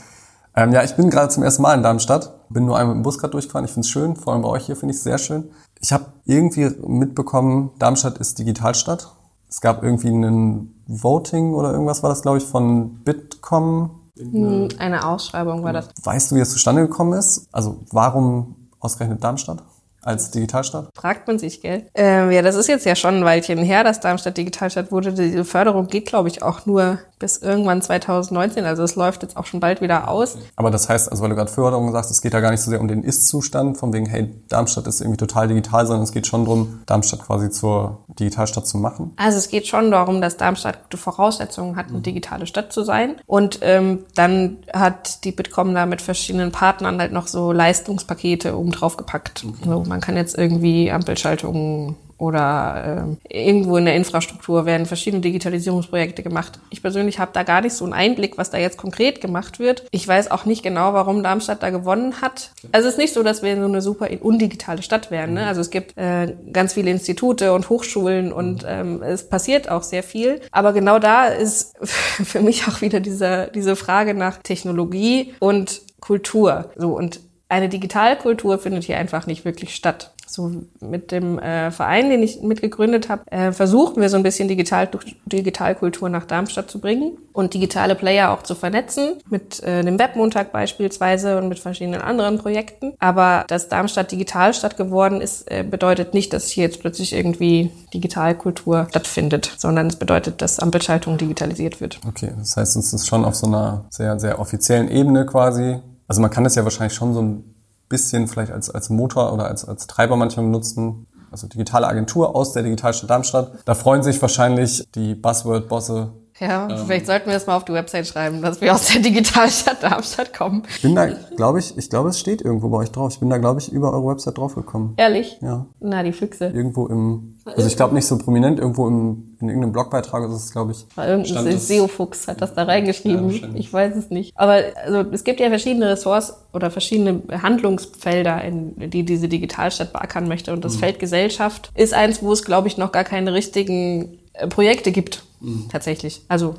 Ähm, 0.56 0.72
ja, 0.72 0.84
ich 0.84 0.94
bin 0.94 1.10
gerade 1.10 1.28
zum 1.28 1.42
ersten 1.42 1.62
Mal 1.62 1.74
in 1.74 1.82
Darmstadt. 1.82 2.48
Bin 2.48 2.64
nur 2.64 2.78
einmal 2.78 2.94
mit 2.94 3.02
dem 3.02 3.04
Bus 3.04 3.18
gerade 3.18 3.32
durchgefahren. 3.32 3.64
Ich 3.64 3.72
finde 3.72 3.86
es 3.86 3.90
schön, 3.90 4.16
vor 4.16 4.32
allem 4.32 4.42
bei 4.42 4.48
euch 4.48 4.66
hier 4.66 4.76
finde 4.76 4.92
ich 4.92 4.98
es 4.98 5.04
sehr 5.04 5.18
schön. 5.18 5.50
Ich 5.80 5.92
habe 5.92 6.06
irgendwie 6.24 6.70
mitbekommen, 6.86 7.70
Darmstadt 7.78 8.18
ist 8.18 8.38
Digitalstadt. 8.38 9.12
Es 9.48 9.60
gab 9.60 9.82
irgendwie 9.82 10.08
einen 10.08 10.82
Voting 10.86 11.54
oder 11.54 11.72
irgendwas 11.72 12.02
war 12.02 12.10
das, 12.10 12.22
glaube 12.22 12.38
ich, 12.38 12.44
von 12.44 13.02
Bitkom. 13.04 13.90
Hm, 14.16 14.68
Eine 14.78 15.06
Ausschreibung 15.06 15.64
war 15.64 15.72
das. 15.72 15.88
Weißt 16.02 16.30
du, 16.30 16.36
wie 16.36 16.40
es 16.40 16.50
zustande 16.50 16.82
gekommen 16.82 17.12
ist? 17.14 17.48
Also 17.52 17.80
warum 17.90 18.54
ausgerechnet 18.80 19.22
Darmstadt 19.24 19.62
als 20.04 20.30
Digitalstadt? 20.30 20.88
Fragt 20.94 21.26
man 21.26 21.38
sich, 21.38 21.60
gell? 21.60 21.86
Ähm, 21.94 22.30
ja, 22.30 22.42
das 22.42 22.54
ist 22.54 22.68
jetzt 22.68 22.86
ja 22.86 22.94
schon 22.96 23.16
ein 23.16 23.24
Weilchen 23.24 23.58
her, 23.58 23.84
dass 23.84 24.00
Darmstadt 24.00 24.36
Digitalstadt 24.36 24.92
wurde. 24.92 25.12
Diese 25.12 25.44
Förderung 25.44 25.86
geht, 25.88 26.06
glaube 26.06 26.28
ich, 26.28 26.42
auch 26.42 26.66
nur 26.66 26.98
bis 27.18 27.38
irgendwann 27.38 27.80
2019. 27.80 28.64
Also 28.64 28.82
es 28.82 28.96
läuft 28.96 29.22
jetzt 29.22 29.36
auch 29.36 29.46
schon 29.46 29.60
bald 29.60 29.80
wieder 29.80 30.08
aus. 30.08 30.36
Aber 30.56 30.70
das 30.70 30.88
heißt, 30.88 31.10
also 31.10 31.22
weil 31.22 31.30
du 31.30 31.36
gerade 31.36 31.50
Förderung 31.50 31.90
sagst, 31.92 32.10
es 32.10 32.20
geht 32.20 32.34
da 32.34 32.40
gar 32.40 32.50
nicht 32.50 32.60
so 32.60 32.70
sehr 32.70 32.80
um 32.80 32.88
den 32.88 33.02
Ist-Zustand, 33.02 33.78
von 33.78 33.92
wegen, 33.92 34.06
hey, 34.06 34.34
Darmstadt 34.48 34.86
ist 34.86 35.00
irgendwie 35.00 35.16
total 35.16 35.48
digital, 35.48 35.86
sondern 35.86 36.04
es 36.04 36.12
geht 36.12 36.26
schon 36.26 36.44
darum, 36.44 36.82
Darmstadt 36.86 37.20
quasi 37.20 37.50
zur 37.50 38.04
Digitalstadt 38.08 38.66
zu 38.66 38.78
machen. 38.78 39.12
Also 39.16 39.38
es 39.38 39.48
geht 39.48 39.66
schon 39.66 39.90
darum, 39.90 40.20
dass 40.20 40.36
Darmstadt 40.36 40.82
gute 40.84 40.96
Voraussetzungen 40.98 41.76
hat, 41.76 41.88
eine 41.88 42.00
digitale 42.00 42.46
Stadt 42.46 42.72
zu 42.72 42.82
sein. 42.82 43.16
Und 43.26 43.60
ähm, 43.62 44.04
dann 44.14 44.58
hat 44.72 45.24
die 45.24 45.32
Bitkom 45.32 45.74
da 45.74 45.86
mit 45.86 46.02
verschiedenen 46.02 46.52
Partnern 46.52 47.00
halt 47.00 47.12
noch 47.12 47.26
so 47.26 47.52
Leistungspakete 47.52 48.56
oben 48.56 48.72
drauf 48.72 48.96
gepackt. 48.96 49.46
So, 49.64 49.84
man 49.94 50.00
kann 50.00 50.16
jetzt 50.16 50.36
irgendwie 50.36 50.90
Ampelschaltungen 50.90 51.94
oder 52.18 53.16
äh, 53.30 53.44
irgendwo 53.46 53.76
in 53.76 53.84
der 53.84 53.94
Infrastruktur 53.94 54.66
werden 54.66 54.86
verschiedene 54.86 55.20
Digitalisierungsprojekte 55.20 56.24
gemacht. 56.24 56.58
Ich 56.70 56.82
persönlich 56.82 57.20
habe 57.20 57.30
da 57.32 57.44
gar 57.44 57.60
nicht 57.60 57.74
so 57.74 57.84
einen 57.84 57.92
Einblick, 57.92 58.36
was 58.36 58.50
da 58.50 58.58
jetzt 58.58 58.76
konkret 58.76 59.20
gemacht 59.20 59.60
wird. 59.60 59.86
Ich 59.92 60.06
weiß 60.06 60.32
auch 60.32 60.46
nicht 60.46 60.64
genau, 60.64 60.94
warum 60.94 61.22
Darmstadt 61.22 61.62
da 61.62 61.70
gewonnen 61.70 62.20
hat. 62.20 62.50
Also 62.72 62.88
es 62.88 62.94
ist 62.94 62.98
nicht 62.98 63.14
so, 63.14 63.22
dass 63.22 63.44
wir 63.44 63.56
so 63.56 63.66
eine 63.66 63.80
super 63.82 64.08
undigitale 64.20 64.82
Stadt 64.82 65.12
wären. 65.12 65.34
Ne? 65.34 65.46
Also 65.46 65.60
es 65.60 65.70
gibt 65.70 65.96
äh, 65.96 66.34
ganz 66.52 66.72
viele 66.72 66.90
Institute 66.90 67.52
und 67.52 67.68
Hochschulen 67.68 68.32
und 68.32 68.66
ähm, 68.66 69.00
es 69.00 69.28
passiert 69.28 69.68
auch 69.68 69.84
sehr 69.84 70.02
viel. 70.02 70.40
Aber 70.50 70.72
genau 70.72 70.98
da 70.98 71.26
ist 71.26 71.76
für 71.84 72.40
mich 72.40 72.66
auch 72.66 72.80
wieder 72.80 72.98
diese, 72.98 73.48
diese 73.54 73.76
Frage 73.76 74.14
nach 74.14 74.38
Technologie 74.38 75.34
und 75.38 75.82
Kultur. 76.00 76.72
So 76.74 76.96
und 76.96 77.20
eine 77.54 77.68
Digitalkultur 77.68 78.58
findet 78.58 78.82
hier 78.82 78.98
einfach 78.98 79.28
nicht 79.28 79.44
wirklich 79.44 79.76
statt. 79.76 80.10
So 80.26 80.50
mit 80.80 81.12
dem 81.12 81.38
äh, 81.38 81.70
Verein, 81.70 82.10
den 82.10 82.20
ich 82.20 82.42
mitgegründet 82.42 83.08
habe, 83.08 83.22
äh, 83.30 83.52
versuchen 83.52 84.02
wir 84.02 84.08
so 84.08 84.16
ein 84.16 84.24
bisschen 84.24 84.48
Digital 84.48 84.88
Digitalkultur 85.26 86.08
nach 86.08 86.24
Darmstadt 86.24 86.68
zu 86.68 86.80
bringen 86.80 87.16
und 87.32 87.54
digitale 87.54 87.94
Player 87.94 88.32
auch 88.32 88.42
zu 88.42 88.56
vernetzen 88.56 89.18
mit 89.30 89.62
äh, 89.62 89.84
dem 89.84 89.96
Webmontag 90.00 90.50
beispielsweise 90.50 91.38
und 91.38 91.48
mit 91.48 91.60
verschiedenen 91.60 92.00
anderen 92.00 92.38
Projekten. 92.38 92.94
Aber 92.98 93.44
dass 93.46 93.68
Darmstadt 93.68 94.10
Digitalstadt 94.10 94.76
geworden 94.76 95.20
ist, 95.20 95.48
äh, 95.48 95.62
bedeutet 95.62 96.14
nicht, 96.14 96.32
dass 96.32 96.48
hier 96.48 96.64
jetzt 96.64 96.80
plötzlich 96.80 97.12
irgendwie 97.12 97.70
Digitalkultur 97.92 98.86
stattfindet, 98.90 99.52
sondern 99.56 99.86
es 99.86 99.96
bedeutet, 99.96 100.42
dass 100.42 100.58
Ampelschaltung 100.58 101.16
digitalisiert 101.16 101.80
wird. 101.80 102.00
Okay, 102.08 102.32
das 102.36 102.56
heißt, 102.56 102.76
es 102.76 102.92
ist 102.92 103.06
schon 103.06 103.24
auf 103.24 103.36
so 103.36 103.46
einer 103.46 103.84
sehr, 103.90 104.18
sehr 104.18 104.40
offiziellen 104.40 104.88
Ebene 104.88 105.26
quasi. 105.26 105.78
Also 106.06 106.20
man 106.20 106.30
kann 106.30 106.44
das 106.44 106.54
ja 106.54 106.64
wahrscheinlich 106.64 106.94
schon 106.94 107.14
so 107.14 107.22
ein 107.22 107.54
bisschen 107.88 108.28
vielleicht 108.28 108.52
als, 108.52 108.70
als 108.70 108.90
Motor 108.90 109.32
oder 109.32 109.46
als, 109.46 109.64
als 109.64 109.86
Treiber 109.86 110.16
manchmal 110.16 110.46
benutzen. 110.46 111.06
Also 111.30 111.48
digitale 111.48 111.88
Agentur 111.88 112.36
aus 112.36 112.52
der 112.52 112.62
Digitalstadt 112.62 113.10
Darmstadt. 113.10 113.52
Da 113.64 113.74
freuen 113.74 114.02
sich 114.02 114.20
wahrscheinlich 114.22 114.86
die 114.94 115.14
Buzzword-Bosse 115.14 116.12
ja, 116.40 116.68
ähm, 116.68 116.78
vielleicht 116.86 117.06
sollten 117.06 117.26
wir 117.26 117.34
das 117.34 117.46
mal 117.46 117.56
auf 117.56 117.64
die 117.64 117.72
Website 117.72 118.08
schreiben, 118.08 118.42
dass 118.42 118.60
wir 118.60 118.74
aus 118.74 118.86
der 118.86 119.02
Digitalstadt 119.02 119.82
Darmstadt 119.82 120.36
kommen. 120.36 120.64
Ich 120.68 120.82
bin 120.82 120.94
da, 120.94 121.06
glaube 121.36 121.60
ich, 121.60 121.76
ich 121.78 121.88
glaube, 121.88 122.08
es 122.08 122.18
steht 122.18 122.42
irgendwo 122.42 122.68
bei 122.70 122.78
euch 122.78 122.90
drauf. 122.90 123.12
Ich 123.12 123.20
bin 123.20 123.30
da, 123.30 123.38
glaube 123.38 123.60
ich, 123.60 123.70
über 123.70 123.92
eure 123.92 124.06
Website 124.06 124.36
draufgekommen. 124.38 124.94
Ehrlich? 124.96 125.38
Ja. 125.40 125.66
Na, 125.78 126.02
die 126.02 126.12
Füchse. 126.12 126.46
Irgendwo 126.46 126.86
im, 126.86 127.36
also 127.44 127.68
ich 127.68 127.76
glaube 127.76 127.94
nicht 127.94 128.06
so 128.06 128.18
prominent, 128.18 128.58
irgendwo 128.58 128.88
im, 128.88 129.36
in 129.40 129.48
irgendeinem 129.48 129.72
Blogbeitrag 129.72 130.24
ist 130.24 130.34
es, 130.34 130.50
glaube 130.50 130.72
ich. 130.72 130.86
War 130.96 131.06
irgendein 131.06 131.58
SEO-Fuchs 131.58 132.26
hat 132.26 132.42
das 132.42 132.54
da 132.54 132.64
reingeschrieben. 132.64 133.30
Ja, 133.30 133.48
ich 133.54 133.72
weiß 133.72 133.94
es 133.94 134.10
nicht. 134.10 134.32
Aber 134.34 134.60
also 134.84 135.08
es 135.12 135.22
gibt 135.22 135.38
ja 135.38 135.48
verschiedene 135.50 135.88
Ressorts 135.88 136.34
oder 136.52 136.70
verschiedene 136.72 137.22
Handlungsfelder, 137.30 138.42
in 138.42 138.90
die 138.90 139.04
diese 139.04 139.28
Digitalstadt 139.28 139.92
beackern 139.92 140.26
möchte. 140.26 140.52
Und 140.52 140.64
das 140.64 140.74
mhm. 140.76 140.80
Feld 140.80 140.98
Gesellschaft 140.98 141.70
ist 141.76 141.94
eins, 141.94 142.22
wo 142.22 142.32
es, 142.32 142.44
glaube 142.44 142.66
ich, 142.66 142.76
noch 142.76 142.90
gar 142.90 143.04
keine 143.04 143.34
richtigen 143.34 144.18
äh, 144.32 144.48
Projekte 144.48 144.90
gibt, 144.90 145.22
mhm. 145.44 145.68
tatsächlich. 145.70 146.22
Also 146.28 146.56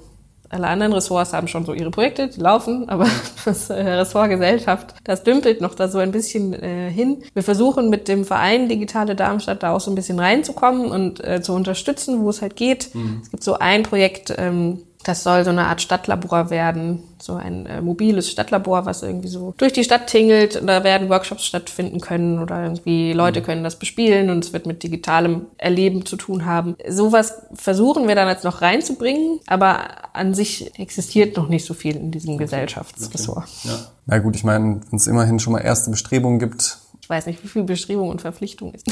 alle 0.49 0.67
anderen 0.67 0.93
Ressorts 0.93 1.33
haben 1.33 1.47
schon 1.47 1.65
so 1.65 1.73
ihre 1.73 1.91
Projekte, 1.91 2.27
die 2.27 2.39
laufen, 2.39 2.87
aber 2.87 3.07
das 3.45 3.69
äh, 3.69 3.81
Ressort 3.81 4.29
Gesellschaft, 4.29 4.93
das 5.03 5.23
dümpelt 5.23 5.61
noch 5.61 5.75
da 5.75 5.87
so 5.87 5.97
ein 5.97 6.11
bisschen 6.11 6.53
äh, 6.53 6.89
hin. 6.89 7.23
Wir 7.33 7.43
versuchen 7.43 7.89
mit 7.89 8.07
dem 8.07 8.25
Verein 8.25 8.69
Digitale 8.69 9.15
Darmstadt 9.15 9.63
da 9.63 9.73
auch 9.73 9.81
so 9.81 9.91
ein 9.91 9.95
bisschen 9.95 10.19
reinzukommen 10.19 10.91
und 10.91 11.23
äh, 11.23 11.41
zu 11.41 11.53
unterstützen, 11.53 12.23
wo 12.23 12.29
es 12.29 12.41
halt 12.41 12.55
geht. 12.55 12.93
Mhm. 12.93 13.21
Es 13.23 13.31
gibt 13.31 13.43
so 13.43 13.55
ein 13.55 13.83
Projekt, 13.83 14.33
ähm, 14.37 14.83
das 15.05 15.21
soll 15.21 15.43
so 15.43 15.51
eine 15.51 15.67
Art 15.67 15.83
Stadtlabor 15.83 16.49
werden, 16.49 17.03
so 17.19 17.35
ein 17.35 17.67
äh, 17.67 17.79
mobiles 17.79 18.31
Stadtlabor, 18.31 18.87
was 18.87 19.03
irgendwie 19.03 19.27
so 19.27 19.53
durch 19.57 19.71
die 19.71 19.83
Stadt 19.83 20.07
tingelt. 20.07 20.59
Da 20.65 20.83
werden 20.83 21.09
Workshops 21.09 21.45
stattfinden 21.45 22.01
können 22.01 22.39
oder 22.39 22.63
irgendwie 22.63 23.13
Leute 23.13 23.41
mhm. 23.41 23.45
können 23.45 23.63
das 23.63 23.77
bespielen 23.77 24.31
und 24.31 24.43
es 24.43 24.51
wird 24.51 24.65
mit 24.65 24.81
digitalem 24.81 25.45
Erleben 25.59 26.07
zu 26.07 26.15
tun 26.17 26.45
haben. 26.45 26.75
Sowas 26.89 27.43
versuchen 27.53 28.07
wir 28.07 28.15
dann 28.15 28.27
jetzt 28.27 28.43
noch 28.43 28.63
reinzubringen, 28.63 29.39
aber 29.45 30.15
an 30.15 30.33
sich 30.33 30.77
existiert 30.79 31.37
noch 31.37 31.49
nicht 31.49 31.65
so 31.65 31.75
viel 31.75 31.95
in 31.95 32.09
diesem 32.09 32.33
okay. 32.33 32.45
Gesellschaftsressort. 32.45 33.45
Okay. 33.45 33.67
Ja. 33.67 33.79
Na 34.07 34.17
gut, 34.17 34.35
ich 34.35 34.43
meine, 34.43 34.81
wenn 34.89 34.97
es 34.97 35.05
immerhin 35.05 35.37
schon 35.39 35.53
mal 35.53 35.59
erste 35.59 35.91
Bestrebungen 35.91 36.39
gibt. 36.39 36.79
Ich 36.99 37.09
weiß 37.09 37.27
nicht, 37.27 37.43
wie 37.43 37.47
viel 37.47 37.63
Bestrebung 37.63 38.09
und 38.09 38.21
Verpflichtung 38.21 38.73
ist. 38.73 38.87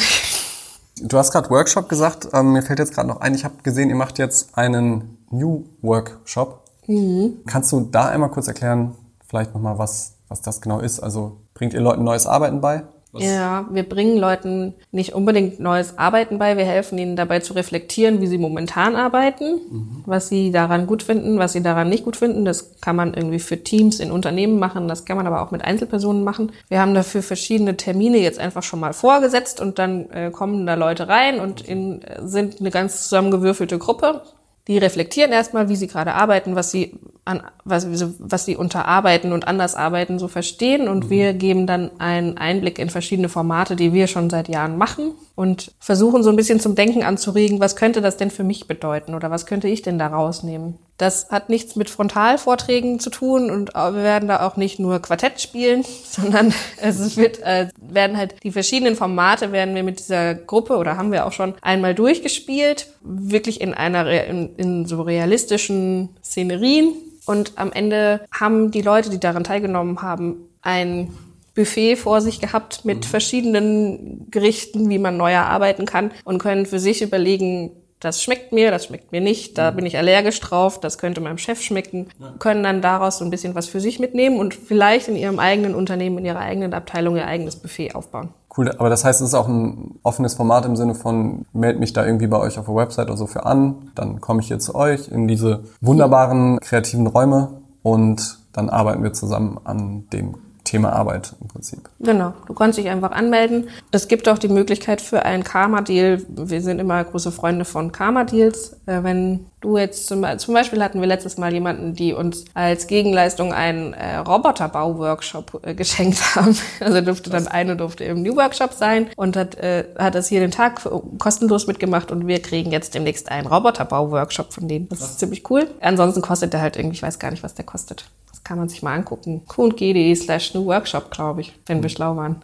Du 1.01 1.17
hast 1.17 1.31
gerade 1.31 1.49
Workshop 1.49 1.89
gesagt. 1.89 2.29
Ähm, 2.33 2.53
mir 2.53 2.61
fällt 2.61 2.79
jetzt 2.79 2.93
gerade 2.93 3.07
noch 3.07 3.21
ein, 3.21 3.33
ich 3.33 3.43
habe 3.43 3.55
gesehen, 3.63 3.89
ihr 3.89 3.95
macht 3.95 4.19
jetzt 4.19 4.57
einen 4.57 5.17
New 5.31 5.65
Workshop. 5.81 6.61
Mhm. 6.87 7.41
Kannst 7.45 7.71
du 7.71 7.81
da 7.81 8.07
einmal 8.07 8.29
kurz 8.29 8.47
erklären, 8.47 8.95
vielleicht 9.27 9.53
nochmal, 9.53 9.77
was, 9.77 10.13
was 10.27 10.41
das 10.41 10.61
genau 10.61 10.79
ist? 10.79 10.99
Also 10.99 11.37
bringt 11.53 11.73
ihr 11.73 11.81
Leuten 11.81 12.03
neues 12.03 12.27
Arbeiten 12.27 12.61
bei? 12.61 12.83
Was? 13.13 13.23
Ja, 13.23 13.67
wir 13.69 13.83
bringen 13.83 14.17
Leuten 14.17 14.73
nicht 14.91 15.13
unbedingt 15.13 15.59
neues 15.59 15.99
Arbeiten 15.99 16.39
bei. 16.39 16.57
Wir 16.57 16.65
helfen 16.65 16.97
ihnen 16.97 17.15
dabei 17.15 17.41
zu 17.41 17.53
reflektieren, 17.53 18.21
wie 18.21 18.27
sie 18.27 18.39
momentan 18.39 18.95
arbeiten, 18.95 19.61
mhm. 19.69 20.03
was 20.07 20.29
sie 20.29 20.51
daran 20.51 20.87
gut 20.87 21.03
finden, 21.03 21.37
was 21.37 21.53
sie 21.53 21.61
daran 21.61 21.89
nicht 21.89 22.05
gut 22.05 22.17
finden. 22.17 22.43
Das 22.43 22.81
kann 22.81 22.95
man 22.95 23.13
irgendwie 23.13 23.37
für 23.37 23.63
Teams 23.63 23.99
in 23.99 24.11
Unternehmen 24.11 24.57
machen. 24.57 24.87
Das 24.87 25.05
kann 25.05 25.15
man 25.15 25.27
aber 25.27 25.43
auch 25.43 25.51
mit 25.51 25.63
Einzelpersonen 25.63 26.23
machen. 26.23 26.51
Wir 26.69 26.81
haben 26.81 26.95
dafür 26.95 27.21
verschiedene 27.21 27.77
Termine 27.77 28.17
jetzt 28.17 28.39
einfach 28.39 28.63
schon 28.63 28.79
mal 28.79 28.93
vorgesetzt 28.93 29.61
und 29.61 29.77
dann 29.77 30.09
äh, 30.09 30.31
kommen 30.31 30.65
da 30.65 30.73
Leute 30.73 31.07
rein 31.07 31.39
und 31.39 31.61
in, 31.61 32.01
sind 32.23 32.61
eine 32.61 32.71
ganz 32.71 33.03
zusammengewürfelte 33.03 33.77
Gruppe 33.77 34.23
die 34.67 34.77
reflektieren 34.77 35.31
erstmal, 35.31 35.67
wie 35.69 35.75
sie 35.75 35.87
gerade 35.87 36.13
arbeiten, 36.13 36.55
was 36.55 36.71
sie 36.71 36.97
an, 37.25 37.41
was, 37.63 37.87
was 38.19 38.45
sie 38.45 38.57
unter 38.57 38.85
Arbeiten 38.85 39.31
und 39.31 39.47
anders 39.47 39.75
arbeiten 39.75 40.19
so 40.19 40.27
verstehen 40.27 40.89
und 40.89 41.05
mhm. 41.05 41.09
wir 41.09 41.33
geben 41.33 41.67
dann 41.67 41.91
einen 41.99 42.37
Einblick 42.37 42.79
in 42.79 42.89
verschiedene 42.89 43.29
Formate, 43.29 43.75
die 43.75 43.93
wir 43.93 44.07
schon 44.07 44.29
seit 44.29 44.49
Jahren 44.49 44.77
machen 44.77 45.11
und 45.35 45.71
versuchen 45.79 46.21
so 46.21 46.29
ein 46.29 46.35
bisschen 46.35 46.59
zum 46.59 46.75
Denken 46.75 47.03
anzuregen, 47.03 47.59
was 47.59 47.75
könnte 47.75 48.01
das 48.01 48.17
denn 48.17 48.29
für 48.29 48.43
mich 48.43 48.67
bedeuten 48.67 49.15
oder 49.15 49.31
was 49.31 49.45
könnte 49.45 49.67
ich 49.67 49.81
denn 49.81 49.97
da 49.97 50.07
rausnehmen? 50.07 50.77
Das 50.97 51.29
hat 51.29 51.49
nichts 51.49 51.75
mit 51.75 51.89
Frontalvorträgen 51.89 52.99
zu 52.99 53.09
tun 53.09 53.49
und 53.49 53.73
wir 53.73 53.95
werden 53.95 54.27
da 54.27 54.45
auch 54.45 54.57
nicht 54.57 54.79
nur 54.79 54.99
Quartett 54.99 55.39
spielen, 55.39 55.83
sondern 56.03 56.53
es 56.81 57.15
wird, 57.15 57.39
äh, 57.41 57.69
werden 57.77 58.17
halt 58.17 58.35
die 58.43 58.51
verschiedenen 58.51 58.95
Formate 58.95 59.53
werden 59.53 59.75
wir 59.75 59.83
mit 59.83 59.99
dieser 59.99 60.35
Gruppe 60.35 60.75
oder 60.75 60.97
haben 60.97 61.11
wir 61.13 61.25
auch 61.25 61.31
schon 61.31 61.55
einmal 61.61 61.95
durchgespielt, 61.95 62.87
wirklich 63.01 63.61
in 63.61 63.73
einer, 63.73 64.09
in, 64.27 64.55
in 64.57 64.85
so 64.85 65.01
realistischen 65.01 66.09
Szenerien. 66.21 66.93
Und 67.25 67.53
am 67.55 67.71
Ende 67.71 68.25
haben 68.31 68.71
die 68.71 68.81
Leute, 68.81 69.09
die 69.09 69.19
daran 69.19 69.43
teilgenommen 69.43 70.01
haben, 70.01 70.49
ein 70.61 71.13
Buffet 71.55 71.97
vor 71.97 72.21
sich 72.21 72.41
gehabt 72.41 72.83
mit 72.83 72.99
mhm. 72.99 73.03
verschiedenen 73.03 74.31
Gerichten, 74.31 74.89
wie 74.89 74.97
man 74.97 75.17
neuer 75.17 75.43
arbeiten 75.43 75.85
kann 75.85 76.11
und 76.23 76.39
können 76.39 76.65
für 76.65 76.79
sich 76.79 77.01
überlegen, 77.01 77.71
das 78.03 78.21
schmeckt 78.21 78.51
mir, 78.51 78.71
das 78.71 78.85
schmeckt 78.85 79.11
mir 79.11 79.21
nicht, 79.21 79.57
da 79.57 79.71
mhm. 79.71 79.77
bin 79.77 79.85
ich 79.85 79.97
allergisch 79.97 80.39
drauf, 80.39 80.79
das 80.79 80.97
könnte 80.97 81.21
meinem 81.21 81.37
Chef 81.37 81.61
schmecken, 81.61 82.07
können 82.39 82.63
dann 82.63 82.81
daraus 82.81 83.17
so 83.17 83.25
ein 83.25 83.31
bisschen 83.31 83.55
was 83.55 83.67
für 83.67 83.79
sich 83.79 83.99
mitnehmen 83.99 84.39
und 84.39 84.53
vielleicht 84.53 85.07
in 85.07 85.15
ihrem 85.15 85.39
eigenen 85.39 85.75
Unternehmen, 85.75 86.17
in 86.19 86.25
ihrer 86.25 86.39
eigenen 86.39 86.73
Abteilung 86.73 87.15
ihr 87.15 87.27
eigenes 87.27 87.55
Buffet 87.55 87.95
aufbauen. 87.95 88.29
Cool, 88.55 88.71
aber 88.71 88.89
das 88.89 89.03
heißt, 89.03 89.21
es 89.21 89.29
ist 89.29 89.33
auch 89.33 89.47
ein 89.47 89.95
offenes 90.03 90.35
Format 90.35 90.65
im 90.65 90.75
Sinne 90.75 90.93
von, 90.93 91.45
meld 91.53 91.79
mich 91.79 91.93
da 91.93 92.05
irgendwie 92.05 92.27
bei 92.27 92.37
euch 92.37 92.59
auf 92.59 92.65
der 92.65 92.75
Website 92.75 93.07
oder 93.07 93.17
so 93.17 93.25
für 93.25 93.45
an, 93.45 93.91
dann 93.95 94.21
komme 94.21 94.41
ich 94.41 94.47
hier 94.47 94.59
zu 94.59 94.75
euch 94.75 95.07
in 95.07 95.27
diese 95.27 95.63
wunderbaren 95.81 96.59
kreativen 96.59 97.07
Räume 97.07 97.61
und 97.81 98.37
dann 98.53 98.69
arbeiten 98.69 99.01
wir 99.01 99.13
zusammen 99.13 99.59
an 99.63 100.07
dem 100.13 100.35
Thema 100.73 100.91
Arbeit 100.91 101.35
im 101.39 101.47
Prinzip. 101.49 101.87
Genau, 101.99 102.33
du 102.47 102.55
kannst 102.55 102.79
dich 102.79 102.89
einfach 102.89 103.11
anmelden. 103.11 103.69
Es 103.91 104.07
gibt 104.07 104.27
auch 104.27 104.39
die 104.39 104.47
Möglichkeit 104.47 105.01
für 105.01 105.23
einen 105.23 105.43
Karma-Deal. 105.43 106.25
Wir 106.27 106.61
sind 106.63 106.79
immer 106.79 107.03
große 107.03 107.31
Freunde 107.31 107.63
von 107.63 107.91
Karma-Deals. 107.91 108.77
Äh, 108.87 109.03
wenn 109.03 109.45
du 109.61 109.77
jetzt 109.77 110.07
zum, 110.07 110.25
zum, 110.39 110.55
Beispiel 110.55 110.83
hatten 110.83 110.99
wir 110.99 111.05
letztes 111.05 111.37
Mal 111.37 111.53
jemanden, 111.53 111.93
die 111.93 112.13
uns 112.13 112.45
als 112.55 112.87
Gegenleistung 112.87 113.53
einen 113.53 113.93
äh, 113.93 114.15
Roboterbau-Workshop 114.15 115.61
äh, 115.63 115.75
geschenkt 115.75 116.35
haben. 116.35 116.57
Also 116.79 117.01
durfte 117.01 117.29
dann 117.29 117.47
eine 117.47 117.75
durfte 117.75 118.05
im 118.05 118.23
New 118.23 118.35
Workshop 118.35 118.73
sein 118.73 119.11
und 119.15 119.37
hat, 119.37 119.53
äh, 119.59 119.85
hat 119.99 120.15
das 120.15 120.27
hier 120.27 120.39
den 120.39 120.49
Tag 120.49 120.81
kostenlos 121.19 121.67
mitgemacht 121.67 122.09
und 122.09 122.25
wir 122.25 122.41
kriegen 122.41 122.71
jetzt 122.71 122.95
demnächst 122.95 123.29
einen 123.29 123.45
Roboterbau-Workshop 123.45 124.51
von 124.51 124.67
denen. 124.67 124.89
Das 124.89 125.01
ist 125.01 125.19
ziemlich 125.19 125.47
cool. 125.51 125.67
Ansonsten 125.81 126.23
kostet 126.23 126.51
der 126.51 126.61
halt 126.61 126.77
irgendwie, 126.77 126.95
ich 126.95 127.03
weiß 127.03 127.19
gar 127.19 127.29
nicht, 127.29 127.43
was 127.43 127.53
der 127.53 127.65
kostet. 127.65 128.05
Das 128.43 128.49
kann 128.49 128.57
man 128.57 128.67
sich 128.67 128.83
mal 128.83 128.93
angucken. 128.93 129.43
qg.de 129.47 130.13
slash 130.15 130.53
New 130.53 130.65
Workshop, 130.65 131.11
glaube 131.11 131.39
ich, 131.39 131.57
wenn 131.65 131.81
wir 131.81 131.89
schlau 131.89 132.17
waren. 132.17 132.41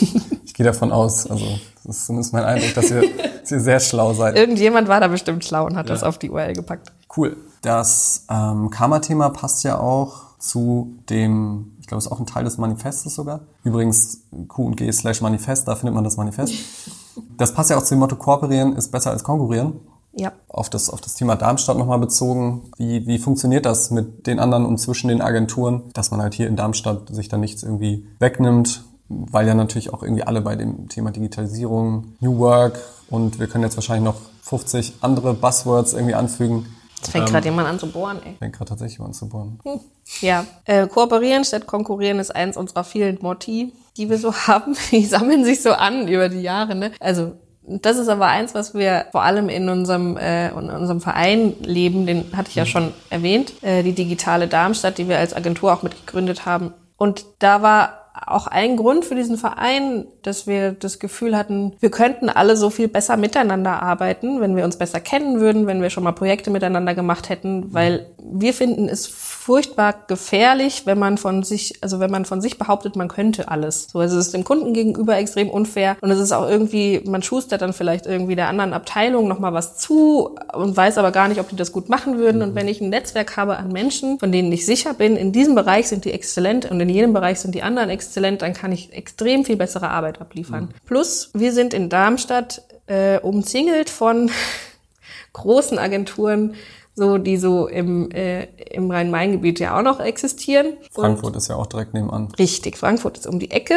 Ich 0.44 0.54
gehe 0.54 0.66
davon 0.66 0.90
aus, 0.90 1.30
also 1.30 1.46
das 1.84 1.98
ist 1.98 2.06
zumindest 2.06 2.32
mein 2.32 2.42
Eindruck, 2.42 2.74
dass 2.74 2.90
ihr, 2.90 3.04
dass 3.42 3.52
ihr 3.52 3.60
sehr 3.60 3.78
schlau 3.78 4.12
seid. 4.12 4.34
Irgendjemand 4.34 4.88
war 4.88 4.98
da 4.98 5.06
bestimmt 5.06 5.44
schlau 5.44 5.66
und 5.66 5.76
hat 5.76 5.86
ja. 5.88 5.94
das 5.94 6.02
auf 6.02 6.18
die 6.18 6.30
URL 6.30 6.52
gepackt. 6.54 6.90
Cool. 7.16 7.36
Das 7.62 8.24
ähm, 8.28 8.68
Karma-Thema 8.68 9.28
passt 9.28 9.62
ja 9.62 9.78
auch 9.78 10.36
zu 10.40 10.96
dem, 11.08 11.76
ich 11.78 11.86
glaube, 11.86 12.00
es 12.00 12.06
ist 12.06 12.10
auch 12.10 12.18
ein 12.18 12.26
Teil 12.26 12.42
des 12.42 12.58
Manifestes 12.58 13.14
sogar. 13.14 13.42
Übrigens 13.62 14.22
Q 14.48 14.64
und 14.64 14.76
G 14.76 14.90
slash 14.90 15.20
Manifest, 15.20 15.68
da 15.68 15.76
findet 15.76 15.94
man 15.94 16.02
das 16.02 16.16
Manifest. 16.16 16.54
Das 17.36 17.54
passt 17.54 17.70
ja 17.70 17.78
auch 17.78 17.84
zu 17.84 17.94
dem 17.94 18.00
Motto, 18.00 18.16
kooperieren 18.16 18.74
ist 18.74 18.90
besser 18.90 19.12
als 19.12 19.22
konkurrieren. 19.22 19.78
Ja. 20.18 20.32
Auf 20.48 20.68
das, 20.68 20.90
auf 20.90 21.00
das 21.00 21.14
Thema 21.14 21.36
Darmstadt 21.36 21.78
nochmal 21.78 21.98
bezogen. 21.98 22.70
Wie, 22.76 23.06
wie 23.06 23.18
funktioniert 23.18 23.66
das 23.66 23.90
mit 23.90 24.26
den 24.26 24.40
anderen 24.40 24.66
und 24.66 24.78
zwischen 24.78 25.08
den 25.08 25.20
Agenturen, 25.20 25.82
dass 25.94 26.10
man 26.10 26.20
halt 26.20 26.34
hier 26.34 26.48
in 26.48 26.56
Darmstadt 26.56 27.14
sich 27.14 27.28
da 27.28 27.36
nichts 27.36 27.62
irgendwie 27.62 28.06
wegnimmt 28.18 28.84
weil 29.08 29.46
ja 29.46 29.54
natürlich 29.54 29.92
auch 29.92 30.02
irgendwie 30.02 30.22
alle 30.22 30.40
bei 30.40 30.54
dem 30.56 30.88
Thema 30.88 31.10
Digitalisierung, 31.10 32.14
New 32.20 32.38
Work 32.38 32.78
und 33.08 33.38
wir 33.38 33.46
können 33.46 33.64
jetzt 33.64 33.76
wahrscheinlich 33.76 34.04
noch 34.04 34.20
50 34.42 34.94
andere 35.00 35.34
Buzzwords 35.34 35.94
irgendwie 35.94 36.14
anfügen. 36.14 36.66
Jetzt 36.98 37.12
fängt 37.12 37.28
ähm, 37.28 37.32
gerade 37.32 37.48
jemand 37.48 37.68
an 37.68 37.78
zu 37.78 37.90
bohren, 37.90 38.20
ey. 38.24 38.34
Fängt 38.38 38.56
gerade 38.56 38.68
tatsächlich 38.70 38.98
jemand 38.98 39.14
an 39.14 39.18
zu 39.18 39.28
bohren. 39.28 39.60
Hm. 39.64 39.80
Ja, 40.20 40.44
äh, 40.64 40.86
kooperieren 40.88 41.44
statt 41.44 41.66
konkurrieren 41.66 42.18
ist 42.18 42.34
eins 42.34 42.56
unserer 42.56 42.84
vielen 42.84 43.18
Motti, 43.20 43.72
die 43.96 44.10
wir 44.10 44.18
so 44.18 44.34
haben. 44.46 44.76
Die 44.90 45.04
sammeln 45.04 45.44
sich 45.44 45.62
so 45.62 45.72
an 45.72 46.08
über 46.08 46.28
die 46.28 46.42
Jahre, 46.42 46.74
ne? 46.74 46.92
Also 47.00 47.32
das 47.68 47.98
ist 47.98 48.08
aber 48.08 48.26
eins, 48.26 48.54
was 48.54 48.74
wir 48.74 49.06
vor 49.12 49.22
allem 49.22 49.48
in 49.48 49.68
unserem, 49.68 50.16
äh, 50.16 50.48
in 50.48 50.70
unserem 50.70 51.00
Verein 51.00 51.54
leben, 51.62 52.06
den 52.06 52.24
hatte 52.36 52.48
ich 52.48 52.54
ja 52.54 52.64
mhm. 52.64 52.68
schon 52.68 52.92
erwähnt, 53.10 53.52
äh, 53.62 53.82
die 53.82 53.92
digitale 53.92 54.48
Darmstadt, 54.48 54.98
die 54.98 55.08
wir 55.08 55.18
als 55.18 55.34
Agentur 55.34 55.72
auch 55.72 55.82
mitgegründet 55.82 56.46
haben. 56.46 56.72
Und 56.96 57.24
da 57.38 57.62
war 57.62 57.98
auch 58.26 58.46
ein 58.46 58.76
Grund 58.76 59.04
für 59.04 59.14
diesen 59.14 59.36
Verein, 59.36 60.06
dass 60.22 60.46
wir 60.46 60.72
das 60.72 60.98
Gefühl 60.98 61.36
hatten, 61.36 61.74
wir 61.78 61.90
könnten 61.90 62.28
alle 62.28 62.56
so 62.56 62.70
viel 62.70 62.88
besser 62.88 63.16
miteinander 63.16 63.82
arbeiten, 63.82 64.40
wenn 64.40 64.56
wir 64.56 64.64
uns 64.64 64.76
besser 64.76 65.00
kennen 65.00 65.40
würden, 65.40 65.66
wenn 65.66 65.82
wir 65.82 65.90
schon 65.90 66.04
mal 66.04 66.12
Projekte 66.12 66.50
miteinander 66.50 66.94
gemacht 66.94 67.28
hätten, 67.28 67.72
weil 67.72 68.06
wir 68.18 68.54
finden 68.54 68.88
es 68.88 69.06
furchtbar 69.48 69.94
gefährlich, 70.08 70.82
wenn 70.84 70.98
man 70.98 71.16
von 71.16 71.42
sich, 71.42 71.78
also 71.80 72.00
wenn 72.00 72.10
man 72.10 72.26
von 72.26 72.42
sich 72.42 72.58
behauptet, 72.58 72.96
man 72.96 73.08
könnte 73.08 73.48
alles. 73.48 73.88
So, 73.90 74.00
also 74.00 74.18
es 74.18 74.26
ist 74.26 74.34
dem 74.34 74.44
Kunden 74.44 74.74
gegenüber 74.74 75.16
extrem 75.16 75.48
unfair 75.48 75.96
und 76.02 76.10
es 76.10 76.18
ist 76.18 76.32
auch 76.32 76.46
irgendwie, 76.46 77.00
man 77.06 77.22
schustert 77.22 77.62
dann 77.62 77.72
vielleicht 77.72 78.04
irgendwie 78.04 78.36
der 78.36 78.48
anderen 78.48 78.74
Abteilung 78.74 79.26
nochmal 79.26 79.54
was 79.54 79.78
zu 79.78 80.36
und 80.52 80.76
weiß 80.76 80.98
aber 80.98 81.12
gar 81.12 81.28
nicht, 81.28 81.40
ob 81.40 81.48
die 81.48 81.56
das 81.56 81.72
gut 81.72 81.88
machen 81.88 82.18
würden. 82.18 82.42
Und 82.42 82.56
wenn 82.56 82.68
ich 82.68 82.82
ein 82.82 82.90
Netzwerk 82.90 83.38
habe 83.38 83.56
an 83.56 83.68
Menschen, 83.68 84.18
von 84.18 84.32
denen 84.32 84.52
ich 84.52 84.66
sicher 84.66 84.92
bin, 84.92 85.16
in 85.16 85.32
diesem 85.32 85.54
Bereich 85.54 85.88
sind 85.88 86.04
die 86.04 86.12
exzellent 86.12 86.70
und 86.70 86.78
in 86.78 86.90
jedem 86.90 87.14
Bereich 87.14 87.40
sind 87.40 87.54
die 87.54 87.62
anderen 87.62 87.88
exzellent, 87.88 88.42
dann 88.42 88.52
kann 88.52 88.70
ich 88.70 88.92
extrem 88.92 89.46
viel 89.46 89.56
bessere 89.56 89.88
Arbeit 89.88 90.20
abliefern. 90.20 90.64
Mhm. 90.64 90.86
Plus, 90.86 91.30
wir 91.32 91.54
sind 91.54 91.72
in 91.72 91.88
Darmstadt 91.88 92.60
äh, 92.86 93.18
umzingelt 93.20 93.88
von 93.88 94.30
großen 95.32 95.78
Agenturen, 95.78 96.54
so 96.98 97.16
die 97.16 97.38
so 97.38 97.66
im, 97.66 98.10
äh, 98.10 98.44
im 98.72 98.90
Rhein-Main-Gebiet 98.90 99.60
ja 99.60 99.78
auch 99.78 99.82
noch 99.82 100.00
existieren. 100.00 100.74
Frankfurt 100.90 101.28
Und 101.28 101.36
ist 101.36 101.48
ja 101.48 101.56
auch 101.56 101.66
direkt 101.66 101.94
nebenan. 101.94 102.28
Richtig, 102.38 102.76
Frankfurt 102.76 103.16
ist 103.16 103.26
um 103.26 103.38
die 103.38 103.50
Ecke. 103.50 103.76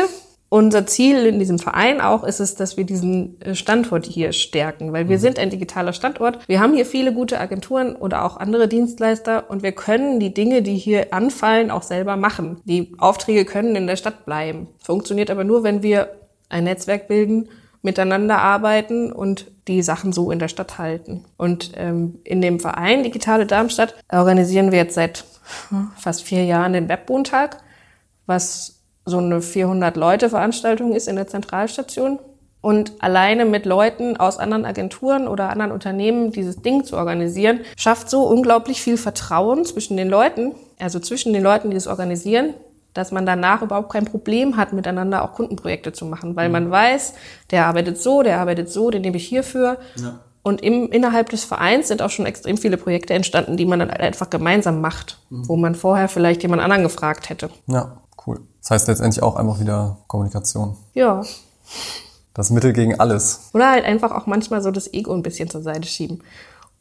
Unser 0.49 0.85
Ziel 0.85 1.25
in 1.27 1.39
diesem 1.39 1.59
Verein 1.59 2.01
auch 2.01 2.25
ist 2.25 2.41
es, 2.41 2.55
dass 2.55 2.75
wir 2.75 2.83
diesen 2.83 3.39
äh, 3.39 3.55
Standort 3.55 4.05
hier 4.05 4.33
stärken, 4.33 4.91
weil 4.91 5.07
wir 5.07 5.15
mhm. 5.15 5.21
sind 5.21 5.39
ein 5.39 5.49
digitaler 5.49 5.93
Standort. 5.93 6.39
Wir 6.49 6.59
haben 6.59 6.73
hier 6.73 6.85
viele 6.85 7.13
gute 7.13 7.39
Agenturen 7.39 7.95
oder 7.95 8.25
auch 8.25 8.35
andere 8.35 8.67
Dienstleister 8.67 9.49
und 9.49 9.63
wir 9.63 9.71
können 9.71 10.19
die 10.19 10.33
Dinge, 10.33 10.61
die 10.61 10.75
hier 10.75 11.13
anfallen, 11.13 11.71
auch 11.71 11.83
selber 11.83 12.17
machen. 12.17 12.59
Die 12.65 12.91
Aufträge 12.97 13.45
können 13.45 13.77
in 13.77 13.87
der 13.87 13.95
Stadt 13.95 14.25
bleiben. 14.25 14.67
Funktioniert 14.83 15.29
aber 15.29 15.45
nur, 15.45 15.63
wenn 15.63 15.83
wir 15.83 16.09
ein 16.49 16.65
Netzwerk 16.65 17.07
bilden, 17.07 17.47
miteinander 17.81 18.39
arbeiten 18.39 19.11
und 19.11 19.51
die 19.67 19.81
Sachen 19.81 20.13
so 20.13 20.31
in 20.31 20.39
der 20.39 20.47
Stadt 20.47 20.77
halten. 20.77 21.25
Und 21.37 21.71
ähm, 21.75 22.19
in 22.23 22.41
dem 22.41 22.59
Verein 22.59 23.03
Digitale 23.03 23.45
Darmstadt 23.45 23.95
organisieren 24.11 24.71
wir 24.71 24.79
jetzt 24.79 24.95
seit 24.95 25.25
fast 25.97 26.23
vier 26.23 26.45
Jahren 26.45 26.73
den 26.73 26.89
Webwohntag, 26.89 27.57
was 28.25 28.79
so 29.05 29.17
eine 29.17 29.41
400 29.41 29.97
Leute 29.97 30.29
Veranstaltung 30.29 30.93
ist 30.93 31.07
in 31.07 31.15
der 31.15 31.27
Zentralstation. 31.27 32.19
Und 32.61 32.93
alleine 32.99 33.45
mit 33.45 33.65
Leuten 33.65 34.17
aus 34.17 34.37
anderen 34.37 34.65
Agenturen 34.65 35.27
oder 35.27 35.49
anderen 35.49 35.71
Unternehmen 35.71 36.31
dieses 36.31 36.61
Ding 36.61 36.83
zu 36.83 36.95
organisieren, 36.95 37.61
schafft 37.75 38.11
so 38.11 38.21
unglaublich 38.27 38.83
viel 38.83 38.97
Vertrauen 38.97 39.65
zwischen 39.65 39.97
den 39.97 40.09
Leuten, 40.09 40.53
also 40.79 40.99
zwischen 40.99 41.33
den 41.33 41.41
Leuten, 41.41 41.71
die 41.71 41.77
es 41.77 41.87
organisieren, 41.87 42.53
dass 42.93 43.11
man 43.11 43.25
danach 43.25 43.61
überhaupt 43.61 43.91
kein 43.91 44.05
Problem 44.05 44.57
hat, 44.57 44.73
miteinander 44.73 45.23
auch 45.23 45.33
Kundenprojekte 45.33 45.93
zu 45.93 46.05
machen, 46.05 46.35
weil 46.35 46.49
mhm. 46.49 46.53
man 46.53 46.71
weiß, 46.71 47.13
der 47.51 47.65
arbeitet 47.65 48.01
so, 48.01 48.21
der 48.23 48.39
arbeitet 48.39 48.69
so, 48.69 48.89
den 48.89 49.01
nehme 49.01 49.17
ich 49.17 49.27
hierfür. 49.27 49.77
Ja. 49.95 50.19
Und 50.43 50.61
im, 50.61 50.89
innerhalb 50.91 51.29
des 51.29 51.43
Vereins 51.43 51.87
sind 51.87 52.01
auch 52.01 52.09
schon 52.09 52.25
extrem 52.25 52.57
viele 52.57 52.77
Projekte 52.77 53.13
entstanden, 53.13 53.57
die 53.57 53.65
man 53.65 53.79
dann 53.79 53.91
einfach 53.91 54.29
gemeinsam 54.29 54.81
macht, 54.81 55.19
mhm. 55.29 55.47
wo 55.47 55.55
man 55.55 55.75
vorher 55.75 56.07
vielleicht 56.07 56.41
jemand 56.41 56.61
anderen 56.61 56.83
gefragt 56.83 57.29
hätte. 57.29 57.49
Ja, 57.67 57.97
cool. 58.25 58.41
Das 58.61 58.71
heißt 58.71 58.87
letztendlich 58.87 59.21
auch 59.21 59.35
einfach 59.35 59.59
wieder 59.59 59.97
Kommunikation. 60.07 60.75
Ja. 60.93 61.23
Das 62.33 62.49
Mittel 62.49 62.73
gegen 62.73 62.99
alles. 62.99 63.49
Oder 63.53 63.71
halt 63.71 63.85
einfach 63.85 64.11
auch 64.11 64.25
manchmal 64.25 64.61
so 64.61 64.71
das 64.71 64.91
Ego 64.93 65.13
ein 65.13 65.21
bisschen 65.21 65.49
zur 65.49 65.61
Seite 65.61 65.87
schieben 65.87 66.23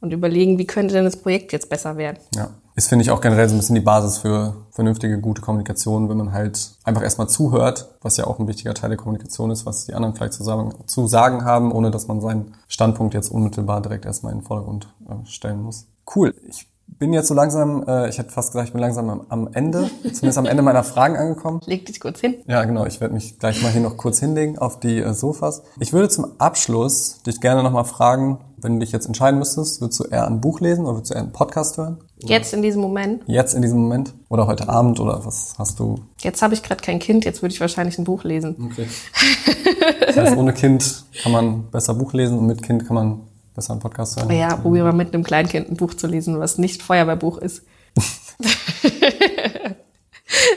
und 0.01 0.13
überlegen, 0.13 0.59
wie 0.59 0.67
könnte 0.67 0.95
denn 0.95 1.05
das 1.05 1.17
Projekt 1.17 1.53
jetzt 1.53 1.69
besser 1.69 1.97
werden. 1.97 2.19
Ja. 2.35 2.51
Ist, 2.81 2.89
finde 2.89 3.03
ich, 3.03 3.11
auch 3.11 3.21
generell 3.21 3.47
so 3.47 3.55
ein 3.55 3.59
bisschen 3.59 3.75
die 3.75 3.83
Basis 3.83 4.17
für 4.17 4.55
vernünftige, 4.71 5.21
gute 5.21 5.43
Kommunikation, 5.43 6.09
wenn 6.09 6.17
man 6.17 6.33
halt 6.33 6.71
einfach 6.83 7.03
erstmal 7.03 7.29
zuhört, 7.29 7.91
was 8.01 8.17
ja 8.17 8.27
auch 8.27 8.39
ein 8.39 8.49
wichtiger 8.49 8.73
Teil 8.73 8.89
der 8.89 8.97
Kommunikation 8.97 9.51
ist, 9.51 9.67
was 9.67 9.85
die 9.85 9.93
anderen 9.93 10.15
vielleicht 10.15 10.33
zu 10.33 10.43
sagen, 10.43 10.73
zu 10.87 11.07
sagen 11.07 11.45
haben, 11.45 11.73
ohne 11.73 11.91
dass 11.91 12.09
man 12.09 12.23
seinen 12.23 12.55
Standpunkt 12.69 13.13
jetzt 13.13 13.31
unmittelbar 13.31 13.83
direkt 13.83 14.07
erstmal 14.07 14.33
in 14.33 14.39
den 14.39 14.47
Vordergrund 14.47 14.89
äh, 15.11 15.27
stellen 15.27 15.61
muss. 15.61 15.89
Cool. 16.17 16.35
Ich 16.49 16.69
bin 16.87 17.13
jetzt 17.13 17.29
so 17.29 17.35
langsam, 17.35 17.85
äh, 17.87 18.09
ich 18.09 18.17
hätte 18.17 18.31
fast 18.31 18.53
gesagt, 18.53 18.69
ich 18.69 18.73
bin 18.73 18.81
langsam 18.81 19.11
am, 19.11 19.27
am 19.29 19.51
Ende, 19.53 19.91
zumindest 20.05 20.39
am 20.39 20.47
Ende 20.47 20.63
meiner 20.63 20.83
Fragen 20.83 21.19
angekommen. 21.19 21.61
Leg 21.67 21.85
dich 21.85 22.01
kurz 22.01 22.21
hin. 22.21 22.37
Ja, 22.47 22.65
genau. 22.65 22.87
Ich 22.87 23.03
werde 23.03 23.13
mich 23.13 23.39
gleich 23.39 23.63
mal 23.63 23.73
hier 23.73 23.83
noch 23.83 23.99
kurz 23.99 24.21
hinlegen 24.21 24.57
auf 24.57 24.81
die 24.81 25.01
äh, 25.01 25.13
Sofas. 25.13 25.65
Ich 25.81 25.93
würde 25.93 26.09
zum 26.09 26.27
Abschluss 26.39 27.21
dich 27.25 27.43
gerne 27.43 27.63
nochmal 27.63 27.85
fragen, 27.85 28.39
wenn 28.57 28.75
du 28.75 28.81
dich 28.81 28.93
jetzt 28.93 29.07
entscheiden 29.07 29.39
müsstest, 29.39 29.83
würdest 29.83 30.01
du 30.01 30.05
eher 30.05 30.27
ein 30.27 30.41
Buch 30.41 30.61
lesen 30.61 30.87
oder 30.87 30.97
würdest 30.97 31.11
du 31.11 31.15
eher 31.15 31.23
einen 31.23 31.33
Podcast 31.33 31.77
hören? 31.77 31.99
Jetzt 32.23 32.53
in 32.53 32.63
diesem 32.63 32.81
Moment? 32.81 33.23
Jetzt 33.27 33.55
in 33.55 33.63
diesem 33.63 33.79
Moment? 33.79 34.13
Oder 34.29 34.47
heute 34.47 34.69
Abend 34.69 35.01
oder 35.01 35.25
was 35.25 35.55
hast 35.59 35.79
du? 35.79 36.01
Jetzt 36.21 36.43
habe 36.43 36.55
ich 36.55 36.63
gerade 36.63 36.83
kein 36.83 36.99
Kind, 36.99 37.25
jetzt 37.25 37.43
würde 37.43 37.55
ich 37.55 37.61
wahrscheinlich 37.61 37.99
ein 37.99 38.05
Buch 38.05 38.25
lesen. 38.25 38.71
Okay. 38.71 38.87
Das 40.07 40.17
heißt, 40.17 40.37
ohne 40.37 40.53
Kind 40.53 41.05
kann 41.23 41.33
man 41.33 41.71
besser 41.71 41.95
Buch 41.95 42.13
lesen 42.13 42.37
und 42.39 42.47
mit 42.47 42.63
Kind 42.63 42.87
kann 42.87 42.95
man 42.95 43.21
besser 43.55 43.73
einen 43.73 43.81
Podcast 43.81 44.19
hören. 44.19 44.31
Ja, 44.31 44.57
probiere 44.57 44.87
mal 44.87 44.93
mit 44.93 45.15
einem 45.15 45.23
Kleinkind 45.23 45.71
ein 45.71 45.77
Buch 45.77 45.95
zu 45.95 46.07
lesen, 46.07 46.39
was 46.39 46.59
nicht 46.59 46.83
Feuerwehrbuch 46.83 47.39
ist. 47.39 47.63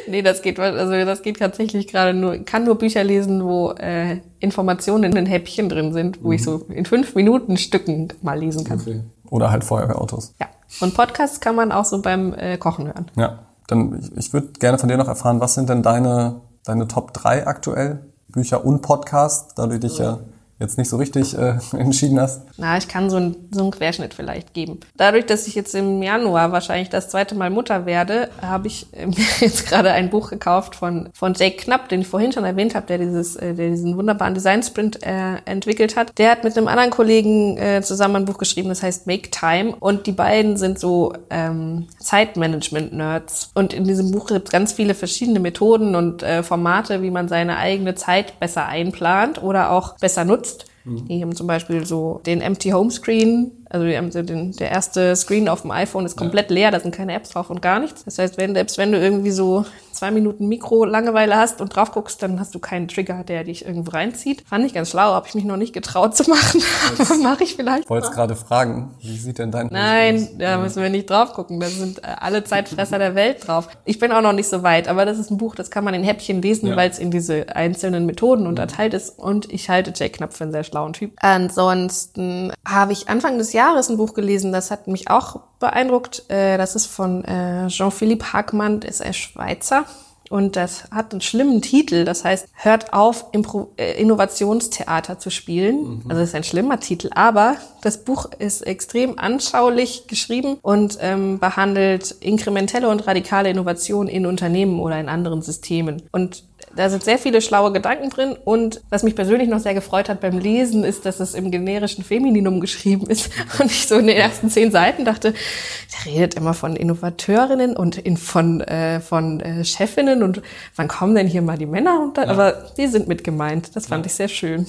nee, 0.07 0.21
das 0.21 0.41
geht, 0.41 0.59
also 0.59 0.91
das 0.91 1.21
geht 1.21 1.37
tatsächlich 1.39 1.87
gerade 1.87 2.13
nur, 2.13 2.37
kann 2.39 2.63
nur 2.63 2.77
Bücher 2.77 3.03
lesen, 3.03 3.43
wo 3.43 3.71
äh, 3.71 4.17
Informationen 4.39 5.03
in 5.05 5.15
den 5.15 5.25
Häppchen 5.25 5.69
drin 5.69 5.93
sind, 5.93 6.23
wo 6.23 6.29
mhm. 6.29 6.33
ich 6.33 6.43
so 6.43 6.65
in 6.69 6.85
fünf 6.85 7.15
Minuten 7.15 7.57
Stücken 7.57 8.09
mal 8.21 8.39
lesen 8.39 8.63
kann. 8.63 8.79
Okay. 8.79 9.01
Oder 9.33 9.49
halt 9.49 9.63
Feuerwehrautos. 9.63 10.35
Ja. 10.39 10.45
Und 10.79 10.93
Podcasts 10.93 11.39
kann 11.39 11.55
man 11.55 11.71
auch 11.71 11.85
so 11.85 12.03
beim 12.03 12.35
äh, 12.35 12.59
Kochen 12.59 12.85
hören. 12.85 13.07
Ja. 13.15 13.39
Dann, 13.65 13.97
ich, 13.99 14.15
ich 14.15 14.33
würde 14.33 14.49
gerne 14.59 14.77
von 14.77 14.87
dir 14.87 14.95
noch 14.95 15.07
erfahren, 15.07 15.39
was 15.39 15.55
sind 15.55 15.69
denn 15.69 15.81
deine, 15.81 16.41
deine 16.63 16.87
Top 16.87 17.13
3 17.13 17.47
aktuell? 17.47 18.05
Bücher 18.27 18.63
und 18.63 18.83
Podcast, 18.83 19.53
da 19.55 19.65
du 19.65 19.79
dich 19.79 19.97
ja 19.97 20.19
jetzt 20.63 20.77
nicht 20.77 20.89
so 20.89 20.97
richtig 20.97 21.37
äh, 21.37 21.57
entschieden 21.77 22.19
hast? 22.19 22.41
Na, 22.57 22.77
ich 22.77 22.87
kann 22.87 23.09
so, 23.09 23.17
ein, 23.17 23.35
so 23.51 23.61
einen 23.61 23.71
Querschnitt 23.71 24.13
vielleicht 24.13 24.53
geben. 24.53 24.79
Dadurch, 24.97 25.25
dass 25.25 25.47
ich 25.47 25.55
jetzt 25.55 25.75
im 25.75 26.01
Januar 26.01 26.51
wahrscheinlich 26.51 26.89
das 26.89 27.09
zweite 27.09 27.35
Mal 27.35 27.49
Mutter 27.49 27.85
werde, 27.85 28.29
habe 28.41 28.67
ich 28.67 28.87
äh, 28.93 29.05
mir 29.07 29.25
jetzt 29.39 29.67
gerade 29.67 29.91
ein 29.91 30.09
Buch 30.09 30.29
gekauft 30.29 30.75
von, 30.75 31.09
von 31.13 31.33
Jake 31.33 31.57
Knapp, 31.57 31.89
den 31.89 32.01
ich 32.01 32.07
vorhin 32.07 32.31
schon 32.31 32.45
erwähnt 32.45 32.75
habe, 32.75 32.87
der, 32.87 32.97
dieses, 32.97 33.35
äh, 33.35 33.53
der 33.53 33.69
diesen 33.69 33.97
wunderbaren 33.97 34.33
Design-Sprint 34.33 35.03
äh, 35.03 35.35
entwickelt 35.45 35.95
hat. 35.95 36.17
Der 36.17 36.31
hat 36.31 36.43
mit 36.43 36.57
einem 36.57 36.67
anderen 36.67 36.89
Kollegen 36.89 37.57
äh, 37.57 37.81
zusammen 37.81 38.17
ein 38.17 38.25
Buch 38.25 38.37
geschrieben, 38.37 38.69
das 38.69 38.81
heißt 38.81 39.07
Make 39.07 39.29
Time. 39.29 39.75
Und 39.79 40.07
die 40.07 40.11
beiden 40.11 40.57
sind 40.57 40.79
so 40.79 41.13
ähm, 41.29 41.87
Zeitmanagement-Nerds. 41.99 43.51
Und 43.53 43.73
in 43.73 43.83
diesem 43.83 44.11
Buch 44.11 44.27
gibt 44.27 44.47
es 44.47 44.51
ganz 44.51 44.73
viele 44.73 44.95
verschiedene 44.95 45.39
Methoden 45.39 45.95
und 45.95 46.23
äh, 46.23 46.43
Formate, 46.43 47.01
wie 47.01 47.11
man 47.11 47.27
seine 47.27 47.57
eigene 47.57 47.95
Zeit 47.95 48.39
besser 48.39 48.65
einplant 48.65 49.41
oder 49.41 49.71
auch 49.71 49.97
besser 49.97 50.25
nutzt. 50.25 50.52
Mhm. 50.85 51.07
Die 51.07 51.21
haben 51.21 51.35
zum 51.35 51.47
Beispiel 51.47 51.85
so 51.85 52.21
den 52.25 52.41
Empty 52.41 52.69
Home 52.71 52.91
Screen, 52.91 53.51
also 53.69 53.85
die 53.85 53.97
haben 53.97 54.11
so 54.11 54.21
den, 54.21 54.51
der 54.53 54.71
erste 54.71 55.15
Screen 55.15 55.47
auf 55.49 55.61
dem 55.61 55.71
iPhone 55.71 56.05
ist 56.05 56.15
komplett 56.15 56.49
leer, 56.49 56.71
da 56.71 56.79
sind 56.79 56.93
keine 56.93 57.13
Apps 57.13 57.29
drauf 57.29 57.49
und 57.49 57.61
gar 57.61 57.79
nichts. 57.79 58.03
Das 58.03 58.19
heißt, 58.19 58.37
wenn, 58.37 58.53
selbst 58.53 58.77
wenn 58.77 58.91
du 58.91 58.99
irgendwie 58.99 59.31
so 59.31 59.65
zwei 59.93 60.11
Minuten 60.11 60.47
Mikro-Langeweile 60.47 61.35
hast 61.35 61.61
und 61.61 61.75
drauf 61.75 61.91
guckst, 61.91 62.21
dann 62.21 62.39
hast 62.39 62.53
du 62.55 62.59
keinen 62.59 62.87
Trigger, 62.87 63.23
der 63.23 63.43
dich 63.43 63.65
irgendwo 63.65 63.91
reinzieht. 63.91 64.43
Fand 64.47 64.65
ich 64.65 64.73
ganz 64.73 64.89
schlau, 64.89 65.13
habe 65.13 65.27
ich 65.27 65.35
mich 65.35 65.45
noch 65.45 65.57
nicht 65.57 65.73
getraut 65.73 66.15
zu 66.15 66.29
machen. 66.29 66.61
Aber 66.99 67.17
mache 67.17 67.43
ich 67.43 67.55
vielleicht. 67.55 67.83
Ich 67.83 67.89
wollte 67.89 68.09
gerade 68.09 68.35
fragen, 68.35 68.93
wie 69.01 69.17
sieht 69.17 69.39
denn 69.39 69.51
dein 69.51 69.67
Nein, 69.67 70.29
da 70.37 70.57
müssen 70.57 70.81
wir 70.81 70.89
nicht 70.89 71.09
drauf 71.09 71.33
gucken. 71.33 71.59
Da 71.59 71.67
sind 71.67 71.99
äh, 71.99 72.07
alle 72.19 72.43
Zeitfresser 72.43 72.99
der 72.99 73.15
Welt 73.15 73.47
drauf. 73.47 73.69
Ich 73.85 73.99
bin 73.99 74.11
auch 74.11 74.21
noch 74.21 74.33
nicht 74.33 74.49
so 74.49 74.63
weit, 74.63 74.87
aber 74.87 75.05
das 75.05 75.19
ist 75.19 75.31
ein 75.31 75.37
Buch, 75.37 75.55
das 75.55 75.71
kann 75.71 75.83
man 75.83 75.93
in 75.93 76.03
Häppchen 76.03 76.41
lesen, 76.41 76.69
ja. 76.69 76.75
weil 76.75 76.89
es 76.89 76.99
in 76.99 77.11
diese 77.11 77.55
einzelnen 77.55 78.05
Methoden 78.05 78.47
unterteilt 78.47 78.93
ist. 78.93 79.17
Und 79.17 79.51
ich 79.51 79.69
halte 79.69 79.93
Jake 79.95 80.17
Knapp 80.17 80.33
für 80.33 80.43
einen 80.43 80.51
sehr 80.51 80.63
schlauen 80.63 80.93
Typ. 80.93 81.13
Ansonsten 81.17 82.51
habe 82.67 82.93
ich 82.93 83.09
Anfang 83.09 83.37
des 83.37 83.53
Jahres 83.53 83.89
ein 83.89 83.97
Buch 83.97 84.13
gelesen, 84.13 84.51
das 84.51 84.71
hat 84.71 84.87
mich 84.87 85.09
auch 85.09 85.41
beeindruckt. 85.63 86.29
Äh, 86.29 86.57
das 86.57 86.75
ist 86.75 86.87
von 86.87 87.23
äh, 87.23 87.67
Jean-Philippe 87.67 88.33
Hagmann, 88.33 88.81
ist 88.81 89.01
ein 89.01 89.13
Schweizer. 89.13 89.85
Und 90.29 90.55
das 90.55 90.85
hat 90.89 91.11
einen 91.11 91.21
schlimmen 91.21 91.61
Titel, 91.61 92.05
das 92.05 92.23
heißt, 92.23 92.47
hört 92.53 92.91
auf, 92.91 93.25
Impro 93.33 93.71
äh, 93.77 94.01
Innovationstheater 94.01 95.19
zu 95.19 95.29
spielen. 95.29 95.75
Mhm. 95.75 96.01
Also 96.07 96.21
das 96.21 96.29
ist 96.29 96.35
ein 96.35 96.43
schlimmer 96.43 96.79
Titel, 96.79 97.09
aber 97.13 97.57
das 97.81 98.03
Buch 98.03 98.25
ist 98.39 98.61
extrem 98.61 99.19
anschaulich 99.19 100.07
geschrieben 100.07 100.57
und 100.61 100.97
ähm, 101.01 101.39
behandelt 101.39 102.15
inkrementelle 102.19 102.89
und 102.89 103.05
radikale 103.05 103.49
Innovation 103.49 104.07
in 104.07 104.25
Unternehmen 104.25 104.79
oder 104.79 104.99
in 104.99 105.07
anderen 105.07 105.41
Systemen. 105.43 106.01
Und 106.11 106.45
da 106.75 106.89
sind 106.89 107.03
sehr 107.03 107.17
viele 107.17 107.41
schlaue 107.41 107.71
Gedanken 107.71 108.09
drin 108.09 108.35
und 108.43 108.81
was 108.89 109.03
mich 109.03 109.15
persönlich 109.15 109.49
noch 109.49 109.59
sehr 109.59 109.73
gefreut 109.73 110.09
hat 110.09 110.21
beim 110.21 110.39
Lesen, 110.39 110.83
ist, 110.83 111.05
dass 111.05 111.19
es 111.19 111.33
im 111.33 111.51
generischen 111.51 112.03
Femininum 112.03 112.59
geschrieben 112.61 113.07
ist 113.07 113.29
und 113.59 113.71
ich 113.71 113.87
so 113.87 113.95
in 113.95 114.07
den 114.07 114.17
ersten 114.17 114.49
zehn 114.49 114.71
Seiten 114.71 115.05
dachte, 115.05 115.33
der 115.33 116.13
redet 116.13 116.35
immer 116.35 116.53
von 116.53 116.75
Innovateurinnen 116.75 117.75
und 117.75 117.97
in, 117.97 118.17
von, 118.17 118.61
äh, 118.61 118.99
von 118.99 119.39
äh, 119.39 119.63
Chefinnen 119.63 120.23
und 120.23 120.41
wann 120.75 120.87
kommen 120.87 121.15
denn 121.15 121.27
hier 121.27 121.41
mal 121.41 121.57
die 121.57 121.65
Männer? 121.65 122.01
Und 122.01 122.17
ja. 122.17 122.27
Aber 122.27 122.71
die 122.77 122.87
sind 122.87 123.07
mit 123.07 123.23
gemeint. 123.23 123.75
Das 123.75 123.87
fand 123.87 124.05
ja. 124.05 124.09
ich 124.09 124.13
sehr 124.13 124.27
schön. 124.27 124.65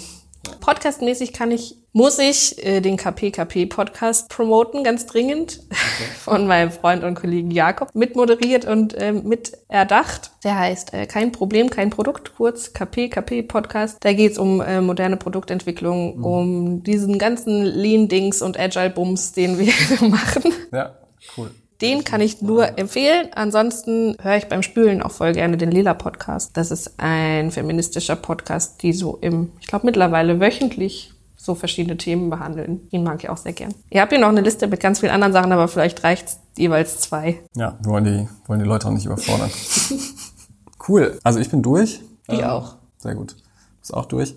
Podcastmäßig 0.61 1.33
kann 1.33 1.51
ich, 1.51 1.77
muss 1.93 2.19
ich 2.19 2.65
äh, 2.65 2.81
den 2.81 2.97
KPKP-Podcast 2.97 4.29
promoten, 4.29 4.85
ganz 4.85 5.07
dringend, 5.07 5.61
okay. 5.71 6.11
von 6.19 6.47
meinem 6.47 6.71
Freund 6.71 7.05
und 7.05 7.15
Kollegen 7.15 7.51
Jakob, 7.51 7.95
mitmoderiert 7.95 8.65
und 8.65 8.95
äh, 8.95 9.13
mit 9.13 9.59
erdacht. 9.69 10.31
Der 10.43 10.59
heißt 10.59 10.95
äh, 10.95 11.07
Kein 11.07 11.33
Problem, 11.33 11.71
kein 11.71 11.91
Produkt, 11.91 12.35
kurz 12.37 12.73
KPKP-Podcast. 12.73 13.99
Da 14.01 14.13
geht's 14.13 14.39
um 14.39 14.61
äh, 14.61 14.81
moderne 14.81 15.17
Produktentwicklung, 15.17 16.19
mhm. 16.19 16.25
um 16.25 16.83
diesen 16.83 17.19
ganzen 17.19 17.65
Lean-Dings 17.65 18.43
und 18.43 18.59
Agile-Bums, 18.59 19.33
den 19.33 19.59
wir 19.59 19.73
machen. 20.09 20.45
Ja, 20.73 20.97
cool. 21.37 21.51
Den 21.85 22.03
kann 22.03 22.23
ich 22.23 22.41
nur 22.41 22.79
empfehlen. 22.79 23.29
Ansonsten 23.35 24.17
höre 24.23 24.39
ich 24.39 24.47
beim 24.47 24.63
Spülen 24.63 25.03
auch 25.03 25.11
voll 25.11 25.35
gerne 25.35 25.59
den 25.59 25.71
Lila 25.71 25.93
Podcast. 25.93 26.57
Das 26.57 26.71
ist 26.71 26.95
ein 26.97 27.51
feministischer 27.51 28.17
Podcast, 28.17 28.83
die 28.83 28.95
so 28.95 29.19
im, 29.21 29.53
ich 29.61 29.67
glaube 29.67 29.85
mittlerweile 29.85 30.41
wöchentlich 30.41 31.13
so 31.37 31.55
verschiedene 31.55 31.99
Themen 31.99 32.31
behandeln. 32.31 32.89
Den 32.91 33.05
mag 33.05 33.23
ich 33.23 33.29
auch 33.29 33.37
sehr 33.37 33.53
gern. 33.53 33.75
Ihr 33.91 34.01
habt 34.01 34.11
hier 34.11 34.19
noch 34.19 34.31
eine 34.31 34.41
Liste 34.41 34.67
mit 34.67 34.81
ganz 34.81 35.01
vielen 35.01 35.13
anderen 35.13 35.35
Sachen, 35.35 35.53
aber 35.53 35.69
vielleicht 35.69 36.03
reicht's 36.05 36.39
jeweils 36.57 37.01
zwei. 37.01 37.43
Ja, 37.55 37.77
wir 37.83 37.91
wollen 37.91 38.05
die, 38.05 38.29
wollen 38.47 38.61
die 38.61 38.67
Leute 38.67 38.89
auch 38.89 38.93
nicht 38.93 39.05
überfordern. 39.05 39.51
cool. 40.89 41.19
Also 41.23 41.39
ich 41.39 41.51
bin 41.51 41.63
durch. 41.63 42.01
Ich 42.29 42.39
ähm, 42.39 42.45
auch. 42.47 42.77
Sehr 42.97 43.15
gut. 43.15 43.37
Ist 43.83 43.93
auch 43.93 44.07
durch. 44.07 44.35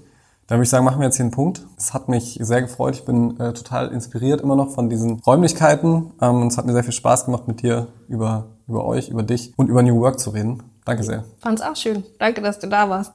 Dann 0.47 0.59
würde 0.59 0.63
ich 0.63 0.69
sagen, 0.69 0.85
machen 0.85 0.99
wir 0.99 1.05
jetzt 1.05 1.17
hier 1.17 1.25
einen 1.25 1.31
Punkt. 1.31 1.61
Es 1.77 1.93
hat 1.93 2.07
mich 2.07 2.39
sehr 2.41 2.61
gefreut. 2.61 2.95
Ich 2.95 3.03
bin 3.03 3.37
äh, 3.37 3.51
total 3.51 3.89
inspiriert 3.89 4.39
immer 4.39 4.55
noch 4.55 4.71
von 4.71 4.89
diesen 4.89 5.19
Räumlichkeiten. 5.19 6.13
Ähm, 6.21 6.47
es 6.47 6.57
hat 6.57 6.65
mir 6.65 6.71
sehr 6.71 6.85
viel 6.85 6.93
Spaß 6.93 7.25
gemacht, 7.25 7.47
mit 7.49 7.61
dir 7.61 7.87
über, 8.07 8.45
über 8.65 8.85
euch, 8.85 9.09
über 9.09 9.23
dich 9.23 9.53
und 9.57 9.69
über 9.69 9.83
New 9.83 9.99
Work 9.99 10.19
zu 10.19 10.29
reden. 10.29 10.63
Danke 10.85 11.03
sehr. 11.03 11.25
Fand's 11.39 11.61
auch 11.61 11.75
schön. 11.75 12.05
Danke, 12.17 12.41
dass 12.41 12.59
du 12.59 12.67
da 12.67 12.89
warst. 12.89 13.05